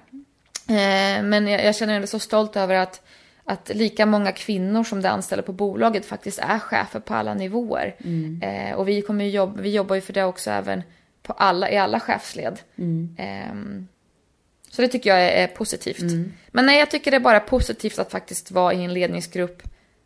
Eh, 0.69 1.23
men 1.23 1.47
jag, 1.49 1.65
jag 1.65 1.77
känner 1.77 1.99
mig 1.99 2.09
så 2.09 2.19
stolt 2.19 2.57
över 2.57 2.75
att, 2.75 3.03
att 3.45 3.71
lika 3.75 4.07
många 4.07 4.33
kvinnor 4.33 4.85
som 4.85 5.03
det 5.03 5.11
anställda 5.11 5.43
på 5.43 5.53
bolaget 5.53 6.07
faktiskt 6.07 6.39
är 6.39 6.59
chefer 6.59 7.01
på 7.01 7.15
alla 7.15 7.35
nivåer. 7.35 7.95
Eh, 8.43 8.75
och 8.77 8.89
vi, 8.89 9.03
kommer 9.03 9.25
jobba, 9.25 9.61
vi 9.61 9.71
jobbar 9.71 9.95
ju 9.95 10.01
för 10.01 10.13
det 10.13 10.25
också 10.25 10.51
även 10.51 10.83
på 11.23 11.33
alla, 11.33 11.71
i 11.71 11.77
alla 11.77 12.01
chefsled. 12.01 12.59
Ehm, 13.19 13.89
så 14.71 14.83
det 14.83 14.89
tycker 14.89 15.11
jag 15.11 15.21
är, 15.23 15.31
är 15.31 15.47
positivt. 15.47 16.03
Men 16.53 16.67
nej, 16.67 16.79
jag 16.79 16.91
tycker 16.91 17.11
det 17.11 17.17
är 17.17 17.21
bara 17.21 17.41
positivt 17.41 17.99
att 17.99 18.11
faktiskt 18.11 18.51
vara 18.51 18.75
i 18.75 18.85
en 18.85 18.95
ledningsgrupp 18.95 19.63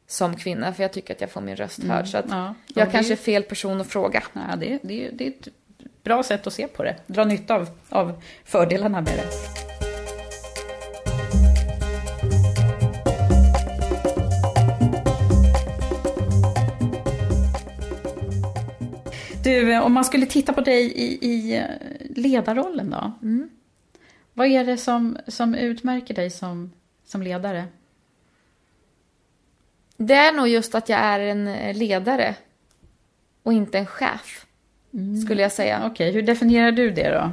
som 0.08 0.36
kvinna. 0.36 0.72
För 0.74 0.82
jag 0.82 0.92
tycker 0.92 1.14
att 1.14 1.20
jag 1.20 1.30
får 1.30 1.40
min 1.40 1.56
röst 1.56 1.82
hörd. 1.84 2.08
Så 2.08 2.16
att 2.18 2.24
Ja, 2.28 2.36
ja, 2.36 2.54
jag 2.74 2.88
det- 2.88 2.92
kanske 2.92 3.12
är 3.12 3.16
fel 3.16 3.42
person 3.42 3.80
att 3.80 3.86
fråga. 3.86 4.22
Ja, 4.32 4.56
det, 4.56 4.78
det, 4.82 5.10
det 5.12 5.24
är 5.26 5.28
ett 5.28 5.48
bra 6.04 6.22
sätt 6.22 6.46
att 6.46 6.52
se 6.52 6.66
på 6.66 6.82
det. 6.82 6.96
Dra 7.06 7.24
nytta 7.24 7.54
av, 7.54 7.68
av 7.88 8.22
fördelarna 8.44 9.00
med 9.00 9.12
det. 9.16 9.28
Du, 19.44 19.78
om 19.78 19.92
man 19.92 20.04
skulle 20.04 20.26
titta 20.26 20.52
på 20.52 20.60
dig 20.60 20.84
i, 20.84 21.26
i 21.30 21.56
eh, 21.56 21.64
ledarrollen 22.16 22.90
då? 22.90 23.12
Vad 24.34 24.46
är 24.46 24.64
det 24.64 24.76
som, 24.76 25.18
som 25.28 25.54
utmärker 25.54 26.14
dig 26.14 26.30
som, 26.30 26.72
som 27.04 27.22
ledare? 27.22 27.64
Det 29.96 30.14
är 30.14 30.32
nog 30.32 30.48
just 30.48 30.74
att 30.74 30.88
jag 30.88 30.98
är 30.98 31.20
en 31.20 31.48
eh, 31.48 31.76
ledare 31.76 32.34
och 33.42 33.52
inte 33.52 33.78
en 33.78 33.86
chef, 33.86 34.46
skulle 35.24 35.42
jag 35.42 35.52
säga. 35.52 35.82
Okej, 35.86 36.12
hur 36.12 36.22
definierar 36.22 36.72
du 36.72 36.90
det 36.90 37.10
då? 37.10 37.30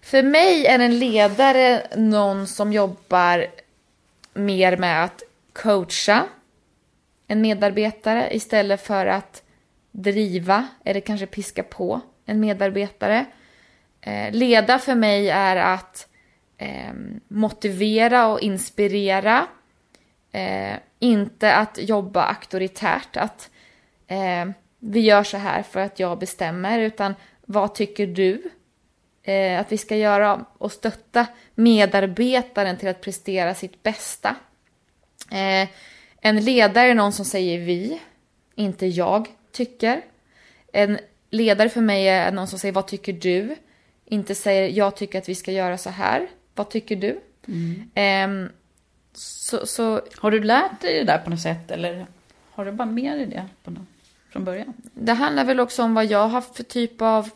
För 0.00 0.22
mig 0.22 0.66
är 0.66 0.78
en 0.78 0.98
ledare 0.98 1.86
någon 1.96 2.46
som 2.46 2.72
jobbar 2.72 3.46
mer 4.34 4.76
med 4.76 5.04
att 5.04 5.22
coacha 5.52 6.26
en 7.26 7.40
medarbetare 7.40 8.36
istället 8.36 8.86
för 8.86 9.06
att 9.06 9.42
driva 9.90 10.68
eller 10.84 11.00
kanske 11.00 11.26
piska 11.26 11.62
på 11.62 12.00
en 12.26 12.40
medarbetare. 12.40 13.26
Eh, 14.00 14.32
leda 14.32 14.78
för 14.78 14.94
mig 14.94 15.30
är 15.30 15.56
att 15.56 16.06
eh, 16.60 16.92
motivera 17.28 18.26
och 18.26 18.40
inspirera. 18.40 19.46
Eh, 20.32 20.76
inte 20.98 21.54
att 21.54 21.78
jobba 21.82 22.22
auktoritärt, 22.22 23.16
att 23.16 23.50
eh, 24.06 24.50
vi 24.78 25.00
gör 25.00 25.22
så 25.22 25.36
här 25.36 25.62
för 25.62 25.80
att 25.80 26.00
jag 26.00 26.18
bestämmer, 26.18 26.78
utan 26.78 27.14
vad 27.46 27.74
tycker 27.74 28.06
du? 28.06 28.50
Eh, 29.22 29.60
att 29.60 29.72
vi 29.72 29.78
ska 29.78 29.96
göra 29.96 30.44
och 30.58 30.72
stötta 30.72 31.26
medarbetaren 31.54 32.76
till 32.76 32.88
att 32.88 33.00
prestera 33.00 33.54
sitt 33.54 33.82
bästa. 33.82 34.36
Eh, 35.30 35.68
en 36.20 36.44
ledare 36.44 36.88
är 36.88 36.94
någon 36.94 37.12
som 37.12 37.24
säger 37.24 37.58
vi, 37.58 38.00
inte 38.54 38.86
jag 38.86 39.28
tycker. 39.52 40.00
En 40.72 40.98
ledare 41.30 41.68
för 41.68 41.80
mig 41.80 42.08
är 42.08 42.32
någon 42.32 42.46
som 42.46 42.58
säger 42.58 42.72
vad 42.72 42.86
tycker 42.86 43.12
du? 43.12 43.56
Inte 44.04 44.34
säger 44.34 44.68
jag 44.68 44.96
tycker 44.96 45.18
att 45.18 45.28
vi 45.28 45.34
ska 45.34 45.52
göra 45.52 45.78
så 45.78 45.90
här. 45.90 46.28
Vad 46.54 46.70
tycker 46.70 46.96
du? 46.96 47.20
Ehm, 47.94 48.48
så, 49.12 49.66
så 49.66 50.00
Har 50.18 50.30
du 50.30 50.42
lärt 50.42 50.80
dig 50.80 50.98
det 50.98 51.04
där 51.04 51.18
på 51.18 51.30
något 51.30 51.40
sätt 51.40 51.70
eller 51.70 52.06
har 52.50 52.64
du 52.64 52.72
bara 52.72 52.88
med 52.88 53.18
dig 53.18 53.26
det 53.26 53.46
på 53.64 53.70
något, 53.70 53.88
från 54.32 54.44
början? 54.44 54.74
det 54.94 55.12
handlar 55.12 55.44
väl 55.44 55.60
också 55.60 55.82
om 55.82 55.94
vad 55.94 56.06
jag 56.06 56.18
har 56.18 56.28
haft 56.28 56.56
för 56.56 56.62
typ 56.62 57.02
av 57.02 57.30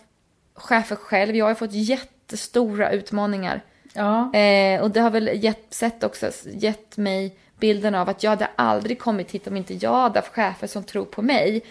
chefer 0.55 0.97
själv. 0.97 1.37
Jag 1.37 1.47
har 1.47 1.55
fått 1.55 1.73
jättestora 1.73 2.91
utmaningar. 2.91 3.61
Ja. 3.93 4.35
Eh, 4.35 4.83
och 4.83 4.91
det 4.91 5.01
har 5.01 5.11
väl 5.11 5.45
gett, 5.45 5.75
sett 5.75 6.05
också, 6.05 6.31
gett 6.45 6.97
mig 6.97 7.37
bilden 7.59 7.95
av 7.95 8.09
att 8.09 8.23
jag 8.23 8.31
hade 8.31 8.49
aldrig 8.57 8.99
kommit 8.99 9.31
hit 9.31 9.47
om 9.47 9.57
inte 9.57 9.75
jag 9.75 9.95
hade 9.95 10.19
haft 10.19 10.33
chefer 10.33 10.67
som 10.67 10.85
tror 10.85 11.05
på 11.05 11.23
mig. 11.23 11.62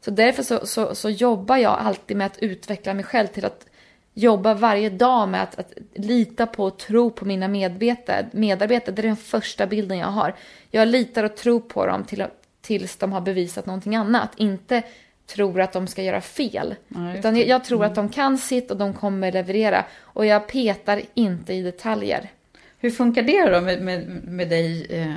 Så 0.00 0.10
därför 0.10 0.42
så, 0.42 0.66
så, 0.66 0.94
så 0.94 1.10
jobbar 1.10 1.56
jag 1.56 1.78
alltid 1.78 2.16
med 2.16 2.26
att 2.26 2.38
utveckla 2.38 2.94
mig 2.94 3.04
själv 3.04 3.26
till 3.26 3.44
att 3.44 3.66
jobba 4.14 4.54
varje 4.54 4.90
dag 4.90 5.28
med 5.28 5.42
att, 5.42 5.58
att 5.58 5.72
lita 5.94 6.46
på 6.46 6.64
och 6.64 6.78
tro 6.78 7.10
på 7.10 7.24
mina 7.24 7.48
medarbetare. 7.48 8.26
medarbetare. 8.32 8.94
Det 8.94 9.00
är 9.02 9.06
den 9.06 9.16
första 9.16 9.66
bilden 9.66 9.98
jag 9.98 10.06
har. 10.06 10.34
Jag 10.70 10.88
litar 10.88 11.24
och 11.24 11.36
tror 11.36 11.60
på 11.60 11.86
dem 11.86 12.04
till, 12.04 12.24
tills 12.60 12.96
de 12.96 13.12
har 13.12 13.20
bevisat 13.20 13.66
någonting 13.66 13.96
annat. 13.96 14.30
Inte 14.36 14.82
tror 15.26 15.60
att 15.60 15.72
de 15.72 15.86
ska 15.86 16.02
göra 16.02 16.20
fel. 16.20 16.74
Just 16.88 17.18
Utan 17.18 17.36
jag, 17.36 17.48
jag 17.48 17.64
tror 17.64 17.84
att 17.84 17.94
de 17.94 18.08
kan 18.08 18.38
sitt 18.38 18.70
och 18.70 18.76
de 18.76 18.94
kommer 18.94 19.32
leverera. 19.32 19.84
Och 20.00 20.26
jag 20.26 20.48
petar 20.48 21.02
inte 21.14 21.54
i 21.54 21.62
detaljer. 21.62 22.30
Hur 22.78 22.90
funkar 22.90 23.22
det 23.22 23.50
då 23.50 23.60
med, 23.60 23.82
med, 23.82 24.08
med 24.24 24.48
dig? 24.48 24.86
Eh, 24.90 25.14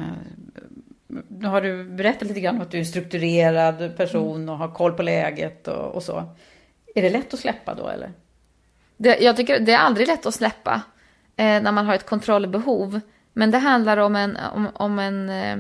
nu 1.28 1.48
har 1.48 1.62
du 1.62 1.84
berättat 1.84 2.28
lite 2.28 2.40
grann 2.40 2.56
om 2.56 2.62
att 2.62 2.72
du 2.72 2.78
är 2.78 2.82
en 2.82 2.86
strukturerad 2.86 3.98
person 3.98 4.50
och 4.50 4.58
har 4.58 4.68
koll 4.68 4.92
på 4.92 5.04
läget 5.04 5.68
och, 5.68 5.96
och 5.96 6.04
så. 6.04 6.24
Är 6.96 7.02
det 7.02 7.10
lätt 7.10 7.34
att 7.34 7.40
släppa 7.40 7.76
då 7.76 7.88
eller? 7.88 8.12
Det, 9.04 9.18
jag 9.20 9.38
tycker 9.38 9.60
det 9.60 9.74
är 9.74 9.78
aldrig 9.78 10.08
lätt 10.08 10.26
att 10.26 10.36
släppa 10.36 10.82
eh, 11.36 11.62
när 11.62 11.72
man 11.72 11.86
har 11.86 11.96
ett 11.96 12.06
kontrollbehov. 12.06 13.00
Men 13.34 13.52
det 13.52 13.58
handlar 13.58 13.98
om 13.98 14.16
en, 14.16 14.38
om, 14.38 14.68
om 14.74 15.00
en 15.00 15.30
eh, 15.30 15.58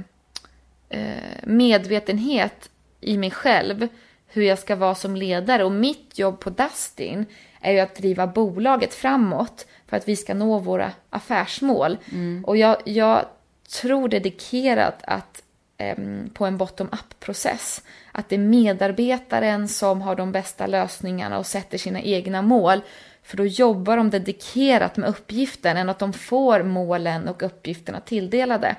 eh, 0.89 1.43
medvetenhet 1.43 2.69
i 3.01 3.17
mig 3.17 3.31
själv 3.31 3.87
hur 4.27 4.43
jag 4.43 4.59
ska 4.59 4.75
vara 4.75 4.95
som 4.95 5.15
ledare. 5.15 5.63
Och 5.63 5.71
mitt 5.71 6.19
jobb 6.19 6.39
på 6.39 6.49
Dustin 6.49 7.25
är 7.61 7.71
ju 7.71 7.79
att 7.79 7.95
driva 7.95 8.27
bolaget 8.27 8.93
framåt 8.93 9.65
för 9.87 9.97
att 9.97 10.07
vi 10.07 10.15
ska 10.15 10.33
nå 10.33 10.59
våra 10.59 10.91
affärsmål. 11.09 11.97
Och 12.45 12.57
jag, 12.57 12.77
jag 12.85 13.25
tror 13.81 14.09
dedikerat 14.09 14.99
att 15.03 15.43
em, 15.77 16.29
på 16.33 16.45
en 16.45 16.57
bottom-up-process. 16.57 17.81
Att 18.11 18.29
det 18.29 18.35
är 18.35 18.39
medarbetaren 18.39 19.67
som 19.67 20.01
har 20.01 20.15
de 20.15 20.31
bästa 20.31 20.67
lösningarna 20.67 21.37
och 21.37 21.45
sätter 21.45 21.77
sina 21.77 22.01
egna 22.01 22.41
mål. 22.41 22.81
För 23.24 23.38
då 23.38 23.45
jobbar 23.45 23.97
de 23.97 24.09
dedikerat 24.09 24.97
med 24.97 25.09
uppgiften 25.09 25.78
än 25.78 25.89
att 25.89 25.99
de 25.99 26.13
får 26.13 26.63
målen 26.63 27.28
och 27.28 27.43
uppgifterna 27.43 27.99
tilldelade. 27.99 28.76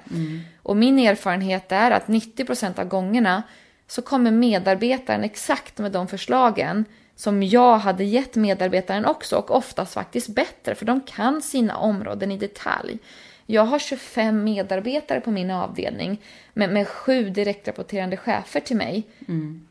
Och 0.63 0.77
min 0.77 0.99
erfarenhet 0.99 1.73
är 1.73 1.91
att 1.91 2.07
90% 2.07 2.81
av 2.81 2.89
gångerna 2.89 3.43
så 3.87 4.03
kommer 4.03 4.31
medarbetaren 4.31 5.25
exakt 5.25 5.79
med 5.79 5.93
de 5.93 6.09
förslagen 6.09 6.85
som 7.17 7.43
jag 7.43 7.79
hade 7.79 8.05
gett 8.05 8.35
medarbetaren 8.35 9.05
också 9.05 9.37
och 9.37 9.51
oftast 9.51 9.95
faktiskt 9.95 10.29
bättre 10.29 10.75
för 10.75 10.87
de 10.87 11.01
kan 11.01 11.43
sina 11.43 11.77
områden 11.77 12.33
i 12.33 12.39
detalj. 12.39 12.99
Jag 13.47 13.65
har 13.65 13.79
25 13.79 14.45
medarbetare 14.45 15.21
på 15.21 15.31
min 15.31 15.51
avdelning 15.51 16.21
med, 16.53 16.71
med 16.71 16.89
sju 16.89 17.31
direktrapporterande 17.31 18.17
chefer 18.17 18.61
till 18.61 18.77
mig. 18.77 19.03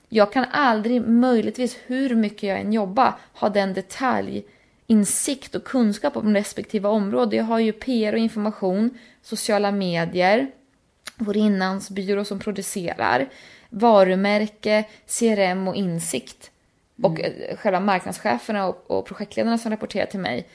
Jag 0.09 0.33
kan 0.33 0.45
aldrig, 0.51 1.01
möjligtvis 1.07 1.77
hur 1.85 2.15
mycket 2.15 2.43
jag 2.43 2.59
än 2.59 2.73
jobbar, 2.73 3.13
ha 3.33 3.49
den 3.49 3.73
detaljinsikt 4.87 5.55
och 5.55 5.63
kunskap 5.63 6.17
om 6.17 6.33
respektive 6.33 6.87
område. 6.87 7.35
Jag 7.35 7.43
har 7.43 7.59
ju 7.59 7.73
PR 7.73 8.13
och 8.13 8.19
information, 8.19 8.89
sociala 9.21 9.71
medier, 9.71 10.51
vår 11.17 11.37
inlandsbyrå 11.37 12.25
som 12.25 12.39
producerar, 12.39 13.29
varumärke, 13.69 14.85
CRM 15.07 15.67
och 15.67 15.75
insikt. 15.75 16.51
Och 17.01 17.19
eh, 17.19 17.57
själva 17.57 17.79
marknadscheferna 17.79 18.67
och, 18.67 18.91
och 18.91 19.05
projektledarna 19.05 19.57
som 19.57 19.71
rapporterar 19.71 20.05
till 20.05 20.19
mig, 20.19 20.47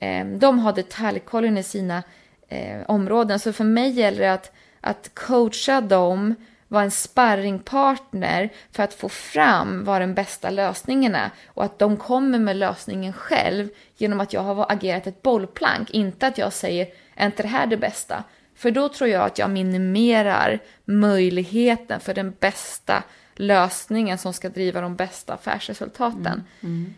eh, 0.00 0.26
de 0.26 0.58
har 0.58 0.72
detaljkollen 0.72 1.58
i 1.58 1.62
sina 1.62 2.02
eh, 2.48 2.80
områden. 2.88 3.38
Så 3.38 3.52
för 3.52 3.64
mig 3.64 3.90
gäller 3.90 4.20
det 4.20 4.32
att, 4.32 4.52
att 4.80 5.10
coacha 5.14 5.80
dem, 5.80 6.34
vara 6.68 6.82
en 6.82 6.90
sparringpartner 6.90 8.52
för 8.72 8.82
att 8.82 8.94
få 8.94 9.08
fram 9.08 9.84
vad 9.84 10.00
den 10.00 10.14
bästa 10.14 10.50
lösningen 10.50 11.14
är. 11.14 11.30
Och 11.46 11.64
att 11.64 11.78
de 11.78 11.96
kommer 11.96 12.38
med 12.38 12.56
lösningen 12.56 13.12
själv 13.12 13.68
genom 13.96 14.20
att 14.20 14.32
jag 14.32 14.40
har 14.40 14.66
agerat 14.72 15.06
ett 15.06 15.22
bollplank. 15.22 15.90
Inte 15.90 16.26
att 16.26 16.38
jag 16.38 16.52
säger, 16.52 16.86
är 17.14 17.26
inte 17.26 17.42
det 17.42 17.48
här 17.48 17.66
det 17.66 17.76
bästa? 17.76 18.24
För 18.54 18.70
då 18.70 18.88
tror 18.88 19.10
jag 19.10 19.24
att 19.24 19.38
jag 19.38 19.50
minimerar 19.50 20.58
möjligheten 20.84 22.00
för 22.00 22.14
den 22.14 22.34
bästa 22.40 23.02
lösningen 23.38 24.18
som 24.18 24.32
ska 24.32 24.48
driva 24.48 24.80
de 24.80 24.96
bästa 24.96 25.34
affärsresultaten. 25.34 26.44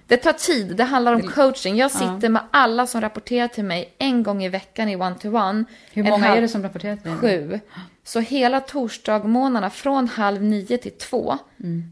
Det 0.06 0.16
tar 0.16 0.32
tid, 0.32 0.76
det 0.76 0.84
handlar 0.84 1.12
om 1.14 1.22
coaching. 1.22 1.76
Jag 1.76 1.90
sitter 1.90 2.28
med 2.28 2.42
alla 2.50 2.86
som 2.86 3.00
rapporterar 3.00 3.48
till 3.48 3.64
mig 3.64 3.94
en 3.98 4.22
gång 4.22 4.44
i 4.44 4.48
veckan 4.48 4.88
i 4.88 4.96
one-to-one. 4.96 5.64
Hur 5.92 6.04
En 6.04 6.10
många 6.10 6.24
halv- 6.24 6.36
är 6.38 6.40
det 6.42 6.48
som 6.48 6.62
rapporterar 6.62 6.96
till 6.96 7.10
dig? 7.10 7.18
Sju. 7.20 7.60
Så 8.04 8.20
hela 8.20 8.60
torsdagmånaderna 8.60 9.70
från 9.70 10.08
halv 10.08 10.42
nio 10.42 10.78
till 10.78 10.92
två 10.98 11.38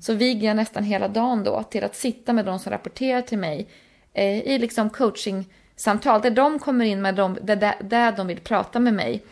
så 0.02 0.14
viger 0.14 0.48
jag 0.48 0.56
nästan 0.56 0.84
hela 0.84 1.08
dagen 1.08 1.44
då 1.44 1.62
till 1.62 1.84
att 1.84 1.96
sitta 1.96 2.32
med 2.32 2.44
de 2.44 2.58
som 2.58 2.72
rapporterar 2.72 3.22
till 3.22 3.38
mig 3.38 3.68
eh, 4.14 4.38
i 4.38 4.58
liksom 4.58 4.90
coachingsamtal 4.90 6.20
där 6.20 6.30
de 6.30 6.58
kommer 6.58 6.84
in 6.84 7.02
med 7.02 7.14
dem, 7.14 7.38
där, 7.42 7.74
där 7.82 8.12
de 8.12 8.26
vill 8.26 8.40
prata 8.40 8.78
med 8.80 8.94
mig. 8.94 9.22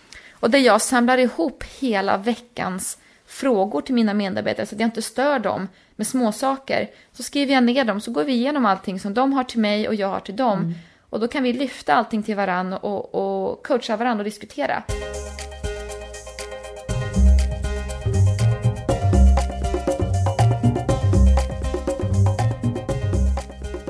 Och 0.41 0.51
där 0.51 0.59
jag 0.59 0.83
samlar 0.83 1.19
ihop 1.19 1.65
hela 1.81 2.17
veckans 2.17 2.99
frågor 3.27 3.81
till 3.81 3.95
mina 3.95 4.15
medarbetare 4.15 4.67
så 4.67 4.75
att 4.75 4.81
jag 4.81 4.87
inte 4.87 5.03
stör 5.03 5.39
dem 5.39 5.69
med 5.97 6.07
småsaker. 6.07 6.91
Så 7.13 7.23
skriver 7.23 7.55
jag 7.55 7.65
ner 7.65 7.85
dem 7.85 8.01
så 8.01 8.11
går 8.13 8.25
vi 8.25 8.33
igenom 8.33 8.67
allting 8.67 9.01
som 9.01 9.15
de 9.15 9.33
har 9.33 9.45
till 9.45 9.61
mig 9.61 9.89
och 9.89 9.95
jag 9.95 10.09
har 10.09 10.21
till 10.21 10.37
dem. 10.37 10.75
Och 11.11 11.21
då 11.21 11.29
kan 11.29 11.43
vi 11.43 11.53
lyfta 11.53 11.95
allting 11.95 12.23
till 12.23 12.37
varann 12.37 12.73
och, 12.73 13.15
och 13.15 13.67
coacha 13.67 13.97
varann 13.97 14.19
och 14.19 14.25
diskutera. 14.25 14.83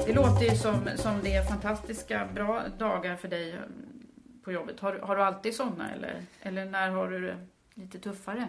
Det 0.06 0.12
låter 0.12 0.44
ju 0.44 0.56
som, 0.56 0.88
som 0.96 1.20
det 1.22 1.34
är 1.34 1.44
fantastiska 1.44 2.28
bra 2.34 2.62
dagar 2.78 3.16
för 3.16 3.28
dig 3.28 3.58
på 4.44 4.52
jobbet. 4.52 4.80
Har, 4.80 4.98
har 4.98 5.16
du 5.16 5.22
alltid 5.22 5.54
sådana 5.54 5.92
eller, 5.92 6.22
eller 6.42 6.64
när 6.64 6.90
har 6.90 7.08
du 7.08 7.20
det 7.26 7.36
lite 7.74 7.98
tuffare? 7.98 8.48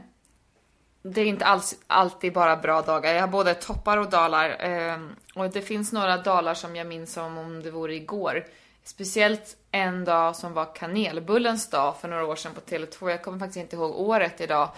Det 1.14 1.22
är 1.22 1.26
inte 1.26 1.46
alls 1.46 1.76
alltid 1.88 2.34
bara 2.34 2.56
bra 2.56 2.82
dagar. 2.82 3.14
Jag 3.14 3.22
har 3.22 3.28
både 3.28 3.54
toppar 3.54 3.98
och 3.98 4.10
dalar. 4.10 4.66
Eh, 4.66 4.98
och 5.36 5.50
det 5.50 5.62
finns 5.62 5.94
några 5.94 6.18
dalar 6.18 6.54
som 6.54 6.76
jag 6.76 6.88
minns 6.88 7.14
som 7.14 7.38
om 7.38 7.64
det 7.64 7.72
vore 7.72 7.96
igår. 7.96 8.46
Speciellt 8.84 9.58
en 9.72 10.06
dag 10.06 10.36
som 10.36 10.54
var 10.54 10.76
kanelbullens 10.76 11.70
dag 11.70 11.98
för 11.98 12.08
några 12.08 12.26
år 12.26 12.36
sedan 12.36 12.52
på 12.54 12.62
Tele2. 12.62 13.10
Jag 13.10 13.24
kommer 13.24 13.40
faktiskt 13.40 13.58
inte 13.58 13.76
ihåg 13.76 14.00
året 14.00 14.42
idag. 14.42 14.70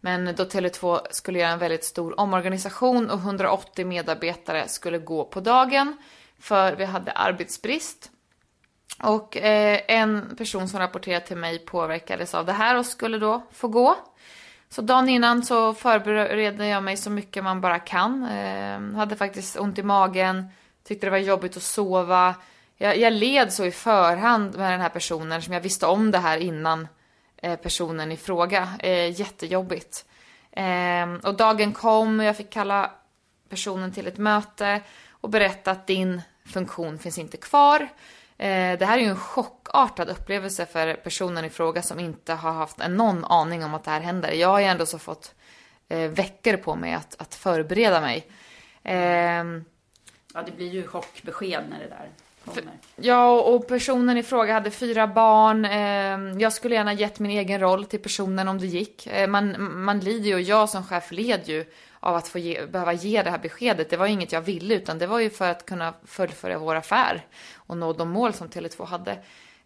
Men 0.00 0.24
då 0.24 0.44
Tele2 0.44 1.00
skulle 1.10 1.38
göra 1.38 1.50
en 1.50 1.58
väldigt 1.58 1.84
stor 1.84 2.20
omorganisation 2.20 3.10
och 3.10 3.18
180 3.18 3.86
medarbetare 3.86 4.68
skulle 4.68 4.98
gå 4.98 5.24
på 5.24 5.40
dagen. 5.40 5.96
För 6.38 6.76
vi 6.76 6.84
hade 6.84 7.12
arbetsbrist. 7.12 8.10
Och 9.02 9.36
eh, 9.36 9.80
en 9.88 10.36
person 10.36 10.68
som 10.68 10.80
rapporterade 10.80 11.26
till 11.26 11.36
mig 11.36 11.58
påverkades 11.58 12.34
av 12.34 12.46
det 12.46 12.52
här 12.52 12.78
och 12.78 12.86
skulle 12.86 13.18
då 13.18 13.42
få 13.52 13.68
gå. 13.68 13.96
Så 14.70 14.82
dagen 14.82 15.08
innan 15.08 15.42
så 15.42 15.74
förberedde 15.74 16.66
jag 16.66 16.82
mig 16.82 16.96
så 16.96 17.10
mycket 17.10 17.44
man 17.44 17.60
bara 17.60 17.78
kan. 17.78 18.24
Eh, 18.24 18.96
hade 18.96 19.16
faktiskt 19.16 19.56
ont 19.56 19.78
i 19.78 19.82
magen, 19.82 20.48
tyckte 20.84 21.06
det 21.06 21.10
var 21.10 21.18
jobbigt 21.18 21.56
att 21.56 21.62
sova. 21.62 22.34
Jag, 22.76 22.98
jag 22.98 23.12
led 23.12 23.52
så 23.52 23.64
i 23.64 23.70
förhand 23.70 24.56
med 24.56 24.72
den 24.72 24.80
här 24.80 24.88
personen 24.88 25.42
som 25.42 25.52
jag 25.52 25.60
visste 25.60 25.86
om 25.86 26.10
det 26.10 26.18
här 26.18 26.38
innan 26.38 26.88
eh, 27.36 27.56
personen 27.56 28.12
i 28.12 28.16
fråga. 28.16 28.68
Eh, 28.78 29.20
jättejobbigt. 29.20 30.04
Eh, 30.52 31.12
och 31.22 31.34
dagen 31.36 31.72
kom 31.72 32.20
och 32.20 32.26
jag 32.26 32.36
fick 32.36 32.50
kalla 32.50 32.90
personen 33.48 33.92
till 33.92 34.06
ett 34.06 34.18
möte 34.18 34.80
och 35.10 35.30
berätta 35.30 35.70
att 35.70 35.86
din 35.86 36.22
funktion 36.46 36.98
finns 36.98 37.18
inte 37.18 37.36
kvar. 37.36 37.88
Eh, 38.38 38.78
det 38.78 38.84
här 38.86 38.98
är 38.98 39.02
ju 39.02 39.08
en 39.08 39.16
chockartad 39.16 40.08
upplevelse 40.08 40.66
för 40.66 40.94
personen 40.94 41.44
i 41.44 41.50
fråga 41.50 41.82
som 41.82 42.00
inte 42.00 42.34
har 42.34 42.52
haft 42.52 42.88
någon 42.88 43.24
aning 43.24 43.64
om 43.64 43.74
att 43.74 43.84
det 43.84 43.90
här 43.90 44.00
händer. 44.00 44.32
Jag 44.32 44.48
har 44.48 44.60
ju 44.60 44.66
ändå 44.66 44.86
så 44.86 44.98
fått 44.98 45.34
eh, 45.88 45.98
veckor 46.10 46.56
på 46.56 46.74
mig 46.74 46.94
att, 46.94 47.16
att 47.18 47.34
förbereda 47.34 48.00
mig. 48.00 48.26
Eh, 48.82 49.44
Ja, 50.34 50.42
det 50.42 50.56
blir 50.56 50.68
ju 50.68 50.86
chockbesked 50.86 51.64
när 51.70 51.78
det 51.78 51.88
där 51.88 52.08
kommer. 52.44 52.72
Ja, 52.96 53.40
och 53.40 53.68
personen 53.68 54.16
i 54.16 54.22
fråga 54.22 54.52
hade 54.54 54.70
fyra 54.70 55.06
barn. 55.06 55.64
Eh, 55.64 56.40
jag 56.42 56.52
skulle 56.52 56.74
gärna 56.74 56.92
gett 56.92 57.18
min 57.18 57.30
egen 57.30 57.60
roll 57.60 57.84
till 57.84 58.02
personen 58.02 58.48
om 58.48 58.58
det 58.58 58.66
gick. 58.66 59.06
Eh, 59.06 59.26
man, 59.28 59.72
man 59.84 60.00
lider 60.00 60.28
ju, 60.28 60.34
och 60.34 60.40
jag 60.40 60.68
som 60.68 60.84
chef 60.84 61.12
led 61.12 61.48
ju 61.48 61.64
av 62.00 62.16
att 62.16 62.28
få 62.28 62.38
ge, 62.38 62.66
behöva 62.66 62.92
ge 62.92 63.22
det 63.22 63.30
här 63.30 63.38
beskedet. 63.38 63.90
Det 63.90 63.96
var 63.96 64.06
inget 64.06 64.32
jag 64.32 64.40
ville, 64.40 64.74
utan 64.74 64.98
det 64.98 65.06
var 65.06 65.18
ju 65.18 65.30
för 65.30 65.50
att 65.50 65.66
kunna 65.66 65.94
fullfölja 66.04 66.58
vår 66.58 66.74
affär 66.74 67.26
och 67.54 67.76
nå 67.76 67.92
de 67.92 68.10
mål 68.10 68.32
som 68.32 68.48
Tele2 68.48 68.86
hade. 68.86 69.18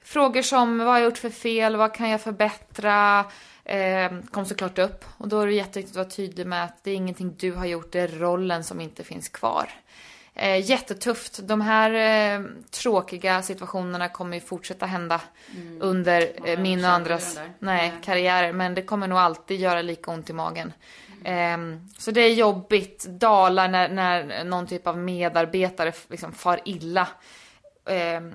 Frågor 0.02 0.42
som 0.42 0.78
vad 0.78 0.86
har 0.86 0.98
jag 0.98 1.04
gjort 1.04 1.18
för 1.18 1.30
fel, 1.30 1.76
vad 1.76 1.94
kan 1.94 2.08
jag 2.10 2.20
förbättra? 2.20 3.24
Eh, 3.64 4.12
kom 4.30 4.44
såklart 4.44 4.78
upp. 4.78 5.04
Och 5.18 5.28
då 5.28 5.40
är 5.40 5.46
det 5.46 5.52
jätteviktigt 5.52 5.96
att 5.96 6.04
vara 6.04 6.10
tydlig 6.10 6.46
med 6.46 6.64
att 6.64 6.84
det 6.84 6.90
är 6.90 6.94
ingenting 6.94 7.34
du 7.38 7.52
har 7.52 7.66
gjort, 7.66 7.92
det 7.92 8.00
är 8.00 8.08
rollen 8.08 8.64
som 8.64 8.80
inte 8.80 9.04
finns 9.04 9.28
kvar. 9.28 9.68
Eh, 10.34 10.70
jättetufft. 10.70 11.40
De 11.42 11.60
här 11.60 11.90
eh, 11.92 12.44
tråkiga 12.70 13.42
situationerna 13.42 14.08
kommer 14.08 14.36
ju 14.36 14.40
fortsätta 14.40 14.86
hända 14.86 15.20
under 15.80 16.32
eh, 16.44 16.58
min 16.58 16.84
och 16.84 16.90
andras 16.90 17.38
nej, 17.58 17.92
karriärer. 18.02 18.52
Men 18.52 18.74
det 18.74 18.82
kommer 18.82 19.08
nog 19.08 19.18
alltid 19.18 19.60
göra 19.60 19.82
lika 19.82 20.10
ont 20.10 20.30
i 20.30 20.32
magen. 20.32 20.72
Ehm, 21.24 21.88
så 21.98 22.10
det 22.10 22.20
är 22.20 22.34
jobbigt. 22.34 23.04
Dalar 23.08 23.68
när, 23.68 23.88
när 23.88 24.44
någon 24.44 24.66
typ 24.66 24.86
av 24.86 24.98
medarbetare 24.98 25.92
liksom 26.08 26.32
far 26.32 26.60
illa. 26.64 27.08
Ehm, 27.86 28.34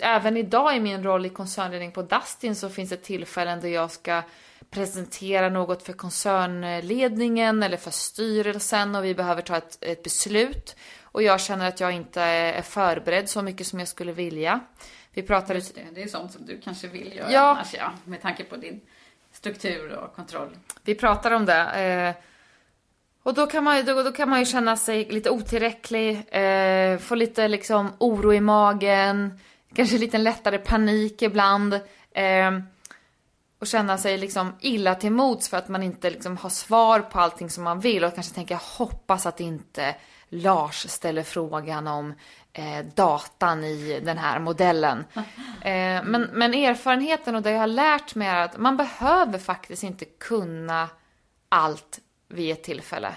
även 0.00 0.36
idag 0.36 0.76
i 0.76 0.80
min 0.80 1.02
roll 1.02 1.26
i 1.26 1.28
koncernledning 1.28 1.92
på 1.92 2.02
Dustin 2.02 2.56
så 2.56 2.68
finns 2.68 2.90
det 2.90 2.96
tillfällen 2.96 3.60
där 3.60 3.68
jag 3.68 3.90
ska 3.90 4.22
presentera 4.70 5.48
något 5.48 5.82
för 5.82 5.92
koncernledningen 5.92 7.62
eller 7.62 7.76
för 7.76 7.90
styrelsen 7.90 8.94
och 8.94 9.04
vi 9.04 9.14
behöver 9.14 9.42
ta 9.42 9.56
ett, 9.56 9.78
ett 9.80 10.02
beslut. 10.02 10.76
Och 11.02 11.22
jag 11.22 11.40
känner 11.40 11.68
att 11.68 11.80
jag 11.80 11.92
inte 11.92 12.22
är 12.22 12.62
förberedd 12.62 13.28
så 13.28 13.42
mycket 13.42 13.66
som 13.66 13.78
jag 13.78 13.88
skulle 13.88 14.12
vilja. 14.12 14.60
Vi 15.10 15.22
pratade... 15.22 15.54
Just 15.54 15.74
det, 15.74 15.86
det 15.94 16.02
är 16.02 16.08
sånt 16.08 16.32
som 16.32 16.46
du 16.46 16.60
kanske 16.60 16.86
vill 16.88 17.16
göra 17.16 17.32
Ja. 17.32 17.40
annars, 17.40 17.74
ja. 17.74 17.92
Med 18.04 18.22
tanke 18.22 18.44
på 18.44 18.56
din 18.56 18.80
struktur 19.36 19.92
och 19.92 20.14
kontroll. 20.14 20.56
Vi 20.82 20.94
pratar 20.94 21.30
om 21.30 21.46
det. 21.46 21.62
Eh, 21.62 22.14
och 23.22 23.34
då 23.34 23.46
kan, 23.46 23.64
man, 23.64 23.76
ju- 23.76 23.82
då, 23.82 24.02
då 24.02 24.12
kan 24.12 24.28
man 24.30 24.38
ju 24.38 24.44
känna 24.46 24.76
sig 24.76 25.04
lite 25.04 25.30
otillräcklig, 25.30 26.10
eh, 26.34 26.98
få 26.98 27.14
lite 27.14 27.48
liksom 27.48 27.92
oro 27.98 28.32
i 28.34 28.40
magen, 28.40 29.40
kanske 29.74 29.98
lite 29.98 30.18
lättare 30.18 30.58
panik 30.58 31.22
ibland. 31.22 31.74
Eh, 32.14 32.50
och 33.58 33.66
känna 33.66 33.98
sig 33.98 34.18
liksom 34.18 34.52
illa 34.60 34.94
till 34.94 35.12
mods 35.12 35.48
för 35.48 35.56
att 35.56 35.68
man 35.68 35.82
inte 35.82 36.10
liksom 36.10 36.36
har 36.36 36.50
svar 36.50 37.00
på 37.00 37.20
allting 37.20 37.50
som 37.50 37.64
man 37.64 37.80
vill 37.80 38.04
och 38.04 38.14
kanske 38.14 38.34
tänka 38.34 38.54
jag 38.54 38.84
hoppas 38.86 39.26
att 39.26 39.40
inte 39.40 39.94
Lars 40.28 40.86
ställer 40.90 41.22
frågan 41.22 41.86
om 41.86 42.14
eh, 42.58 42.84
datan 42.94 43.64
i 43.64 44.00
den 44.00 44.18
här 44.18 44.38
modellen. 44.38 45.04
Eh, 45.60 46.02
men, 46.04 46.22
men 46.32 46.54
erfarenheten 46.54 47.34
och 47.34 47.42
det 47.42 47.50
jag 47.50 47.58
har 47.58 47.66
lärt 47.66 48.14
mig 48.14 48.28
är 48.28 48.44
att 48.44 48.58
man 48.58 48.76
behöver 48.76 49.38
faktiskt 49.38 49.82
inte 49.82 50.04
kunna 50.04 50.88
allt 51.48 52.00
vid 52.28 52.52
ett 52.52 52.62
tillfälle. 52.62 53.14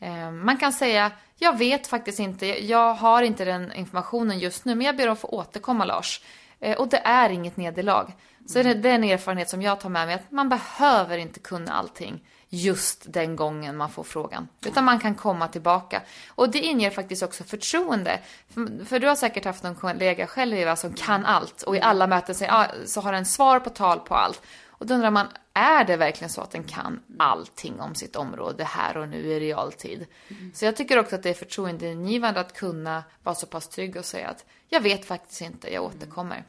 Eh, 0.00 0.30
man 0.30 0.56
kan 0.56 0.72
säga, 0.72 1.10
jag 1.36 1.58
vet 1.58 1.86
faktiskt 1.86 2.18
inte, 2.18 2.46
jag 2.46 2.94
har 2.94 3.22
inte 3.22 3.44
den 3.44 3.72
informationen 3.72 4.38
just 4.38 4.64
nu, 4.64 4.74
men 4.74 4.86
jag 4.86 4.96
ber 4.96 5.06
om 5.06 5.12
att 5.12 5.18
få 5.18 5.28
återkomma 5.28 5.84
Lars. 5.84 6.22
Och 6.78 6.88
det 6.88 6.98
är 7.04 7.30
inget 7.30 7.56
nederlag. 7.56 8.12
Så 8.46 8.62
det, 8.62 8.74
det 8.74 8.90
är 8.90 8.94
en 8.94 9.04
erfarenhet 9.04 9.48
som 9.48 9.62
jag 9.62 9.80
tar 9.80 9.88
med 9.88 10.06
mig, 10.06 10.14
att 10.14 10.30
man 10.30 10.48
behöver 10.48 11.18
inte 11.18 11.40
kunna 11.40 11.72
allting 11.72 12.24
just 12.54 13.12
den 13.12 13.36
gången 13.36 13.76
man 13.76 13.90
får 13.90 14.04
frågan. 14.04 14.48
Utan 14.66 14.84
man 14.84 14.98
kan 14.98 15.14
komma 15.14 15.48
tillbaka. 15.48 16.02
Och 16.28 16.50
det 16.50 16.58
inger 16.58 16.90
faktiskt 16.90 17.22
också 17.22 17.44
förtroende. 17.44 18.20
För, 18.48 18.84
för 18.84 18.98
du 18.98 19.06
har 19.06 19.14
säkert 19.14 19.44
haft 19.44 19.62
någon 19.62 19.74
kollega 19.74 20.26
själv 20.26 20.56
Eva 20.56 20.76
som 20.76 20.92
kan 20.92 21.26
allt 21.26 21.62
och 21.62 21.76
i 21.76 21.80
alla 21.80 22.06
möten 22.06 22.34
säger, 22.34 22.52
ah, 22.52 22.66
så 22.84 23.00
har 23.00 23.12
den 23.12 23.26
svar 23.26 23.60
på 23.60 23.70
tal 23.70 24.00
på 24.00 24.14
allt. 24.14 24.42
Och 24.66 24.86
då 24.86 24.94
undrar 24.94 25.10
man, 25.10 25.26
är 25.54 25.84
det 25.84 25.96
verkligen 25.96 26.30
så 26.30 26.40
att 26.40 26.50
den 26.50 26.64
kan 26.64 27.00
allting 27.18 27.80
om 27.80 27.94
sitt 27.94 28.16
område 28.16 28.64
här 28.64 28.96
och 28.96 29.08
nu 29.08 29.16
i 29.16 29.40
realtid? 29.40 30.06
Så 30.54 30.64
jag 30.64 30.76
tycker 30.76 30.98
också 30.98 31.14
att 31.14 31.22
det 31.22 31.30
är 31.30 31.34
förtroendeingivande 31.34 32.40
att 32.40 32.54
kunna 32.54 33.04
vara 33.22 33.34
så 33.34 33.46
pass 33.46 33.68
trygg 33.68 33.96
och 33.96 34.04
säga 34.04 34.28
att 34.28 34.44
jag 34.68 34.80
vet 34.80 35.04
faktiskt 35.04 35.40
inte, 35.40 35.74
jag 35.74 35.84
återkommer. 35.84 36.44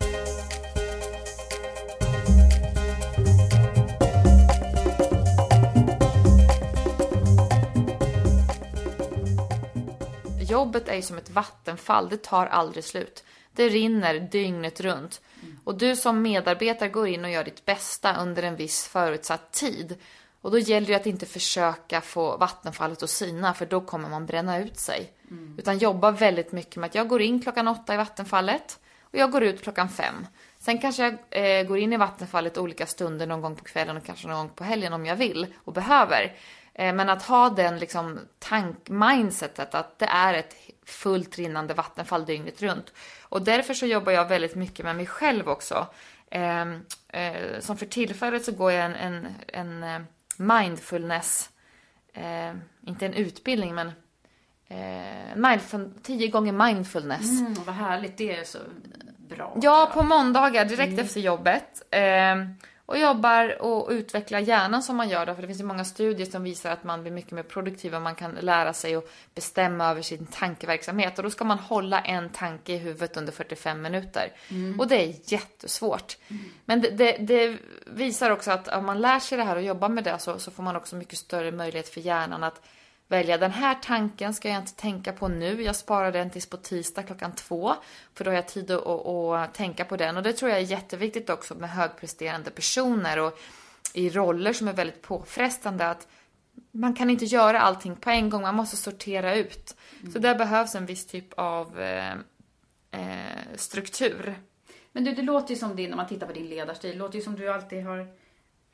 Jobbet 10.53 10.87
är 10.87 10.95
ju 10.95 11.01
som 11.01 11.17
ett 11.17 11.29
vattenfall, 11.29 12.09
det 12.09 12.23
tar 12.23 12.45
aldrig 12.45 12.83
slut. 12.83 13.23
Det 13.51 13.69
rinner 13.69 14.19
dygnet 14.19 14.81
runt. 14.81 15.21
Och 15.63 15.77
du 15.77 15.95
som 15.95 16.21
medarbetare 16.21 16.89
går 16.89 17.07
in 17.07 17.25
och 17.25 17.31
gör 17.31 17.43
ditt 17.43 17.65
bästa 17.65 18.15
under 18.21 18.43
en 18.43 18.55
viss 18.55 18.87
förutsatt 18.87 19.51
tid. 19.51 19.97
Och 20.41 20.51
då 20.51 20.57
gäller 20.57 20.87
det 20.87 20.93
att 20.93 21.05
inte 21.05 21.25
försöka 21.25 22.01
få 22.01 22.37
vattenfallet 22.37 23.03
att 23.03 23.09
sina 23.09 23.53
för 23.53 23.65
då 23.65 23.81
kommer 23.81 24.09
man 24.09 24.25
bränna 24.25 24.59
ut 24.59 24.79
sig. 24.79 25.11
Utan 25.57 25.77
jobba 25.77 26.11
väldigt 26.11 26.51
mycket 26.51 26.75
med 26.75 26.87
att 26.87 26.95
jag 26.95 27.07
går 27.07 27.21
in 27.21 27.41
klockan 27.41 27.67
åtta 27.67 27.93
i 27.93 27.97
vattenfallet 27.97 28.79
och 29.01 29.15
jag 29.15 29.31
går 29.31 29.43
ut 29.43 29.63
klockan 29.63 29.89
fem. 29.89 30.27
Sen 30.59 30.77
kanske 30.77 31.03
jag 31.03 31.17
eh, 31.59 31.67
går 31.67 31.77
in 31.77 31.93
i 31.93 31.97
vattenfallet 31.97 32.57
olika 32.57 32.85
stunder 32.85 33.27
någon 33.27 33.41
gång 33.41 33.55
på 33.55 33.63
kvällen 33.63 33.97
och 33.97 34.05
kanske 34.05 34.27
någon 34.27 34.37
gång 34.37 34.49
på 34.49 34.63
helgen 34.63 34.93
om 34.93 35.05
jag 35.05 35.15
vill 35.15 35.47
och 35.55 35.73
behöver. 35.73 36.33
Eh, 36.73 36.93
men 36.93 37.09
att 37.09 37.23
ha 37.23 37.49
den 37.49 37.79
liksom 37.79 38.19
tank, 38.39 38.89
mindsetet 38.89 39.75
att 39.75 39.99
det 39.99 40.05
är 40.05 40.33
ett 40.33 40.55
fullt 40.85 41.37
rinnande 41.37 41.73
vattenfall 41.73 42.25
dygnet 42.25 42.61
runt. 42.61 42.93
Och 43.21 43.41
därför 43.41 43.73
så 43.73 43.85
jobbar 43.85 44.11
jag 44.11 44.27
väldigt 44.27 44.55
mycket 44.55 44.85
med 44.85 44.95
mig 44.95 45.05
själv 45.05 45.49
också. 45.49 45.87
Eh, 46.31 46.61
eh, 47.07 47.59
som 47.59 47.77
för 47.77 47.85
tillfället 47.85 48.45
så 48.45 48.51
går 48.51 48.71
jag 48.71 48.85
en, 48.85 48.95
en, 48.95 49.27
en 49.47 49.83
eh, 49.83 50.01
mindfulness, 50.37 51.49
inte 52.81 53.05
en 53.05 53.13
utbildning 53.13 53.75
men 53.75 53.91
mindful, 55.35 55.93
tio 56.03 56.27
gånger 56.27 56.51
mindfulness. 56.51 57.39
Mm, 57.39 57.53
vad 57.53 57.75
härligt, 57.75 58.17
det 58.17 58.35
är 58.35 58.43
så 58.43 58.57
bra. 59.17 59.57
Ja, 59.61 59.91
på 59.93 60.03
måndagar 60.03 60.65
direkt 60.65 60.99
efter 60.99 61.19
jobbet. 61.19 61.93
Och 62.85 62.97
jobbar 62.97 63.61
och 63.61 63.89
utvecklar 63.89 64.39
hjärnan 64.39 64.83
som 64.83 64.95
man 64.95 65.09
gör 65.09 65.25
då, 65.25 65.35
för 65.35 65.41
det 65.41 65.47
finns 65.47 65.59
ju 65.59 65.65
många 65.65 65.85
studier 65.85 66.25
som 66.25 66.43
visar 66.43 66.71
att 66.71 66.83
man 66.83 67.01
blir 67.01 67.11
mycket 67.11 67.31
mer 67.31 67.43
produktiv 67.43 67.95
och 67.95 68.01
man 68.01 68.15
kan 68.15 68.31
lära 68.31 68.73
sig 68.73 68.95
att 68.95 69.09
bestämma 69.35 69.89
över 69.89 70.01
sin 70.01 70.25
tankeverksamhet. 70.25 71.17
Och 71.17 71.23
då 71.23 71.29
ska 71.29 71.43
man 71.43 71.59
hålla 71.59 72.01
en 72.01 72.29
tanke 72.29 72.73
i 72.73 72.77
huvudet 72.77 73.17
under 73.17 73.31
45 73.31 73.81
minuter. 73.81 74.31
Och 74.79 74.87
det 74.87 74.95
är 74.95 75.15
jättesvårt. 75.33 76.17
Men 76.65 76.81
det, 76.81 76.89
det, 76.89 77.17
det 77.17 77.57
visar 77.85 78.29
också 78.29 78.51
att 78.51 78.67
om 78.67 78.85
man 78.85 79.01
lär 79.01 79.19
sig 79.19 79.37
det 79.37 79.43
här 79.43 79.55
och 79.55 79.63
jobbar 79.63 79.89
med 79.89 80.03
det 80.03 80.19
så, 80.19 80.39
så 80.39 80.51
får 80.51 80.63
man 80.63 80.75
också 80.75 80.95
mycket 80.95 81.17
större 81.17 81.51
möjlighet 81.51 81.89
för 81.89 82.01
hjärnan 82.01 82.43
att 82.43 82.61
välja 83.13 83.37
den 83.37 83.51
här 83.51 83.75
tanken 83.75 84.33
ska 84.33 84.49
jag 84.49 84.57
inte 84.57 84.75
tänka 84.75 85.13
på 85.13 85.27
nu. 85.27 85.61
Jag 85.61 85.75
sparar 85.75 86.11
den 86.11 86.29
tills 86.29 86.45
på 86.45 86.57
tisdag 86.57 87.03
klockan 87.03 87.31
två. 87.31 87.75
För 88.13 88.23
då 88.23 88.31
har 88.31 88.35
jag 88.35 88.47
tid 88.47 88.71
att, 88.71 88.87
att, 88.87 89.07
att 89.07 89.53
tänka 89.53 89.85
på 89.85 89.97
den. 89.97 90.17
Och 90.17 90.23
det 90.23 90.33
tror 90.33 90.51
jag 90.51 90.59
är 90.59 90.63
jätteviktigt 90.63 91.29
också 91.29 91.55
med 91.55 91.69
högpresterande 91.69 92.51
personer 92.51 93.19
och 93.19 93.39
i 93.93 94.09
roller 94.09 94.53
som 94.53 94.67
är 94.67 94.73
väldigt 94.73 95.01
påfrestande. 95.01 95.89
Att 95.89 96.07
man 96.71 96.93
kan 96.93 97.09
inte 97.09 97.25
göra 97.25 97.61
allting 97.61 97.95
på 97.95 98.09
en 98.09 98.29
gång, 98.29 98.41
man 98.41 98.55
måste 98.55 98.77
sortera 98.77 99.35
ut. 99.35 99.75
Så 100.13 100.19
där 100.19 100.35
behövs 100.35 100.75
en 100.75 100.85
viss 100.85 101.05
typ 101.05 101.33
av 101.33 101.79
eh, 101.79 102.13
eh, 102.91 103.55
struktur. 103.55 104.35
Men 104.91 105.03
du, 105.03 105.11
det 105.11 105.21
låter 105.21 105.49
ju 105.49 105.59
som 105.59 105.75
din, 105.75 105.93
om 105.93 105.97
man 105.97 106.07
tittar 106.07 106.27
på 106.27 106.33
din 106.33 106.47
ledarstil, 106.49 106.91
det 106.91 106.97
låter 106.97 107.15
ju 107.15 107.23
som 107.23 107.35
du 107.35 107.49
alltid 107.49 107.83
har, 107.83 107.99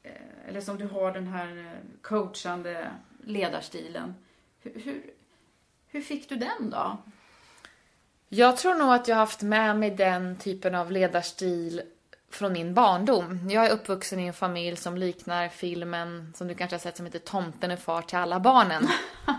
eh, 0.03 0.47
eller 0.47 0.61
som 0.61 0.77
du 0.77 0.85
har 0.85 1.11
den 1.11 1.27
här 1.27 1.57
eh, 1.57 2.01
coachande 2.01 2.91
ledarstilen. 3.23 4.15
Hur, 4.61 4.81
hur, 4.83 5.01
hur 5.87 6.01
fick 6.01 6.29
du 6.29 6.35
den 6.35 6.69
då? 6.69 6.97
Jag 8.29 8.57
tror 8.57 8.75
nog 8.75 8.93
att 8.93 9.07
jag 9.07 9.15
har 9.15 9.19
haft 9.19 9.41
med 9.41 9.79
mig 9.79 9.91
den 9.91 10.35
typen 10.35 10.75
av 10.75 10.91
ledarstil 10.91 11.81
från 12.31 12.53
min 12.53 12.73
barndom. 12.73 13.49
Jag 13.49 13.65
är 13.65 13.69
uppvuxen 13.69 14.19
i 14.19 14.27
en 14.27 14.33
familj 14.33 14.77
som 14.77 14.97
liknar 14.97 15.49
filmen 15.49 16.33
som 16.37 16.47
du 16.47 16.55
kanske 16.55 16.75
har 16.75 16.79
sett 16.79 16.97
som 16.97 17.05
heter 17.05 17.19
Tomten 17.19 17.71
är 17.71 17.75
far 17.75 18.01
till 18.01 18.17
alla 18.17 18.39
barnen. 18.39 18.87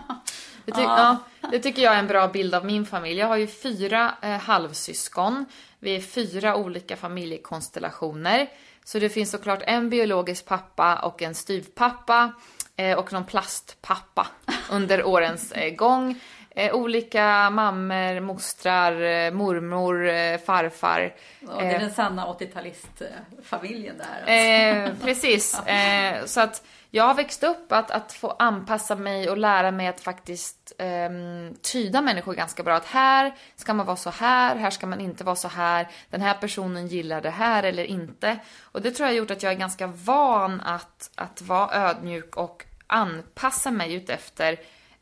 Det, 0.65 0.71
ty- 0.71 0.81
ja, 0.81 1.17
det 1.51 1.59
tycker 1.59 1.81
jag 1.81 1.93
är 1.95 1.99
en 1.99 2.07
bra 2.07 2.27
bild 2.27 2.55
av 2.55 2.65
min 2.65 2.85
familj. 2.85 3.19
Jag 3.19 3.27
har 3.27 3.37
ju 3.37 3.47
fyra 3.47 4.13
eh, 4.21 4.29
halvsyskon. 4.37 5.45
Vi 5.79 5.95
är 5.95 6.01
fyra 6.01 6.55
olika 6.55 6.97
familjekonstellationer. 6.97 8.49
Så 8.83 8.99
det 8.99 9.09
finns 9.09 9.31
såklart 9.31 9.61
en 9.67 9.89
biologisk 9.89 10.45
pappa 10.45 10.99
och 10.99 11.21
en 11.21 11.35
styvpappa 11.35 12.33
Eh, 12.75 12.97
och 12.97 13.13
någon 13.13 13.25
plastpappa 13.25 14.27
under 14.71 15.03
årens 15.03 15.51
eh, 15.51 15.75
gång. 15.75 16.19
Eh, 16.55 16.75
olika 16.75 17.49
mammor, 17.49 18.19
mostrar, 18.19 19.01
eh, 19.01 19.31
mormor, 19.31 20.07
eh, 20.07 20.37
farfar. 20.37 21.13
Ja, 21.39 21.57
det 21.59 21.65
är 21.65 21.79
den 21.79 21.91
sanna 21.91 22.25
80-talistfamiljen 22.27 23.97
där. 23.97 24.85
Eh, 24.85 24.91
precis. 25.03 25.61
Eh, 25.71 26.25
så 26.25 26.41
att 26.41 26.63
jag 26.89 27.03
har 27.03 27.13
växt 27.13 27.43
upp 27.43 27.71
att, 27.71 27.91
att 27.91 28.13
få 28.13 28.35
anpassa 28.39 28.95
mig 28.95 29.29
och 29.29 29.37
lära 29.37 29.71
mig 29.71 29.87
att 29.87 30.01
faktiskt 30.01 30.73
ehm, 30.77 31.55
tyda 31.61 32.01
människor 32.01 32.33
ganska 32.33 32.63
bra. 32.63 32.75
Att 32.75 32.85
här 32.85 33.33
ska 33.55 33.73
man 33.73 33.85
vara 33.85 33.97
så 33.97 34.09
här, 34.09 34.55
här 34.55 34.69
ska 34.69 34.87
man 34.87 35.01
inte 35.01 35.23
vara 35.23 35.35
så 35.35 35.47
här. 35.47 35.87
Den 36.09 36.21
här 36.21 36.33
personen 36.33 36.87
gillar 36.87 37.21
det 37.21 37.29
här 37.29 37.63
eller 37.63 37.83
inte. 37.83 38.37
Och 38.61 38.81
det 38.81 38.91
tror 38.91 39.07
jag 39.07 39.13
har 39.13 39.17
gjort 39.17 39.31
att 39.31 39.43
jag 39.43 39.51
är 39.51 39.57
ganska 39.57 39.87
van 39.87 40.61
att, 40.61 41.11
att 41.15 41.41
vara 41.41 41.89
ödmjuk 41.89 42.37
och 42.37 42.65
anpassa 42.87 43.71
mig 43.71 43.93
utefter 43.93 44.57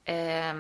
eh, 0.10 0.53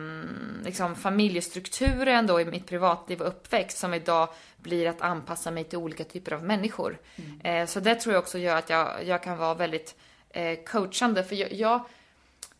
liksom 0.65 0.95
familjestrukturen 0.95 2.27
då 2.27 2.41
i 2.41 2.45
mitt 2.45 2.67
privatliv 2.67 3.21
och 3.21 3.27
uppväxt 3.27 3.77
som 3.77 3.93
idag 3.93 4.29
blir 4.57 4.87
att 4.87 5.01
anpassa 5.01 5.51
mig 5.51 5.63
till 5.63 5.77
olika 5.77 6.03
typer 6.03 6.33
av 6.33 6.43
människor. 6.43 6.97
Eh, 7.43 7.65
så 7.65 7.79
det 7.79 7.95
tror 7.95 8.13
jag 8.13 8.21
också 8.21 8.37
gör 8.37 8.55
att 8.55 8.69
jag, 8.69 9.05
jag 9.05 9.23
kan 9.23 9.37
vara 9.37 9.53
väldigt 9.53 9.95
eh, 10.29 10.59
coachande 10.65 11.23
för 11.23 11.35
jag, 11.35 11.53
jag 11.53 11.75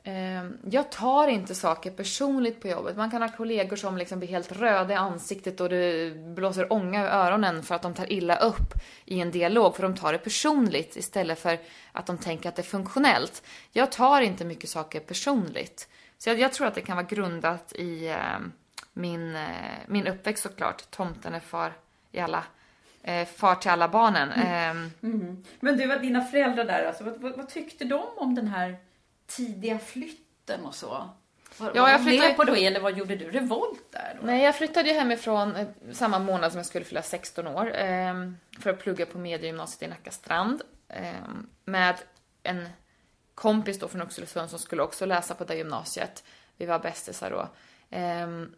eh, 0.04 0.50
jag 0.70 0.92
tar 0.92 1.28
inte 1.28 1.56
saker 1.56 1.92
personligt 1.92 2.62
på 2.62 2.68
jobbet. 2.68 2.98
Man 2.98 3.12
kan 3.12 3.22
ha 3.22 3.30
kollegor 3.30 3.76
som 3.76 3.98
liksom 3.98 4.20
blir 4.20 4.30
helt 4.30 4.52
röda 4.52 4.94
i 4.94 4.98
ansiktet 4.98 5.62
och 5.62 5.70
det 5.70 6.16
blåser 6.16 6.74
ånga 6.74 7.04
ur 7.04 7.08
öronen 7.08 7.64
för 7.64 7.76
att 7.76 7.82
de 7.82 7.94
tar 7.94 8.12
illa 8.12 8.36
upp 8.36 8.74
i 9.06 9.20
en 9.20 9.32
dialog, 9.32 9.76
för 9.76 9.84
de 9.84 9.96
tar 9.96 10.14
det 10.14 10.20
personligt 10.20 10.96
istället 10.96 11.40
för 11.40 11.58
att 11.92 12.06
de 12.06 12.18
tänker 12.18 12.50
att 12.50 12.56
det 12.56 12.62
är 12.62 12.64
funktionellt. 12.64 13.44
Jag 13.72 13.92
tar 13.92 14.22
inte 14.22 14.46
mycket 14.46 14.70
saker 14.70 15.00
personligt. 15.00 15.88
Så 16.20 16.30
jag, 16.30 16.40
jag 16.40 16.54
tror 16.54 16.68
att 16.68 16.76
det 16.76 16.82
kan 16.82 16.98
vara 16.98 17.08
grundat 17.08 17.74
i 17.74 18.08
eh, 18.08 18.40
min, 18.94 19.36
eh, 19.36 19.46
min 19.88 20.08
uppväxt 20.08 20.44
såklart. 20.44 20.92
Tomten 20.92 21.34
är 21.34 21.40
far 21.40 21.74
i 22.12 22.20
alla, 22.20 22.44
eh, 23.04 23.28
far 23.28 23.56
till 23.56 23.72
alla 23.72 23.88
barnen. 23.88 24.32
Ehm, 24.32 24.92
Men 25.60 25.78
du, 25.78 25.88
vad 25.88 26.02
dina 26.02 26.22
föräldrar 26.22 26.66
där, 26.66 26.86
alltså, 26.86 27.04
vad, 27.04 27.22
vad, 27.22 27.38
vad 27.38 27.50
tyckte 27.50 27.86
de 27.86 28.02
om 28.18 28.36
den 28.36 28.48
här 28.48 28.78
tidiga 29.28 29.80
flytten 29.80 30.66
och 30.66 30.76
så? 30.76 31.10
Var, 31.58 31.72
Ja, 31.76 31.82
var 31.82 31.90
jag 31.90 32.00
de 32.00 32.04
flyttade- 32.04 32.28
med 32.30 32.38
på 32.38 32.44
det 32.44 32.66
eller 32.66 32.80
vad 32.80 32.98
gjorde 32.98 33.16
du? 33.16 33.32
Revolt 33.32 33.92
där 33.92 34.18
då? 34.22 34.26
Nej, 34.28 34.44
jag 34.44 34.56
flyttade 34.56 34.90
ju 34.90 34.96
hemifrån 34.96 35.56
eh, 35.56 35.68
samma 35.92 36.20
månad 36.20 36.52
som 36.52 36.60
jag 36.60 36.66
skulle 36.66 36.86
fylla 36.86 37.02
16 37.02 37.48
år 37.48 37.72
ehm, 37.76 38.38
för 38.60 38.70
att 38.70 38.80
plugga 38.80 39.06
på 39.06 39.18
mediegymnasiet 39.18 39.82
i 39.82 39.88
Nacka 39.88 40.12
strand 40.12 40.62
ehm, 40.90 41.48
med 41.66 41.96
en 42.44 42.70
kompis 43.40 43.80
då 43.80 43.88
från 43.88 44.02
Oxelösund 44.02 44.50
som 44.50 44.60
skulle 44.60 44.82
också 44.82 45.06
läsa 45.06 45.36
på 45.36 45.44
det 45.44 45.56
gymnasiet. 45.56 46.24
Vi 46.58 46.66
var 46.66 46.80
bästisar 46.80 47.32
då. 47.32 47.50
Ehm, 47.90 48.52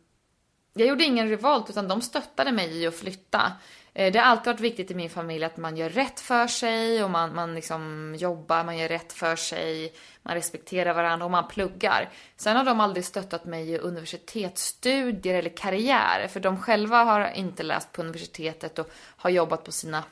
jag 0.73 0.87
gjorde 0.87 1.03
ingen 1.03 1.29
revolt 1.29 1.69
utan 1.69 1.87
de 1.87 2.01
stöttade 2.01 2.51
mig 2.51 2.77
i 2.77 2.87
att 2.87 2.95
flytta. 2.95 3.51
Eh, 3.93 4.11
det 4.11 4.19
har 4.19 4.25
alltid 4.25 4.45
varit 4.45 4.59
viktigt 4.59 4.91
i 4.91 4.95
min 4.95 5.09
familj 5.09 5.43
att 5.43 5.57
man 5.57 5.77
gör 5.77 5.89
rätt 5.89 6.19
för 6.19 6.47
sig 6.47 7.03
och 7.03 7.09
man, 7.09 7.35
man 7.35 7.55
liksom 7.55 8.15
jobbar, 8.19 8.63
man 8.63 8.77
gör 8.77 8.87
rätt 8.87 9.13
för 9.13 9.35
sig, 9.35 9.93
man 10.23 10.35
respekterar 10.35 10.93
varandra 10.93 11.25
och 11.25 11.31
man 11.31 11.47
pluggar. 11.47 12.09
Sen 12.37 12.57
har 12.57 12.65
de 12.65 12.79
aldrig 12.79 13.05
stöttat 13.05 13.45
mig 13.45 13.71
i 13.71 13.77
universitetsstudier 13.77 15.35
eller 15.35 15.57
karriär 15.57 16.27
för 16.27 16.39
de 16.39 16.57
själva 16.57 17.03
har 17.03 17.31
inte 17.35 17.63
läst 17.63 17.91
på 17.91 18.01
universitetet 18.01 18.79
och 18.79 18.91
har 18.95 19.29
jobbat 19.29 19.63
på 19.63 19.71
sina 19.71 20.03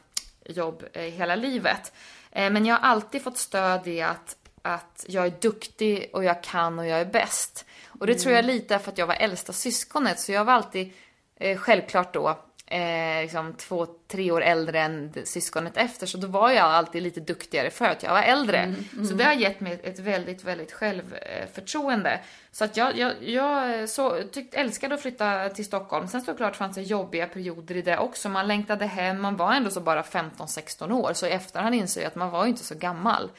jobb 0.46 0.84
eh, 0.94 1.04
hela 1.04 1.36
livet. 1.36 1.94
Eh, 2.32 2.52
men 2.52 2.66
jag 2.66 2.76
har 2.76 2.90
alltid 2.90 3.24
fått 3.24 3.38
stöd 3.38 3.88
i 3.88 4.02
att, 4.02 4.38
att 4.62 5.06
jag 5.08 5.26
är 5.26 5.34
duktig 5.42 6.10
och 6.14 6.24
jag 6.24 6.44
kan 6.44 6.80
och 6.80 6.88
jag 6.88 7.00
är 7.00 7.06
bäst. 7.06 7.66
Och 8.00 8.08
det 8.08 8.16
tror 8.16 8.36
jag 8.36 8.46
lite 8.46 8.80
för 8.80 8.92
att 8.92 8.98
jag 8.98 9.08
var 9.08 9.16
äldsta 9.16 9.54
syskonet 9.54 10.20
så 10.20 10.32
jag 10.32 10.46
var 10.46 10.54
alltid 10.54 10.94
eh, 11.36 11.58
självklart 11.58 12.14
då 12.14 12.40
eh, 12.70 13.22
liksom 13.22 13.54
två, 13.54 13.88
tre 14.08 14.32
år 14.32 14.42
äldre 14.42 14.80
än 14.80 15.14
syskonet 15.24 15.78
efter 15.78 16.08
så 16.08 16.18
då 16.18 16.28
var 16.28 16.52
jag 16.52 16.66
alltid 16.66 17.04
lite 17.04 17.20
duktigare 17.20 17.70
för 17.70 17.86
att 17.86 18.04
jag 18.04 18.12
var 18.12 18.22
äldre. 18.22 18.76
Så 19.10 19.14
det 19.14 19.24
har 19.24 19.34
gett 19.34 19.60
mig 19.60 19.80
ett 19.84 20.00
väldigt, 20.00 20.44
väldigt 20.44 20.72
självförtroende. 20.72 22.20
Så 22.52 22.64
att 22.64 22.78
jag, 22.78 22.98
jag, 22.98 23.14
jag 23.22 23.90
så, 23.90 24.24
tyckte, 24.32 24.58
älskade 24.58 24.96
att 24.96 25.02
flytta 25.02 25.50
till 25.50 25.66
Stockholm. 25.66 26.08
Sen 26.08 26.22
såklart 26.22 26.56
fanns 26.56 26.76
det 26.76 26.82
jobbiga 26.82 27.28
perioder 27.28 27.78
i 27.78 27.82
det 27.82 27.98
också. 27.98 28.30
Man 28.30 28.48
längtade 28.48 28.86
hem, 28.86 29.22
man 29.22 29.38
var 29.38 29.54
ändå 29.54 29.70
så 29.70 29.82
bara 29.82 30.02
15-16 30.02 30.92
år. 30.92 31.14
Så 31.14 31.28
i 31.28 31.30
efterhand 31.30 31.76
inser 31.76 32.02
jag 32.02 32.08
att 32.08 32.16
man 32.16 32.30
var 32.30 32.44
ju 32.44 32.50
inte 32.50 32.64
så 32.64 32.76
gammal. 32.76 33.32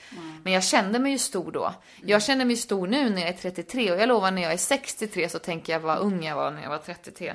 Men 0.42 0.52
jag 0.52 0.64
kände 0.64 0.98
mig 0.98 1.12
ju 1.12 1.18
stor 1.18 1.52
då. 1.52 1.74
Jag 2.04 2.22
känner 2.22 2.44
mig 2.44 2.56
stor 2.56 2.86
nu 2.86 3.10
när 3.10 3.20
jag 3.20 3.28
är 3.28 3.32
33 3.32 3.92
och 3.92 4.00
jag 4.00 4.08
lovar 4.08 4.30
när 4.30 4.42
jag 4.42 4.52
är 4.52 4.56
63 4.56 5.28
så 5.28 5.38
tänker 5.38 5.72
jag 5.72 5.80
vad 5.80 5.98
ung 5.98 6.24
jag 6.24 6.36
var 6.36 6.50
när 6.50 6.62
jag 6.62 6.70
var 6.70 6.78
33. 6.78 7.34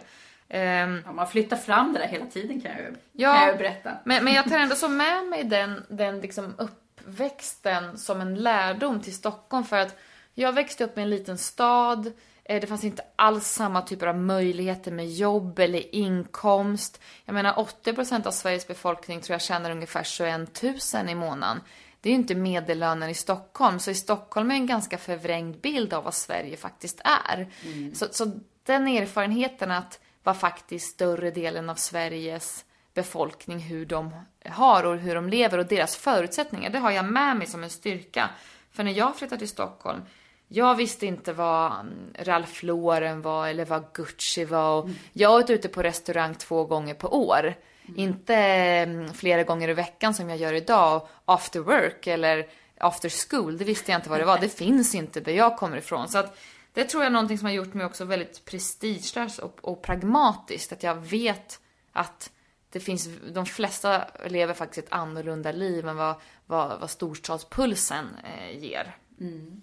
Ehm, 0.49 1.01
Ja, 1.05 1.11
man 1.11 1.27
flyttar 1.27 1.57
fram 1.57 1.93
det 1.93 1.99
där 1.99 2.07
hela 2.07 2.25
tiden 2.25 2.61
kan 2.61 2.71
jag 2.71 2.79
ju, 2.81 2.95
Ja, 3.11 3.33
kan 3.33 3.41
jag 3.41 3.51
ju 3.51 3.57
berätta. 3.57 3.91
Men, 4.03 4.23
men 4.23 4.33
jag 4.33 4.49
tar 4.49 4.57
ändå 4.59 4.75
så 4.85 4.89
med 4.89 5.25
mig 5.25 5.43
den, 5.43 5.83
den 5.89 6.21
liksom 6.21 6.53
uppväxten 6.57 7.97
som 7.97 8.21
en 8.21 8.35
lärdom 8.35 9.01
till 9.01 9.15
Stockholm 9.15 9.63
för 9.63 9.77
att 9.77 9.95
jag 10.33 10.53
växte 10.53 10.83
upp 10.83 10.97
i 10.97 11.01
en 11.01 11.09
liten 11.09 11.37
stad. 11.37 12.11
Eh, 12.43 12.61
Det 12.61 12.67
fanns 12.67 12.83
inte 12.83 13.03
alls 13.15 13.47
samma 13.47 13.81
typer 13.81 14.07
av 14.07 14.17
möjligheter 14.17 14.91
med 14.91 15.09
jobb 15.09 15.59
eller 15.59 15.95
inkomst. 15.95 17.01
Jag 17.25 17.33
menar 17.33 17.53
80% 17.53 18.27
av 18.27 18.31
Sveriges 18.31 18.67
befolkning 18.67 19.21
tror 19.21 19.33
jag 19.33 19.41
tjänar 19.41 19.71
ungefär 19.71 20.03
21 20.03 20.63
000 20.93 21.09
i 21.09 21.15
månaden. 21.15 21.61
Det 22.01 22.09
är 22.09 22.11
ju 22.11 22.19
inte 22.19 22.35
medellönen 22.35 23.09
i 23.09 23.13
Stockholm, 23.13 23.79
så 23.79 23.91
i 23.91 23.95
Stockholm 23.95 24.51
är 24.51 24.55
en 24.55 24.65
ganska 24.67 24.97
förvrängd 24.97 25.57
bild 25.61 25.93
av 25.93 26.03
vad 26.03 26.13
Sverige 26.13 26.57
faktiskt 26.57 27.01
är. 27.03 27.47
Så, 27.95 28.05
så 28.11 28.31
den 28.63 28.87
erfarenheten 28.87 29.71
att 29.71 29.99
vad 30.25 30.37
faktiskt 30.37 30.93
större 30.93 31.31
delen 31.31 31.69
av 31.69 31.75
Sveriges 31.75 32.65
befolkning, 32.93 33.59
hur 33.59 33.85
de 33.85 34.11
har 34.45 34.83
och 34.83 34.97
hur 34.97 35.15
de 35.15 35.29
lever 35.29 35.57
och 35.57 35.65
deras 35.65 35.95
förutsättningar, 35.95 36.69
det 36.69 36.79
har 36.79 36.91
jag 36.91 37.05
med 37.05 37.37
mig 37.37 37.47
som 37.47 37.63
en 37.63 37.69
styrka. 37.69 38.29
För 38.71 38.83
när 38.83 38.91
jag 38.91 39.15
flyttade 39.15 39.39
till 39.39 39.49
Stockholm, 39.49 40.01
jag 40.47 40.75
visste 40.75 41.05
inte 41.05 41.33
vad 41.33 41.71
mm, 41.71 42.13
Ralph 42.19 42.65
Lauren 42.65 43.21
var 43.21 43.47
eller 43.47 43.65
vad 43.65 43.93
Gucci 43.93 44.45
var. 44.45 44.79
Och 44.79 44.89
Jag 45.13 45.33
åt 45.33 45.49
ute 45.49 45.67
på 45.67 45.83
restaurang 45.83 46.35
två 46.35 46.63
gånger 46.63 46.93
på 46.93 47.27
år. 47.27 47.55
Inte 47.95 48.35
mm, 48.35 49.13
flera 49.13 49.43
gånger 49.43 49.69
i 49.69 49.73
veckan 49.73 50.13
som 50.13 50.29
jag 50.29 50.37
gör 50.37 50.53
idag, 50.53 51.07
after 51.25 51.59
work 51.59 52.07
eller 52.07 52.47
after 52.77 53.29
school. 53.29 53.57
Det 53.57 53.65
visste 53.65 53.91
jag 53.91 53.99
inte 53.99 54.09
vad 54.09 54.19
det 54.19 54.25
var. 54.25 54.37
Det 54.41 54.57
finns 54.57 54.95
inte 54.95 55.19
där 55.19 55.33
jag 55.33 55.57
kommer 55.57 55.77
ifrån. 55.77 56.07
Så 56.07 56.17
att 56.17 56.37
Det 56.75 56.83
tror 56.83 57.03
jag 57.03 57.07
är 57.09 57.13
någonting 57.13 57.37
som 57.37 57.45
har 57.45 57.53
gjort 57.53 57.73
mig 57.73 57.85
också 57.85 58.05
väldigt 58.05 58.45
prestigelös 58.45 59.39
och, 59.39 59.59
och 59.61 59.81
pragmatisk. 59.81 60.71
Att 60.71 60.83
jag 60.83 60.95
vet 60.95 61.61
att 61.91 62.31
det 62.69 62.79
finns, 62.79 63.09
de 63.33 63.45
flesta 63.45 64.07
lever 64.25 64.53
faktiskt 64.53 64.87
ett 64.87 64.93
annorlunda 64.93 65.51
liv 65.51 65.87
än 65.87 65.95
vad, 65.95 66.15
vad, 66.45 66.79
vad 66.79 66.89
storstadspulsen 66.89 68.05
eh, 68.23 68.59
ger. 68.63 68.97
Mm. 69.19 69.61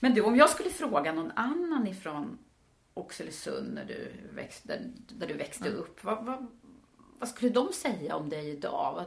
Men 0.00 0.14
du, 0.14 0.20
om 0.20 0.36
jag 0.36 0.50
skulle 0.50 0.70
fråga 0.70 1.12
någon 1.12 1.30
annan 1.36 1.86
ifrån 1.86 2.38
Oxelösund 2.94 3.74
när 3.74 3.84
du 3.84 4.12
växte, 4.34 4.80
där 5.08 5.26
du 5.26 5.34
växte 5.34 5.68
Mm. 5.68 5.80
upp, 5.80 6.04
vad, 6.04 6.24
vad, 6.24 6.46
vad 7.18 7.28
skulle 7.28 7.50
de 7.50 7.72
säga 7.72 8.16
om 8.16 8.28
dig 8.28 8.50
idag? 8.50 9.04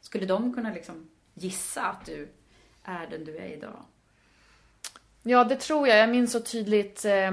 Skulle 0.00 0.26
de 0.26 0.54
kunna 0.54 0.72
liksom 0.74 1.10
gissa 1.34 1.82
att 1.82 2.06
du 2.06 2.28
är 2.82 3.06
den 3.06 3.24
du 3.24 3.36
är 3.36 3.48
idag? 3.48 3.84
Ja, 5.26 5.44
det 5.44 5.56
tror 5.56 5.88
jag. 5.88 5.98
Jag 5.98 6.08
minns 6.08 6.32
så 6.32 6.40
tydligt 6.40 7.04
eh, 7.04 7.30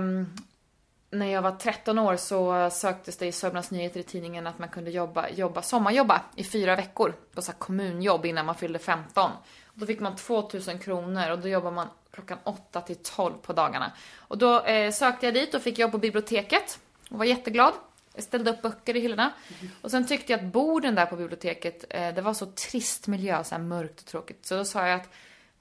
när 1.12 1.26
jag 1.26 1.42
var 1.42 1.52
13 1.52 2.00
år 2.00 2.16
så 2.16 2.70
söktes 2.70 3.18
det 3.18 3.28
i 3.28 3.32
Sörmlands 3.32 3.72
Nyheter 3.72 4.00
i 4.00 4.04
tidningen 4.04 4.48
att 4.48 4.60
man 4.60 4.70
kunde 4.70 4.92
jobba, 4.92 5.30
jobba 5.30 5.62
sommarjobba 5.62 6.22
i 6.36 6.44
fyra 6.44 6.76
veckor 6.76 7.14
på 7.34 7.42
så 7.42 7.52
här 7.52 7.60
kommunjobb 7.60 8.26
innan 8.26 8.46
man 8.46 8.56
fyllde 8.56 8.80
15. 8.80 9.32
Och 9.66 9.80
då 9.80 9.86
fick 9.86 10.00
man 10.00 10.16
2000 10.16 10.80
kronor 10.80 11.32
och 11.32 11.40
då 11.40 11.48
jobbar 11.48 11.72
man 11.72 11.88
klockan 12.12 12.38
8 12.44 12.82
till 12.82 12.96
12 12.96 13.34
på 13.42 13.54
dagarna. 13.54 13.92
Och 14.18 14.38
då 14.38 14.62
eh, 14.62 14.92
sökte 14.92 15.26
jag 15.26 15.34
dit 15.34 15.54
och 15.54 15.62
fick 15.62 15.80
jobb 15.80 15.92
på 15.92 15.98
biblioteket 15.98 16.80
och 17.10 17.18
var 17.18 17.26
jätteglad. 17.26 17.74
Jag 18.14 18.24
ställde 18.24 18.52
upp 18.52 18.62
böcker 18.62 18.96
i 18.96 19.00
hyllorna. 19.00 19.32
Och 19.82 19.92
sen 19.92 20.08
tyckte 20.08 20.34
jag 20.34 20.40
att 20.40 20.46
borden 20.46 20.96
där 20.96 21.06
på 21.06 21.16
biblioteket, 21.16 21.86
eh, 21.90 22.14
det 22.14 22.22
var 22.22 22.34
så 22.34 22.46
trist 22.46 23.08
miljö, 23.08 23.44
så 23.44 23.56
här 23.56 23.62
mörkt 23.62 24.00
och 24.00 24.06
tråkigt. 24.06 24.46
Så 24.46 24.56
då 24.56 24.66
sa 24.66 24.88
jag 24.88 25.00
att 25.02 25.10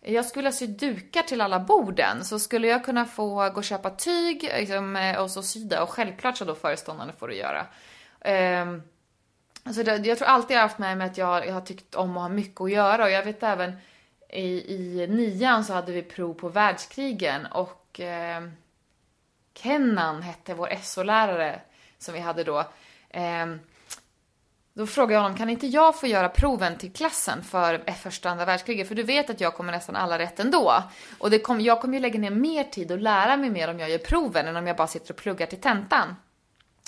jag 0.01 0.25
skulle 0.25 0.49
alltså 0.49 0.67
sy 0.67 0.73
dukar 0.73 1.23
till 1.23 1.41
alla 1.41 1.61
borden, 1.61 2.25
så 2.25 2.39
skulle 2.39 2.69
jag 2.69 2.85
kunna 2.85 3.05
få 3.05 3.35
gå 3.35 3.57
och 3.57 3.65
köpa 3.65 3.91
tyg 3.91 4.43
liksom, 4.43 4.97
eh, 4.97 5.21
och 5.21 5.31
så 5.31 5.43
sy 5.43 5.65
det. 5.65 5.81
Och 5.81 5.91
självklart 5.91 6.37
så 6.37 6.45
då 6.45 6.55
föreståndaren 6.55 7.13
får 7.19 7.29
du 7.29 7.35
göra. 7.35 7.67
Um, 8.63 8.83
alltså 9.65 9.83
det, 9.83 9.97
jag 9.97 10.19
tror 10.19 10.29
alltid 10.29 10.57
jag 10.57 10.61
har 10.61 10.69
haft 10.69 10.79
med 10.79 10.99
mig 10.99 11.07
att 11.07 11.19
jag, 11.19 11.47
jag 11.47 11.55
har 11.55 11.61
tyckt 11.61 11.95
om 11.95 12.17
att 12.17 12.23
ha 12.23 12.29
mycket 12.29 12.61
att 12.61 12.71
göra. 12.71 13.05
Och 13.05 13.11
jag 13.11 13.25
vet 13.25 13.43
även 13.43 13.73
i, 14.29 14.75
i 14.75 15.07
nian 15.07 15.65
så 15.65 15.73
hade 15.73 15.93
vi 15.93 16.03
prov 16.03 16.35
på 16.35 16.49
världskrigen 16.49 17.47
och 17.47 18.01
eh, 18.01 18.43
Kennan 19.55 20.23
hette 20.23 20.55
vår 20.55 20.69
SO-lärare 20.83 21.61
som 21.99 22.15
vi 22.15 22.21
hade 22.21 22.45
då. 22.45 22.59
Um, 23.15 23.61
då 24.81 24.87
frågade 24.87 25.15
jag 25.15 25.21
honom, 25.21 25.39
kan 25.39 25.51
inte 25.51 25.67
jag 25.67 26.01
få 26.01 26.07
göra 26.07 26.29
proven 26.29 26.79
till 26.79 26.93
klassen 26.93 27.43
för 27.43 27.93
första 27.93 28.29
och 28.29 28.33
andra 28.33 28.45
världskriget? 28.45 28.89
För 28.89 28.95
du 28.95 29.03
vet 29.03 29.31
att 29.31 29.41
jag 29.41 29.55
kommer 29.55 29.73
nästan 29.73 29.97
alla 29.97 30.19
rätt 30.19 30.41
ändå. 30.41 30.83
Och 31.19 31.31
det 31.31 31.39
kom, 31.39 31.61
jag 31.61 31.81
kommer 31.81 31.95
ju 31.95 32.01
lägga 32.01 32.21
ner 32.21 32.31
mer 32.31 32.65
tid 32.65 32.93
och 32.93 32.99
lära 32.99 33.37
mig 33.37 33.51
mer 33.51 33.71
om 33.71 33.81
jag 33.81 33.91
gör 33.91 33.99
proven 33.99 34.47
än 34.47 34.57
om 34.57 34.67
jag 34.67 34.77
bara 34.77 34.87
sitter 34.87 35.13
och 35.13 35.17
pluggar 35.17 35.47
till 35.47 35.61
tentan. 35.61 36.17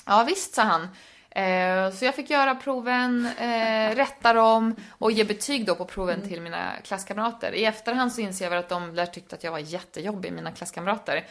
Ja 0.07 0.25
visst, 0.29 0.55
sa 0.55 0.63
han. 0.63 0.83
Eh, 1.31 1.95
så 1.95 2.05
jag 2.05 2.15
fick 2.15 2.31
göra 2.31 2.55
proven, 2.55 3.27
eh, 3.39 3.95
rätta 3.95 4.33
dem 4.33 4.75
och 4.91 5.13
ge 5.13 5.25
betyg 5.25 5.67
då 5.67 5.75
på 5.75 5.85
proven 5.85 6.29
till 6.29 6.41
mina 6.41 6.73
klasskamrater. 6.85 7.53
I 7.53 7.65
efterhand 7.65 8.13
så 8.13 8.21
inser 8.21 8.45
jag 8.45 8.51
väl 8.51 8.59
att 8.59 8.69
de 8.69 8.95
lär 8.95 9.07
tyckte 9.07 9.37
att 9.37 9.45
jag 9.45 9.53
var 9.53 9.59
jättejobbig, 9.59 10.33
mina 10.33 10.53
klasskamrater. 10.53 11.25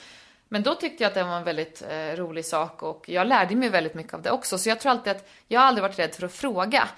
Men 0.53 0.63
då 0.63 0.75
tyckte 0.75 1.03
jag 1.03 1.09
att 1.09 1.13
det 1.13 1.23
var 1.23 1.37
en 1.37 1.43
väldigt 1.43 1.83
eh, 1.89 2.15
rolig 2.15 2.45
sak 2.45 2.83
och 2.83 3.09
jag 3.09 3.27
lärde 3.27 3.55
mig 3.55 3.69
väldigt 3.69 3.93
mycket 3.93 4.13
av 4.13 4.21
det 4.21 4.31
också. 4.31 4.57
Så 4.57 4.69
jag 4.69 4.79
tror 4.79 4.91
alltid 4.91 5.11
att 5.11 5.29
jag 5.47 5.59
har 5.59 5.67
aldrig 5.67 5.81
varit 5.81 5.99
rädd 5.99 6.15
för 6.15 6.25
att 6.25 6.31
fråga. 6.33 6.89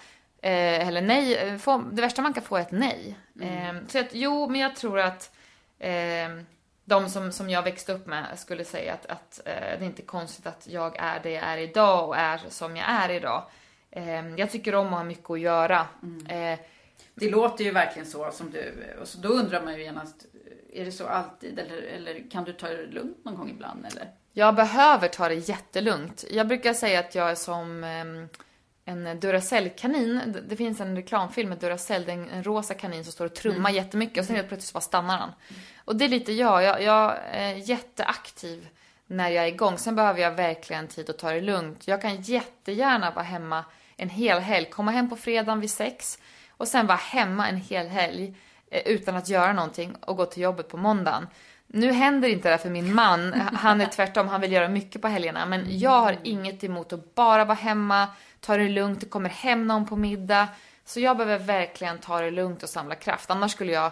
Eh, 0.41 0.87
eller 0.87 1.01
nej, 1.01 1.35
eh, 1.37 1.57
få, 1.57 1.77
det 1.91 2.01
värsta 2.01 2.21
man 2.21 2.33
kan 2.33 2.43
få 2.43 2.57
är 2.57 2.61
ett 2.61 2.71
nej. 2.71 3.17
Eh, 3.41 3.73
så 3.87 3.99
att, 3.99 4.07
jo, 4.11 4.47
men 4.49 4.61
jag 4.61 4.75
tror 4.75 4.99
att 4.99 5.31
eh, 5.79 6.29
de 6.85 7.09
som, 7.09 7.31
som 7.31 7.49
jag 7.49 7.63
växte 7.63 7.93
upp 7.93 8.07
med 8.07 8.25
skulle 8.39 8.65
säga 8.65 8.93
att, 8.93 9.05
att 9.05 9.41
eh, 9.45 9.53
det 9.53 9.83
är 9.83 9.83
inte 9.83 10.01
konstigt 10.01 10.47
att 10.47 10.67
jag 10.67 10.95
är 10.99 11.19
det 11.23 11.31
jag 11.31 11.43
är 11.43 11.57
idag 11.57 12.07
och 12.07 12.17
är 12.17 12.41
som 12.49 12.77
jag 12.77 12.89
är 12.89 13.09
idag. 13.09 13.43
Eh, 13.91 14.27
jag 14.37 14.51
tycker 14.51 14.75
om 14.75 14.87
att 14.87 14.93
ha 14.93 15.03
mycket 15.03 15.29
att 15.29 15.39
göra. 15.39 15.87
Eh, 16.29 16.59
Det 17.15 17.29
låter 17.29 17.63
ju 17.63 17.71
verkligen 17.71 18.07
så 18.07 18.31
som 18.31 18.51
du, 18.51 18.73
och 19.01 19.07
så 19.07 19.17
då 19.17 19.29
undrar 19.29 19.61
man 19.63 19.73
ju 19.73 19.83
genast, 19.83 20.25
är 20.75 20.85
det 20.85 20.91
så 20.91 21.07
alltid 21.07 21.59
eller, 21.59 21.81
eller 21.81 22.29
kan 22.31 22.43
du 22.43 22.53
ta 22.53 22.67
det 22.67 22.85
lugnt 22.85 23.25
någon 23.25 23.35
gång 23.35 23.49
ibland 23.49 23.85
eller? 23.85 24.11
Jag 24.33 24.55
behöver 24.55 25.07
ta 25.07 25.27
det 25.29 25.35
jättelugnt. 25.35 26.23
Jag 26.31 26.47
brukar 26.47 26.73
säga 26.73 26.99
att 26.99 27.15
jag 27.15 27.31
är 27.31 27.35
som 27.35 27.83
ehm, 27.83 28.27
en 28.85 29.19
Duracell-kanin. 29.19 30.21
Det- 30.47 30.55
finns 30.55 30.81
en 30.81 30.95
reklamfilm 30.95 31.49
med 31.49 31.57
Duracell, 31.57 32.05
det 32.05 32.11
är 32.11 32.15
en, 32.33 32.43
rosa 32.43 32.73
kanin 32.73 33.03
som 33.03 33.13
står 33.13 33.25
och 33.25 33.33
trummar 33.35 33.69
jättemycket 33.69 34.17
och 34.19 34.25
sen 34.25 34.35
helt 34.35 34.47
plötsligt 34.47 34.69
så 34.69 34.73
bara 34.73 34.81
stannar 34.81 35.17
han. 35.17 35.31
Och 35.85 35.95
det 35.95 36.05
är 36.05 36.09
lite 36.09 36.33
jag. 36.33 36.63
jag. 36.63 36.83
Jag 36.83 37.17
är 37.31 37.53
jätteaktiv 37.55 38.67
när 39.07 39.29
jag 39.29 39.43
är 39.43 39.47
igång. 39.47 39.77
Sen 39.77 39.95
behöver 39.95 40.21
jag 40.21 40.31
verkligen 40.31 40.87
tid 40.87 41.09
att 41.09 41.17
ta 41.17 41.31
det 41.31 41.41
lugnt. 41.41 41.87
Jag 41.87 42.01
kan 42.01 42.21
jättegärna 42.21 43.11
vara 43.11 43.23
hemma 43.25 43.65
en 43.97 44.09
hel 44.09 44.39
helg. 44.39 44.69
Komma 44.69 44.91
hem 44.91 45.09
på 45.09 45.15
fredagen 45.15 45.59
vid 45.59 45.71
sex 45.71 46.19
och 46.49 46.67
sen 46.67 46.87
vara 46.87 46.97
hemma 46.97 47.47
en 47.49 47.57
hel 47.57 47.87
helg 47.87 48.35
Eh, 48.73 48.81
utan 48.85 49.15
att 49.15 49.29
göra 49.29 49.53
någonting 49.53 49.95
och 50.01 50.17
gå 50.17 50.25
till 50.25 50.43
jobbet 50.43 50.67
på 50.67 50.77
måndagen. 50.77 51.27
Nu 51.67 51.91
händer 51.91 52.27
inte 52.27 52.49
det 52.49 52.57
för 52.57 52.69
min 52.69 52.95
man. 52.95 53.33
Han 53.33 53.81
är 53.81 53.85
tvärtom, 53.85 54.27
han 54.27 54.41
vill 54.41 54.51
göra 54.51 54.67
mycket 54.67 55.01
på 55.01 55.07
helgerna. 55.07 55.45
Men 55.45 55.79
jag 55.79 56.01
har 56.01 56.17
inget 56.23 56.63
emot 56.63 56.93
att 56.93 57.15
bara 57.15 57.45
vara 57.45 57.57
hemma, 57.57 58.07
ta 58.39 58.57
det 58.57 58.69
lugnt, 58.69 58.99
det 58.99 59.05
kommer 59.05 59.29
hem 59.29 59.67
någon 59.67 59.85
på 59.85 59.95
middag. 59.95 60.47
Så 60.85 60.99
jag 60.99 61.17
behöver 61.17 61.45
verkligen 61.45 61.97
ta 61.97 62.21
det 62.21 62.31
lugnt 62.31 62.63
och 62.63 62.69
samla 62.69 62.95
kraft. 62.95 63.31
Annars 63.31 63.51
skulle 63.51 63.71
jag 63.71 63.91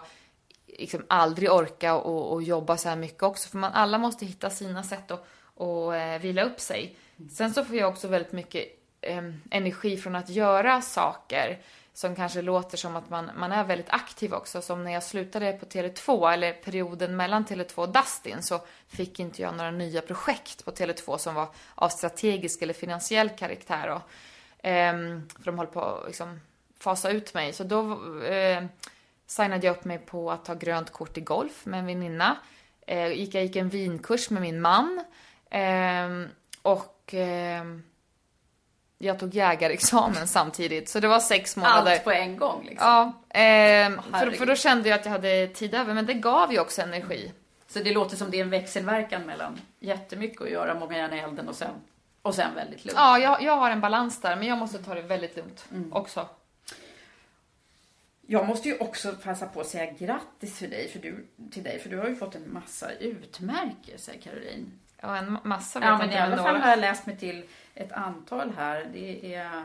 liksom 0.79 1.05
aldrig 1.07 1.51
orka 1.51 1.95
och, 1.95 2.33
och 2.33 2.43
jobba 2.43 2.77
så 2.77 2.89
här 2.89 2.95
mycket 2.95 3.23
också. 3.23 3.49
För 3.49 3.57
man, 3.57 3.73
alla 3.73 3.97
måste 3.97 4.25
hitta 4.25 4.49
sina 4.49 4.83
sätt 4.83 5.11
att 5.11 5.27
och, 5.55 5.95
eh, 5.95 6.21
vila 6.21 6.43
upp 6.43 6.59
sig. 6.59 6.95
Sen 7.31 7.53
så 7.53 7.65
får 7.65 7.75
jag 7.75 7.89
också 7.89 8.07
väldigt 8.07 8.31
mycket 8.31 8.65
eh, 9.01 9.23
energi 9.51 9.97
från 9.97 10.15
att 10.15 10.29
göra 10.29 10.81
saker 10.81 11.59
som 11.93 12.15
kanske 12.15 12.41
låter 12.41 12.77
som 12.77 12.95
att 12.95 13.09
man, 13.09 13.31
man 13.35 13.51
är 13.51 13.63
väldigt 13.63 13.89
aktiv 13.89 14.33
också. 14.33 14.61
Som 14.61 14.83
när 14.83 14.91
jag 14.91 15.03
slutade 15.03 15.53
på 15.53 15.65
Tele2, 15.65 16.33
eller 16.33 16.53
perioden 16.53 17.15
mellan 17.15 17.45
Tele2 17.45 17.75
och 17.75 17.89
Dustin, 17.89 18.43
så 18.43 18.59
fick 18.87 19.19
inte 19.19 19.41
jag 19.41 19.55
några 19.55 19.71
nya 19.71 20.01
projekt 20.01 20.65
på 20.65 20.71
Tele2 20.71 21.17
som 21.17 21.35
var 21.35 21.47
av 21.75 21.89
strategisk 21.89 22.61
eller 22.61 22.73
finansiell 22.73 23.29
karaktär. 23.29 23.87
Och, 23.89 24.65
eh, 24.65 24.93
för 25.37 25.43
de 25.43 25.57
höll 25.57 25.67
på 25.67 25.81
att 25.81 26.07
liksom, 26.07 26.39
fasa 26.79 27.09
ut 27.09 27.33
mig. 27.33 27.53
Så 27.53 27.63
då 27.63 27.91
eh, 28.23 28.63
signade 29.27 29.67
jag 29.67 29.77
upp 29.77 29.85
mig 29.85 29.97
på 29.97 30.31
att 30.31 30.45
ta 30.45 30.53
grönt 30.53 30.91
kort 30.91 31.17
i 31.17 31.21
golf 31.21 31.65
med 31.65 31.79
en 31.79 31.85
väninna. 31.85 32.37
Eh, 32.87 33.07
gick, 33.07 33.35
jag 33.35 33.43
gick 33.43 33.55
en 33.55 33.69
vinkurs 33.69 34.29
med 34.29 34.41
min 34.41 34.61
man. 34.61 35.03
Eh, 35.49 36.09
och 36.61 37.13
ehm, 37.13 37.83
jag 39.01 39.19
tog 39.19 39.33
jägarexamen 39.33 40.27
samtidigt. 40.27 40.89
Så 40.89 40.99
det 40.99 41.07
var 41.07 41.19
sex 41.19 41.55
månader. 41.57 41.91
Allt 41.91 42.03
på 42.03 42.11
en 42.11 42.37
gång 42.37 42.65
liksom? 42.65 42.87
Ja, 42.87 43.13
ehm, 43.29 44.01
för, 44.11 44.31
för 44.31 44.45
då 44.45 44.55
kände 44.55 44.89
jag 44.89 44.99
att 44.99 45.05
jag 45.05 45.11
hade 45.11 45.47
tid 45.47 45.73
över. 45.73 45.93
Men 45.93 46.05
det 46.05 46.13
gav 46.13 46.53
ju 46.53 46.59
också 46.59 46.81
energi. 46.81 47.31
Så 47.67 47.79
det 47.79 47.93
låter 47.93 48.17
som 48.17 48.31
det 48.31 48.37
är 48.37 48.41
en 48.41 48.49
växelverkan 48.49 49.21
mellan 49.25 49.61
jättemycket 49.79 50.41
att 50.41 50.49
göra, 50.49 50.79
många 50.79 50.97
järn 50.97 51.13
i 51.13 51.17
elden 51.19 51.47
och 51.47 51.55
sen, 51.55 51.73
och 52.21 52.35
sen 52.35 52.55
väldigt 52.55 52.85
lugnt. 52.85 52.97
Ja, 52.99 53.19
jag, 53.19 53.41
jag 53.41 53.57
har 53.57 53.71
en 53.71 53.81
balans 53.81 54.21
där. 54.21 54.35
Men 54.35 54.47
jag 54.47 54.57
måste 54.57 54.83
ta 54.83 54.93
det 54.93 55.01
väldigt 55.01 55.35
lugnt 55.35 55.65
också. 55.91 56.27
Jag 58.27 58.47
måste 58.47 58.69
ju 58.69 58.77
också 58.77 59.13
passa 59.23 59.45
på 59.45 59.61
att 59.61 59.67
säga 59.67 59.91
grattis 59.91 60.59
för 60.59 60.67
dig, 60.67 60.89
för 60.89 60.99
du, 60.99 61.27
till 61.51 61.63
dig, 61.63 61.79
för 61.79 61.89
du 61.89 61.97
har 61.97 62.07
ju 62.07 62.15
fått 62.15 62.35
en 62.35 62.53
massa 62.53 62.91
utmärkelser, 62.91 64.13
Caroline. 64.23 64.71
Ja, 65.01 65.17
en 65.17 65.37
ma- 65.37 65.43
massa 65.43 65.79
vet 65.79 65.87
Ja, 65.89 65.97
men 65.97 66.05
inte, 66.05 66.17
i 66.17 66.19
alla 66.19 66.37
fall 66.37 66.55
har 66.55 66.69
jag 66.69 66.79
läst 66.79 67.05
mig 67.05 67.17
till 67.17 67.43
ett 67.75 67.91
antal 67.91 68.51
här. 68.57 68.89
Det 68.93 69.35
är 69.35 69.63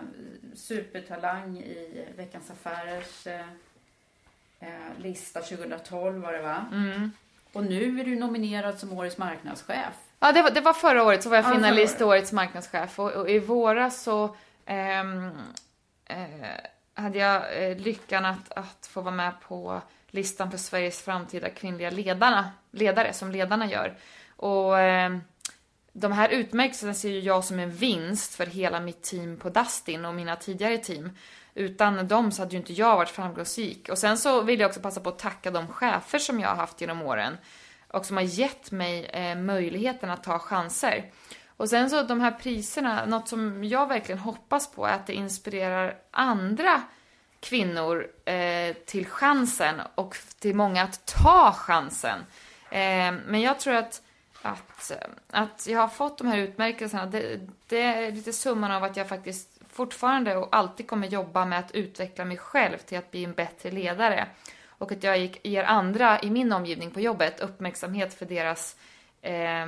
supertalang 0.55 1.59
i 1.59 2.07
Veckans 2.17 2.51
Affärers 2.51 3.27
eh, 3.27 3.41
eh, 4.61 4.69
lista 4.99 5.41
2012 5.41 6.23
var 6.23 6.33
det 6.33 6.43
va? 6.43 6.67
Mm. 6.73 7.13
Och 7.53 7.65
nu 7.65 8.01
är 8.01 8.05
du 8.05 8.17
nominerad 8.17 8.79
som 8.79 8.93
Årets 8.93 9.19
marknadschef. 9.19 9.95
Ja, 10.19 10.33
det 10.33 10.43
var, 10.43 10.51
det 10.51 10.61
var 10.61 10.73
förra 10.73 11.05
året 11.05 11.23
så 11.23 11.29
var 11.29 11.37
jag 11.37 11.45
Ja, 11.45 11.55
finalist 11.55 12.01
i 12.01 12.05
Årets 12.05 12.33
marknadschef 12.33 12.99
och, 12.99 13.13
och 13.13 13.31
i 13.31 13.39
våras 13.39 14.03
så 14.03 14.37
ehm, 14.67 15.31
eh, 16.05 16.27
hade 16.95 17.19
jag 17.19 17.71
eh, 17.71 17.77
lyckan 17.77 18.25
att, 18.25 18.53
att 18.53 18.87
få 18.87 19.01
vara 19.01 19.15
med 19.15 19.33
på 19.41 19.81
listan 20.11 20.51
för 20.51 20.59
Sveriges 20.59 21.03
framtida 21.03 21.51
kvinnliga 21.51 21.91
ledarna, 21.91 22.51
ledare, 22.71 23.13
som 23.13 23.31
ledarna 23.31 23.67
gör. 23.67 23.95
Och 24.37 24.81
ehm, 24.81 25.21
de 25.99 26.13
här 26.13 26.29
utmärkelserna 26.29 26.95
ser 26.95 27.09
ju 27.09 27.21
jag 27.21 27.45
som 27.45 27.59
en 27.59 27.71
vinst 27.71 28.35
för 28.35 28.47
hela 28.47 28.81
mitt 28.81 29.03
team 29.03 29.37
på 29.37 29.49
Dustin 29.49 30.05
och 30.05 30.15
mina 30.15 30.37
tidigare 30.37 30.79
team. 30.79 31.11
Utan 31.55 32.09
dem 32.09 32.33
så 32.33 32.43
hade 32.43 32.53
ju 32.53 32.59
inte 32.59 32.73
jag 32.73 32.97
varit 32.97 33.09
framgångsrik. 33.09 33.89
Och 33.89 33.99
sen 33.99 34.19
så 34.19 34.43
vill 34.43 34.61
jag 34.61 34.69
också 34.69 34.81
passa 34.81 35.01
på 35.01 35.09
att 35.09 35.19
tacka 35.19 35.51
de 35.51 35.69
chefer 35.69 36.19
som 36.19 36.41
jag 36.41 36.49
har 36.49 36.57
haft 36.57 36.81
genom 36.81 37.03
åren 37.03 37.37
och 37.89 38.07
som 38.07 38.17
har 38.17 38.25
gett 38.25 38.71
mig 38.71 39.05
eh, 39.05 39.37
möjligheten 39.37 40.11
att 40.11 40.25
ta 40.25 40.39
chanser. 40.39 41.11
Och 41.57 41.71
sen 41.71 41.91
så 41.91 42.03
de 42.03 42.21
här 42.21 42.31
priserna, 42.31 43.05
något 43.07 43.29
som 43.29 43.65
jag 43.65 43.89
verkligen 43.89 44.19
hoppas 44.19 44.71
på 44.71 44.87
är 44.87 44.93
att 44.93 45.07
det 45.07 45.15
inspirerar 45.15 45.97
andra 46.11 46.83
kvinnor 47.41 48.07
eh, 48.25 48.75
till 48.87 49.07
chansen 49.07 49.75
och 49.95 50.17
till 50.39 50.55
många 50.55 50.83
att 50.83 51.07
ta 51.07 51.53
chansen. 51.53 52.19
Eh, 52.71 53.15
men 53.27 53.41
jag 53.41 53.61
tror 53.61 53.75
att, 53.75 54.03
att, 54.47 54.91
eh, 54.91 54.97
att 55.31 55.67
jag 55.67 55.81
har 55.81 55.89
fått 55.89 56.19
de 56.19 56.27
här 56.27 56.39
utmärkelserna, 56.39 57.07
det, 57.07 57.41
det 57.67 57.83
är 57.83 58.13
lite 58.13 58.33
summan 58.33 58.73
av 58.73 58.85
att 58.85 58.97
jag 58.97 59.09
faktiskt 59.09 59.61
fortfarande 59.69 60.37
och 60.37 60.57
alltid 60.57 60.89
kommer 60.89 61.07
jobba 61.07 61.45
med 61.45 61.59
att 61.59 61.73
utveckla 61.73 62.25
mig 62.25 62.37
själv 62.37 62.79
till 62.79 62.99
att 62.99 63.11
bli 63.11 63.25
en 63.25 63.33
bättre 63.33 63.71
ledare. 63.71 64.27
Och 64.79 64.93
att 64.93 65.03
jag 65.03 65.39
ger 65.43 65.65
andra 65.65 66.21
i 66.21 66.31
min 66.31 66.53
omgivning 66.53 66.91
på 66.91 67.01
jobbet 67.01 67.41
uppmärksamhet 67.41 68.15
för 68.15 68.27
deras 68.27 68.77
eh, 69.23 69.67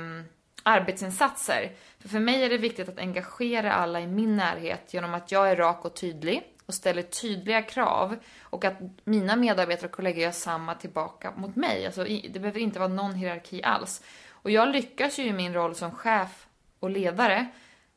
arbetsinsatser. 0.63 1.71
För, 1.99 2.09
för 2.09 2.19
mig 2.19 2.43
är 2.43 2.49
det 2.49 2.57
viktigt 2.57 2.89
att 2.89 2.99
engagera 2.99 3.73
alla 3.73 4.01
i 4.01 4.07
min 4.07 4.35
närhet 4.35 4.93
genom 4.93 5.13
att 5.13 5.31
jag 5.31 5.51
är 5.51 5.55
rak 5.55 5.85
och 5.85 5.95
tydlig 5.95 6.43
och 6.65 6.73
ställer 6.73 7.01
tydliga 7.01 7.61
krav 7.61 8.15
och 8.41 8.65
att 8.65 8.73
mina 9.03 9.35
medarbetare 9.35 9.85
och 9.85 9.91
kollegor 9.91 10.21
gör 10.21 10.31
samma 10.31 10.75
tillbaka 10.75 11.33
mot 11.35 11.55
mig. 11.55 11.85
Alltså, 11.85 12.03
det 12.03 12.39
behöver 12.39 12.59
inte 12.59 12.79
vara 12.79 12.89
någon 12.89 13.13
hierarki 13.13 13.63
alls. 13.63 14.01
Och 14.41 14.51
jag 14.51 14.69
lyckas 14.69 15.19
ju 15.19 15.23
i 15.23 15.33
min 15.33 15.53
roll 15.53 15.75
som 15.75 15.91
chef 15.91 16.47
och 16.79 16.89
ledare 16.89 17.47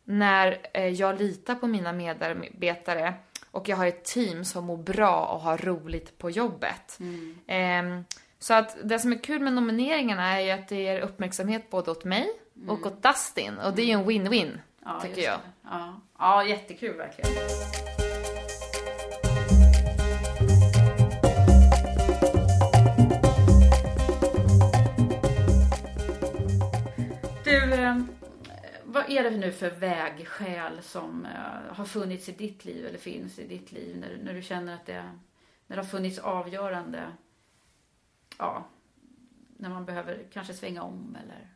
när 0.05 0.59
eh, 0.75 0.89
jag 0.89 1.19
litar 1.19 1.55
på 1.55 1.67
mina 1.67 1.93
medarbetare 1.93 3.15
och 3.51 3.69
jag 3.69 3.77
har 3.77 3.87
ett 3.87 4.05
team 4.05 4.45
som 4.45 4.65
mår 4.65 4.77
bra 4.77 5.27
och 5.27 5.41
har 5.41 5.59
roligt 5.59 6.19
på 6.19 6.31
jobbet. 6.31 6.99
Mm. 7.01 7.39
Eh, 7.47 8.05
så 8.39 8.55
att 8.55 8.77
det 8.85 8.99
som 8.99 9.13
är 9.13 9.19
kul 9.19 9.41
med 9.41 9.53
nomineringarna 9.53 10.41
är 10.41 10.41
ju 10.41 10.51
att 10.51 10.69
det 10.69 10.83
ger 10.83 11.01
uppmärksamhet 11.01 11.71
både 11.71 11.91
åt 11.91 12.05
mig 12.05 12.29
mm. 12.57 12.71
och 12.71 12.87
åt 12.87 13.03
Dustin. 13.03 13.59
Och 13.59 13.75
det 13.75 13.83
är 13.83 13.87
ju 13.87 13.93
en 13.93 14.05
win-win, 14.05 14.59
ja, 14.85 15.01
tycker 15.01 15.23
jag. 15.23 15.39
Ja. 15.65 16.01
ja, 16.19 16.45
jättekul 16.45 16.97
verkligen. 16.97 17.31
Eh, 27.83 27.97
vad 28.85 29.11
är 29.11 29.23
det 29.23 29.31
nu 29.31 29.53
för 29.53 29.71
vägskäl 29.71 30.83
som 30.83 31.27
eh, 31.27 31.75
har 31.77 31.85
funnits 31.85 32.29
i 32.29 32.33
ditt 32.33 32.65
liv 32.65 32.87
eller 32.87 32.99
finns 32.99 33.39
i 33.39 33.47
ditt 33.47 33.73
liv 33.73 33.97
när, 33.97 34.19
när 34.25 34.35
du 34.35 34.43
känner 34.43 34.75
att 34.75 34.87
det, 34.87 35.03
när 35.67 35.77
det 35.77 35.83
har 35.83 35.89
funnits 35.89 36.19
avgörande, 36.19 37.03
ja, 38.39 38.65
när 39.57 39.69
man 39.69 39.85
behöver 39.85 40.19
kanske 40.33 40.55
svänga 40.55 40.83
om 40.83 41.17
eller? 41.25 41.49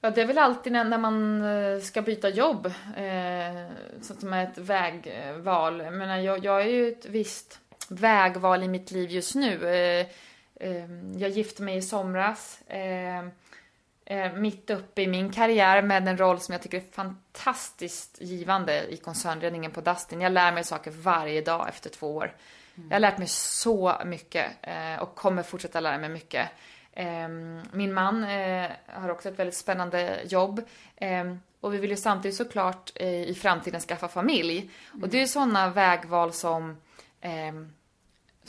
Ja, 0.00 0.10
det 0.10 0.22
är 0.22 0.26
väl 0.26 0.38
alltid 0.38 0.72
när, 0.72 0.84
när 0.84 0.98
man 0.98 1.44
eh, 1.44 1.80
ska 1.80 2.02
byta 2.02 2.28
jobb 2.28 2.66
eh, 2.96 3.72
som 4.00 4.32
är 4.32 4.44
ett 4.44 4.58
vägval. 4.58 5.80
Jag, 5.80 5.94
menar, 5.94 6.16
jag, 6.18 6.44
jag 6.44 6.62
är 6.62 6.68
ju 6.68 6.88
ett 6.88 7.06
visst 7.06 7.60
vägval 7.88 8.62
i 8.62 8.68
mitt 8.68 8.90
liv 8.90 9.10
just 9.10 9.34
nu. 9.34 9.68
Eh, 9.68 10.06
eh, 10.54 10.90
jag 11.16 11.30
gifte 11.30 11.62
mig 11.62 11.76
i 11.76 11.82
somras. 11.82 12.62
Eh, 12.66 13.26
eh, 14.10 14.32
mitt 14.32 14.70
uppe 14.70 15.02
i 15.02 15.06
min 15.06 15.32
karriär 15.32 15.82
med 15.82 16.08
en 16.08 16.18
roll 16.18 16.40
som 16.40 16.52
jag 16.52 16.62
tycker 16.62 16.78
är 16.78 16.92
fantastiskt 16.92 18.20
givande 18.20 18.94
i 18.94 18.96
koncernledningen 18.96 19.70
på 19.70 19.80
Dustin. 19.80 20.20
Jag 20.20 20.32
lär 20.32 20.52
mig 20.52 20.64
saker 20.64 20.90
varje 20.90 21.40
dag 21.40 21.68
efter 21.68 21.90
två 21.90 22.16
år. 22.16 22.34
Jag 22.74 22.94
har 22.94 23.00
lärt 23.00 23.18
mig 23.18 23.28
så 23.28 23.94
mycket 24.04 24.46
eh, 24.62 25.02
och 25.02 25.14
kommer 25.14 25.42
fortsätta 25.42 25.80
lära 25.80 25.98
mig 25.98 26.08
mycket. 26.08 26.48
Eh, 26.92 27.28
min 27.72 27.94
man 27.94 28.24
eh, 28.24 28.70
har 28.86 29.08
också 29.08 29.28
ett 29.28 29.38
väldigt 29.38 29.56
spännande 29.56 30.20
jobb. 30.28 30.62
Ehm, 30.96 31.40
och 31.60 31.74
vi 31.74 31.78
vill 31.78 31.90
ju 31.90 31.96
samtidigt 31.96 32.36
såklart 32.36 32.92
eh, 32.94 33.22
i 33.22 33.34
framtiden 33.34 33.80
skaffa 33.80 34.08
familj. 34.08 34.70
Och 35.02 35.08
det 35.08 35.16
är 35.16 35.20
ju 35.20 35.26
sådana 35.26 35.70
vägval 35.70 36.32
som 36.32 36.76
ehm, 37.20 37.72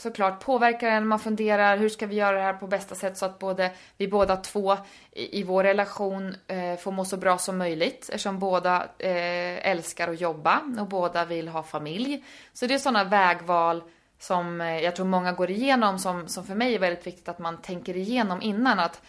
såklart 0.02 0.44
påverkar 0.44 0.88
en. 0.88 1.08
Man 1.08 1.18
funderar 1.18 1.76
hur 1.76 1.88
ska 1.88 2.06
vi 2.06 2.14
göra 2.14 2.36
det 2.36 2.42
här 2.42 2.52
på 2.52 2.66
bästa 2.66 2.94
sätt 2.94 3.16
så 3.16 3.26
att 3.26 3.38
både 3.38 3.70
vi 3.96 4.08
båda 4.08 4.36
två 4.36 4.76
i, 5.12 5.40
i 5.40 5.42
vår 5.42 5.64
relation 5.64 6.34
eh, 6.46 6.76
får 6.76 6.92
må 6.92 7.04
så 7.04 7.16
bra 7.16 7.38
som 7.38 7.58
möjligt 7.58 8.08
eftersom 8.08 8.38
båda 8.38 8.88
eh, 8.98 9.68
älskar 9.70 10.08
att 10.08 10.20
jobba 10.20 10.60
och 10.80 10.88
båda 10.88 11.24
vill 11.24 11.48
ha 11.48 11.62
familj. 11.62 12.24
Så 12.52 12.66
det 12.66 12.74
är 12.74 12.78
sådana 12.78 13.04
vägval 13.04 13.82
som 14.18 14.60
eh, 14.60 14.80
jag 14.80 14.96
tror 14.96 15.06
många 15.06 15.32
går 15.32 15.50
igenom 15.50 15.98
som, 15.98 16.28
som 16.28 16.44
för 16.44 16.54
mig 16.54 16.74
är 16.74 16.78
väldigt 16.78 17.06
viktigt 17.06 17.28
att 17.28 17.38
man 17.38 17.56
tänker 17.62 17.96
igenom 17.96 18.42
innan 18.42 18.78
att 18.78 19.02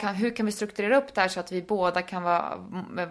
kan, 0.00 0.14
hur 0.14 0.36
kan 0.36 0.46
vi 0.46 0.52
strukturera 0.52 0.96
upp 0.96 1.14
det 1.14 1.20
här 1.20 1.28
så 1.28 1.40
att 1.40 1.52
vi 1.52 1.62
båda 1.62 2.02
kan 2.02 2.22
vara, 2.22 2.56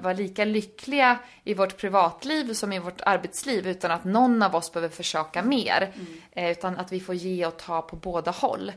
vara 0.01 0.13
lika 0.13 0.45
lyckliga 0.45 1.19
i 1.43 1.53
vårt 1.53 1.77
privatliv 1.77 2.53
som 2.53 2.73
i 2.73 2.79
vårt 2.79 3.01
arbetsliv 3.01 3.67
utan 3.67 3.91
att 3.91 4.03
någon 4.03 4.43
av 4.43 4.55
oss 4.55 4.73
behöver 4.73 4.95
försöka 4.95 5.43
mer. 5.43 5.91
Mm. 5.95 6.07
Eh, 6.31 6.51
utan 6.51 6.77
att 6.77 6.91
vi 6.91 6.99
får 6.99 7.15
ge 7.15 7.45
och 7.45 7.57
ta 7.57 7.81
på 7.81 7.95
båda 7.95 8.31
håll. 8.31 8.71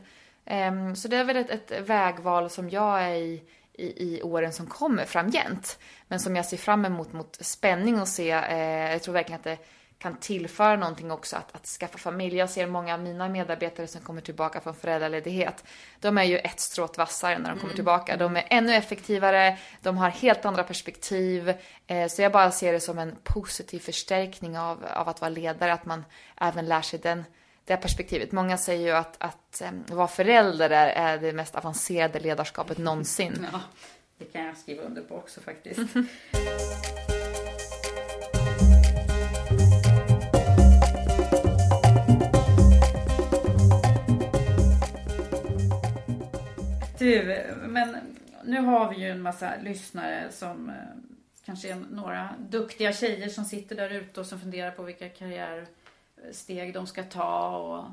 Eh, 0.45 0.93
så 0.93 1.07
det 1.07 1.17
är 1.17 1.23
väl 1.23 1.37
ett, 1.37 1.49
ett 1.49 1.89
vägval 1.89 2.49
som 2.49 2.69
jag 2.69 3.03
är 3.03 3.13
i, 3.13 3.43
i, 3.73 4.15
i, 4.15 4.21
åren 4.23 4.53
som 4.53 4.65
kommer 4.65 5.05
framgent. 5.05 5.79
Men 6.07 6.19
som 6.19 6.35
jag 6.35 6.45
ser 6.45 6.57
fram 6.57 6.85
emot 6.85 7.13
mot 7.13 7.37
spänning 7.41 8.01
och 8.01 8.07
se. 8.07 8.31
Eh, 8.31 8.91
jag 8.91 9.03
tror 9.03 9.13
verkligen 9.13 9.39
att 9.39 9.43
det 9.43 9.57
kan 9.99 10.17
tillföra 10.17 10.75
någonting 10.75 11.11
också 11.11 11.35
att, 11.35 11.55
att 11.55 11.65
skaffa 11.65 11.97
familj. 11.97 12.37
Jag 12.37 12.49
ser 12.49 12.67
många 12.67 12.93
av 12.93 12.99
mina 12.99 13.29
medarbetare 13.29 13.87
som 13.87 14.01
kommer 14.01 14.21
tillbaka 14.21 14.61
från 14.61 14.75
föräldraledighet. 14.75 15.63
De 15.99 16.17
är 16.17 16.23
ju 16.23 16.37
ett 16.37 16.59
stråt 16.59 16.97
vassare 16.97 17.37
när 17.37 17.49
de 17.49 17.55
kommer 17.55 17.63
mm. 17.63 17.75
tillbaka. 17.75 18.17
De 18.17 18.37
är 18.37 18.47
ännu 18.49 18.75
effektivare, 18.75 19.57
de 19.81 19.97
har 19.97 20.09
helt 20.09 20.45
andra 20.45 20.63
perspektiv. 20.63 21.53
Eh, 21.87 22.07
så 22.07 22.21
jag 22.21 22.31
bara 22.31 22.51
ser 22.51 22.73
det 22.73 22.79
som 22.79 22.99
en 22.99 23.15
positiv 23.23 23.79
förstärkning 23.79 24.57
av, 24.57 24.85
av 24.93 25.09
att 25.09 25.21
vara 25.21 25.29
ledare, 25.29 25.73
att 25.73 25.85
man 25.85 26.05
även 26.41 26.65
lär 26.65 26.81
sig 26.81 26.99
den, 26.99 27.23
det 27.65 27.77
perspektivet. 27.77 28.31
Många 28.31 28.57
säger 28.57 28.87
ju 28.87 28.91
att, 28.91 29.15
att 29.19 29.61
um, 29.69 29.97
vara 29.97 30.07
förälder 30.07 30.69
är, 30.69 30.87
är 30.87 31.17
det 31.17 31.33
mest 31.33 31.55
avancerade 31.55 32.19
ledarskapet 32.19 32.77
någonsin. 32.77 33.47
Ja, 33.51 33.61
det 34.17 34.25
kan 34.25 34.45
jag 34.45 34.57
skriva 34.57 34.83
under 34.83 35.01
på 35.01 35.15
också 35.15 35.41
faktiskt. 35.41 35.79
Du, 46.99 47.43
men 47.67 47.97
nu 48.43 48.61
har 48.61 48.89
vi 48.89 48.95
ju 48.95 49.09
en 49.09 49.21
massa 49.21 49.53
lyssnare 49.61 50.31
som 50.31 50.69
eh, 50.69 50.75
kanske 51.45 51.71
är 51.71 51.75
några 51.75 52.29
duktiga 52.39 52.93
tjejer 52.93 53.29
som 53.29 53.45
sitter 53.45 53.75
där 53.75 53.89
ute 53.89 54.19
och 54.19 54.25
som 54.25 54.39
funderar 54.39 54.71
på 54.71 54.83
vilka 54.83 55.09
karriärsteg 55.09 56.73
de 56.73 56.87
ska 56.87 57.03
ta 57.03 57.57
och 57.57 57.85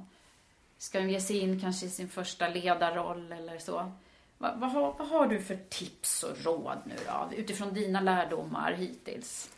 ska 0.78 0.98
de 0.98 1.10
ge 1.10 1.20
sig 1.20 1.38
in 1.38 1.60
kanske 1.60 1.86
i 1.86 1.90
sin 1.90 2.08
första 2.08 2.48
ledarroll 2.48 3.32
eller 3.32 3.58
så. 3.58 3.92
Vad, 4.38 4.60
vad, 4.60 4.70
har, 4.70 4.94
vad 4.98 5.08
har 5.08 5.26
du 5.26 5.40
för 5.40 5.58
tips 5.68 6.22
och 6.22 6.44
råd 6.44 6.78
nu 6.84 6.94
då, 7.06 7.36
utifrån 7.36 7.74
dina 7.74 8.00
lärdomar 8.00 8.72
hittills? 8.72 9.50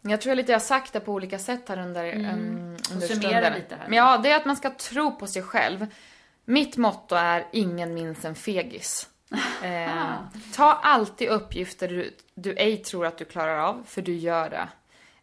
Jag 0.00 0.20
tror 0.20 0.30
jag 0.30 0.36
lite 0.36 0.52
jag 0.52 0.58
har 0.58 0.64
sagt 0.64 0.92
det 0.92 1.00
på 1.00 1.12
olika 1.12 1.38
sätt 1.38 1.68
här 1.68 1.78
under, 1.78 2.04
mm. 2.04 2.34
um, 2.34 2.76
under 2.92 3.06
stunden. 3.06 3.52
lite 3.54 3.76
här. 3.76 3.88
Men 3.88 3.98
ja, 3.98 4.18
det 4.22 4.30
är 4.30 4.36
att 4.36 4.44
man 4.44 4.56
ska 4.56 4.70
tro 4.70 5.16
på 5.16 5.26
sig 5.26 5.42
själv. 5.42 5.86
Mitt 6.48 6.76
motto 6.76 7.14
är 7.14 7.46
ingen 7.52 7.94
minns 7.94 8.24
en 8.24 8.34
fegis. 8.34 9.08
Eh, 9.62 10.14
ta 10.54 10.72
alltid 10.72 11.28
uppgifter 11.28 11.88
du, 11.88 12.16
du 12.34 12.54
ej 12.54 12.76
tror 12.76 13.06
att 13.06 13.18
du 13.18 13.24
klarar 13.24 13.58
av, 13.58 13.84
för 13.86 14.02
du 14.02 14.14
gör 14.14 14.50
det. 14.50 14.68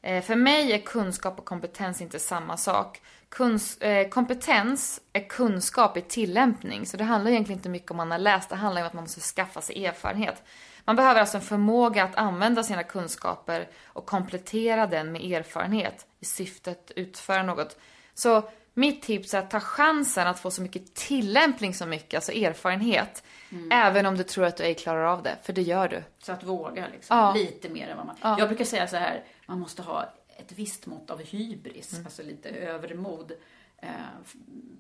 Eh, 0.02 0.24
för 0.24 0.36
mig 0.36 0.72
är 0.72 0.78
kunskap 0.78 1.40
och 1.40 1.46
kompetens 1.46 2.02
inte 2.02 2.20
samma 2.20 2.58
sak. 2.58 3.02
Kuns, 3.30 3.78
eh, 3.78 4.10
kompetens 4.10 5.02
är 5.14 5.30
kunskap 5.30 5.98
i 5.98 6.02
tillämpning, 6.02 6.86
så 6.86 6.98
det 6.98 7.04
handlar 7.04 7.32
egentligen 7.32 7.60
inte 7.60 7.70
mycket 7.70 7.92
om 7.92 7.98
man 7.98 8.12
har 8.12 8.18
läst, 8.18 8.50
det 8.50 8.56
handlar 8.56 8.82
om 8.82 8.88
att 8.88 8.94
man 8.94 9.04
måste 9.04 9.22
skaffa 9.22 9.62
sig 9.62 9.86
erfarenhet. 9.86 10.44
Man 10.86 10.96
behöver 10.96 11.20
alltså 11.20 11.38
en 11.38 11.44
förmåga 11.44 12.04
att 12.04 12.16
använda 12.16 12.64
sina 12.64 12.84
kunskaper 12.84 13.68
och 13.86 14.06
komplettera 14.06 14.88
den 14.88 15.12
med 15.12 15.32
erfarenhet 15.32 16.06
i 16.20 16.26
syfte 16.26 16.72
att 16.72 16.92
utföra 16.96 17.44
något. 17.44 17.78
Så 18.14 18.50
mitt 18.74 19.02
tips 19.02 19.34
är 19.34 19.40
att 19.40 19.50
ta 19.50 19.60
chansen 19.60 20.28
att 20.28 20.40
få 20.40 20.52
så 20.52 20.62
mycket 20.62 20.94
tillämpning 20.94 21.74
som 21.74 21.90
mycket, 21.90 22.18
alltså 22.18 22.32
erfarenhet. 22.32 23.24
Mm. 23.52 23.70
Även 23.72 24.06
om 24.06 24.18
du 24.18 24.24
tror 24.24 24.46
att 24.46 24.58
du 24.58 24.64
ej 24.64 24.76
klarar 24.76 25.06
av 25.06 25.24
det, 25.24 25.38
för 25.44 25.54
det 25.54 25.62
gör 25.62 25.88
du. 25.88 26.04
Så 26.20 26.32
att 26.32 26.44
våga 26.44 26.88
liksom, 26.92 27.18
ja. 27.18 27.34
lite 27.34 27.70
mer 27.70 27.88
än 27.90 27.98
vad 27.98 28.06
man... 28.06 28.16
Ja. 28.22 28.40
Jag 28.40 28.48
brukar 28.48 28.66
säga 28.66 28.88
så 28.88 28.98
här, 28.98 29.24
man 29.46 29.60
måste 29.60 29.82
ha 29.82 30.14
ett 30.38 30.52
visst 30.52 30.86
mått 30.86 31.10
av 31.10 31.22
hybris, 31.24 31.94
mm. 31.94 32.06
alltså 32.06 32.24
lite 32.24 32.50
övermod 32.50 33.32
eh, 33.78 33.90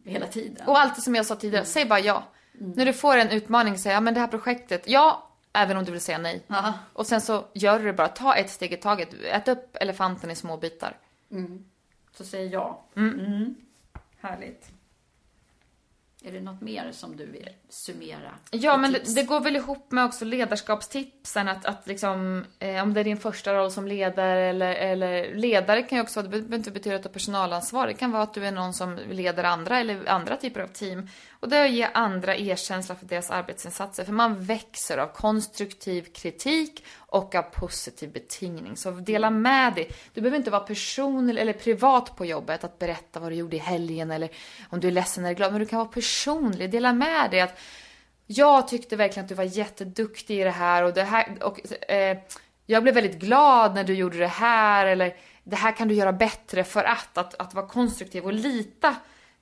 hela 0.06 0.28
tiden. 0.28 0.68
Och 0.68 0.80
alltid 0.80 1.04
som 1.04 1.16
jag 1.16 1.26
sa 1.26 1.36
tidigare, 1.36 1.62
mm. 1.62 1.66
säg 1.66 1.86
bara 1.86 2.00
ja. 2.00 2.24
Mm. 2.60 2.72
När 2.72 2.86
du 2.86 2.94
får 2.94 3.18
en 3.18 3.30
utmaning, 3.30 3.78
säg 3.78 3.92
ja 3.92 4.00
men 4.00 4.14
det 4.14 4.20
här 4.20 4.28
projektet, 4.28 4.84
ja, 4.88 5.30
även 5.54 5.78
om 5.78 5.86
du 5.86 5.92
vill 5.92 6.02
säga 6.02 6.18
nej. 6.18 6.44
Aha. 6.50 6.74
Och 6.94 7.08
sen 7.08 7.22
så 7.22 7.46
gör 7.54 7.80
du 7.80 7.86
det 7.86 7.94
bara, 7.94 8.08
ta 8.08 8.36
ett 8.36 8.50
steg 8.50 8.74
i 8.74 8.78
taget. 8.78 9.14
Ät 9.24 9.48
upp 9.48 9.78
elefanten 9.82 10.32
i 10.32 10.36
små 10.36 10.58
bitar. 10.58 10.98
Mm. 11.32 11.66
Så 12.12 12.24
säg 12.24 12.48
ja. 12.48 12.86
Härligt. 14.24 14.72
Är 16.26 16.32
det 16.32 16.42
något 16.42 16.62
mer 16.62 16.92
som 16.92 17.18
du 17.18 17.26
vill 17.26 17.50
summera? 17.70 18.32
Ja, 18.52 18.78
men 18.78 18.92
det, 18.92 19.16
det, 19.16 19.24
går 19.24 19.40
väl 19.40 19.56
ihop 19.56 19.92
med 19.92 20.06
också 20.06 20.26
ledarskapstipsen. 20.26 21.48
Att, 21.48 21.66
att 21.66 21.88
liksom, 21.88 22.46
eh, 22.60 22.84
om 22.84 22.94
det 22.94 23.00
är 23.00 23.04
din 23.04 23.18
första 23.18 23.54
roll 23.54 23.72
som 23.72 23.88
ledare 23.88 24.40
eller, 24.42 24.76
eller 24.76 25.36
ledare 25.36 25.82
kan 25.82 25.98
ju 25.98 26.02
också, 26.02 26.22
det 26.22 26.30
behöver 26.30 26.56
inte 26.56 26.72
betyda 26.72 26.96
att 26.96 27.04
du 27.04 27.10
har 27.10 27.14
personalansvar. 27.14 27.88
Det 27.88 27.94
kan 27.94 28.12
vara 28.12 28.24
att 28.24 28.34
du 28.34 28.46
är 28.46 28.52
någon 28.52 28.74
som 28.74 29.00
leder 29.10 29.44
andra 29.44 29.80
eller 29.80 30.10
andra 30.10 30.38
typer 30.38 30.62
av 30.62 30.68
team. 30.68 31.10
Och 31.44 31.50
det 31.50 31.58
är 31.58 31.66
att 31.66 31.72
ge 31.72 31.88
andra 31.94 32.36
erkänsla 32.36 32.96
för 32.96 33.06
deras 33.06 33.32
arbetsinsatser. 33.32 34.04
För 34.04 34.14
man 34.14 34.44
växer 34.44 34.98
av 34.98 35.08
konstruktiv 35.08 36.02
kritik 36.14 36.86
och 36.98 37.36
av 37.36 37.42
positiv 37.42 38.12
betingning. 38.12 38.78
Så 38.78 38.92
dela 38.92 39.30
med 39.30 39.74
dig. 39.74 39.92
Du 40.14 40.22
behöver 40.22 40.38
inte 40.38 40.52
vara 40.52 40.62
personlig 40.62 41.42
eller 41.42 41.54
privat 41.54 42.16
på 42.16 42.26
jobbet, 42.26 42.64
att 42.64 42.80
berätta 42.80 43.20
vad 43.20 43.32
du 43.32 43.36
gjorde 43.36 43.56
i 43.56 43.60
helgen 43.60 44.12
eller 44.12 44.30
om 44.70 44.80
du 44.80 44.88
är 44.88 44.92
ledsen 44.92 45.26
eller 45.26 45.36
glad. 45.36 45.52
Men 45.52 45.60
du 45.60 45.66
kan 45.66 45.80
vara 45.80 45.88
personlig. 45.88 46.72
Dela 46.72 46.94
med 46.94 47.32
dig 47.32 47.42
att 47.42 47.60
jag 48.28 48.68
tyckte 48.68 48.96
verkligen 48.96 49.26
att 49.26 49.30
du 49.30 49.36
var 49.36 49.44
jätteduktig 49.44 50.40
i 50.40 50.44
det 50.44 50.52
här 50.52 50.84
och 50.84 50.94
det 50.94 51.04
här 51.04 51.38
och 51.42 51.90
eh, 51.92 52.18
jag 52.66 52.84
blev 52.84 52.96
väldigt 52.96 53.20
glad 53.20 53.76
när 53.76 53.84
du 53.84 53.94
gjorde 53.94 54.18
det 54.18 54.28
här 54.28 54.86
eller 54.86 55.16
det 55.44 55.56
här 55.56 55.72
kan 55.72 55.88
du 55.88 55.96
göra 55.96 56.14
bättre 56.14 56.64
för 56.64 56.84
att, 56.84 57.18
att, 57.18 57.34
att 57.34 57.54
vara 57.54 57.68
konstruktiv 57.68 58.24
och 58.24 58.34
lita 58.34 58.96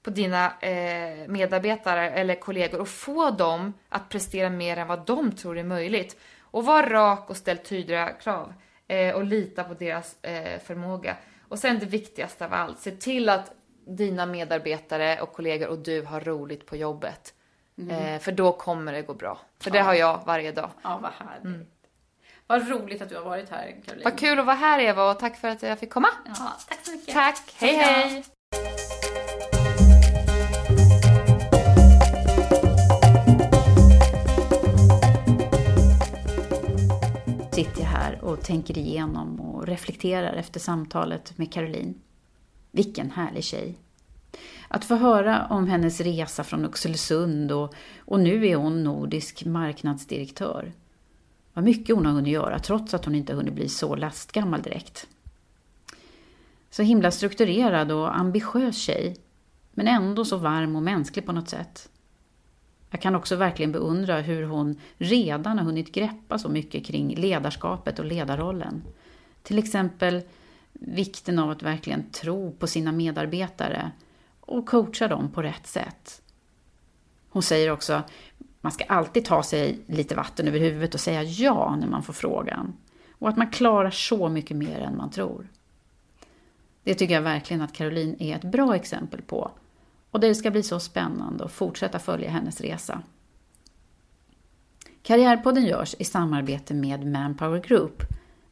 på 0.03 0.09
dina 0.09 0.59
eh, 0.59 1.27
medarbetare 1.27 2.09
eller 2.09 2.35
kollegor 2.35 2.81
och 2.81 2.87
få 2.87 3.31
dem 3.31 3.73
att 3.89 4.09
prestera 4.09 4.49
mer 4.49 4.77
än 4.77 4.87
vad 4.87 5.05
de 5.05 5.31
tror 5.31 5.57
är 5.57 5.63
möjligt. 5.63 6.19
Och 6.41 6.65
var 6.65 6.83
rak 6.83 7.29
och 7.29 7.37
ställ 7.37 7.57
tydliga 7.57 8.09
krav 8.09 8.53
eh, 8.87 9.15
och 9.15 9.23
lita 9.23 9.63
på 9.63 9.73
deras 9.73 10.23
eh, 10.23 10.59
förmåga. 10.59 11.15
Och 11.47 11.59
sen 11.59 11.79
det 11.79 11.85
viktigaste 11.85 12.45
av 12.45 12.53
allt, 12.53 12.79
se 12.79 12.91
till 12.91 13.29
att 13.29 13.51
dina 13.87 14.25
medarbetare 14.25 15.21
och 15.21 15.33
kollegor 15.33 15.67
och 15.67 15.77
du 15.77 16.01
har 16.01 16.21
roligt 16.21 16.65
på 16.65 16.75
jobbet. 16.75 17.33
Mm. 17.77 18.19
för 18.19 18.31
då 18.31 18.51
kommer 18.51 18.93
det 18.93 19.01
gå 19.01 19.13
bra. 19.13 19.39
För 19.59 19.69
ja. 19.69 19.73
det 19.73 19.79
har 19.79 19.93
jag 19.93 20.23
varje 20.25 20.51
dag. 20.51 20.69
Ja, 20.83 20.99
vad 21.01 21.11
härligt. 21.11 21.45
Mm. 21.45 21.65
Vad 22.47 22.69
roligt 22.69 23.01
att 23.01 23.09
du 23.09 23.15
har 23.15 23.23
varit 23.23 23.49
här, 23.49 23.75
Caroline. 23.85 24.03
Vad 24.03 24.19
kul 24.19 24.39
att 24.39 24.45
vara 24.45 24.55
här, 24.55 24.79
Eva, 24.79 25.11
och 25.11 25.19
tack 25.19 25.37
för 25.37 25.47
att 25.47 25.63
jag 25.63 25.79
fick 25.79 25.89
komma. 25.89 26.09
Ja, 26.25 26.53
tack 26.67 26.85
så 26.85 26.91
mycket. 26.91 27.13
Tack. 27.13 27.55
Hej, 27.59 27.75
hej. 27.75 28.23
Sitter 37.61 37.81
jag 37.81 37.87
här 37.87 38.23
och 38.23 38.41
tänker 38.41 38.77
igenom 38.77 39.39
och 39.39 39.67
reflekterar 39.67 40.33
efter 40.33 40.59
samtalet 40.59 41.37
med 41.37 41.53
Caroline. 41.53 41.93
Vilken 42.71 43.11
härlig 43.11 43.43
tjej. 43.43 43.77
Att 44.67 44.85
få 44.85 44.95
höra 44.95 45.47
om 45.49 45.67
hennes 45.67 46.01
resa 46.01 46.43
från 46.43 46.65
Oxelösund 46.65 47.51
och, 47.51 47.73
och 47.99 48.19
nu 48.19 48.47
är 48.47 48.55
hon 48.55 48.83
nordisk 48.83 49.45
marknadsdirektör. 49.45 50.73
Vad 51.53 51.63
mycket 51.63 51.95
hon 51.95 52.05
har 52.05 52.13
hunnit 52.13 52.33
göra 52.33 52.59
trots 52.59 52.93
att 52.93 53.05
hon 53.05 53.15
inte 53.15 53.33
hunnit 53.33 53.53
bli 53.53 53.69
så 53.69 53.95
lastgammal 53.95 54.61
direkt. 54.61 55.07
Så 56.69 56.83
himla 56.83 57.11
strukturerad 57.11 57.91
och 57.91 58.17
ambitiös 58.17 58.77
tjej, 58.77 59.17
men 59.71 59.87
ändå 59.87 60.25
så 60.25 60.37
varm 60.37 60.75
och 60.75 60.83
mänsklig 60.83 61.25
på 61.25 61.31
något 61.31 61.49
sätt. 61.49 61.90
Jag 62.91 63.01
kan 63.01 63.15
också 63.15 63.35
verkligen 63.35 63.71
beundra 63.71 64.21
hur 64.21 64.43
hon 64.43 64.79
redan 64.97 65.57
har 65.57 65.65
hunnit 65.65 65.91
greppa 65.91 66.39
så 66.39 66.49
mycket 66.49 66.85
kring 66.85 67.15
ledarskapet 67.15 67.99
och 67.99 68.05
ledarrollen. 68.05 68.83
Till 69.43 69.59
exempel 69.59 70.21
vikten 70.73 71.39
av 71.39 71.49
att 71.49 71.63
verkligen 71.63 72.09
tro 72.11 72.51
på 72.51 72.67
sina 72.67 72.91
medarbetare 72.91 73.91
och 74.39 74.65
coacha 74.65 75.07
dem 75.07 75.31
på 75.31 75.41
rätt 75.41 75.67
sätt. 75.67 76.21
Hon 77.29 77.43
säger 77.43 77.71
också, 77.71 78.01
man 78.61 78.71
ska 78.71 78.83
alltid 78.83 79.25
ta 79.25 79.43
sig 79.43 79.79
lite 79.87 80.15
vatten 80.15 80.47
över 80.47 80.59
huvudet 80.59 80.93
och 80.93 80.99
säga 80.99 81.23
ja 81.23 81.75
när 81.79 81.87
man 81.87 82.03
får 82.03 82.13
frågan. 82.13 82.73
Och 83.11 83.29
att 83.29 83.37
man 83.37 83.49
klarar 83.49 83.91
så 83.91 84.29
mycket 84.29 84.57
mer 84.57 84.79
än 84.79 84.97
man 84.97 85.11
tror. 85.11 85.47
Det 86.83 86.93
tycker 86.93 87.13
jag 87.13 87.21
verkligen 87.21 87.61
att 87.61 87.73
Caroline 87.73 88.15
är 88.19 88.35
ett 88.35 88.51
bra 88.51 88.75
exempel 88.75 89.21
på. 89.21 89.51
Och 90.11 90.19
det 90.19 90.35
ska 90.35 90.51
bli 90.51 90.63
så 90.63 90.79
spännande 90.79 91.45
att 91.45 91.51
fortsätta 91.51 91.99
följa 91.99 92.29
hennes 92.29 92.61
resa. 92.61 93.01
Karriärpodden 95.03 95.65
görs 95.65 95.95
i 95.99 96.03
samarbete 96.03 96.73
med 96.73 97.07
Manpower 97.07 97.59
Group, 97.59 98.03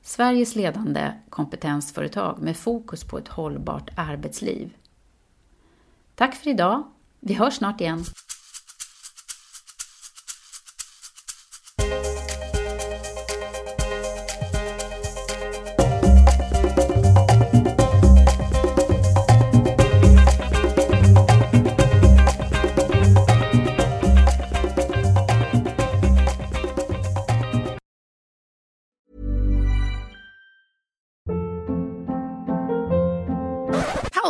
Sveriges 0.01 0.55
ledande 0.55 1.14
kompetensföretag 1.30 2.39
med 2.41 2.57
fokus 2.57 3.03
på 3.03 3.18
ett 3.18 3.28
hållbart 3.28 3.89
arbetsliv. 3.97 4.74
Tack 6.16 6.36
för 6.36 6.49
idag. 6.49 6.84
Vi 7.20 7.34
hörs 7.34 7.53
snart 7.53 7.82
igen. 7.82 8.03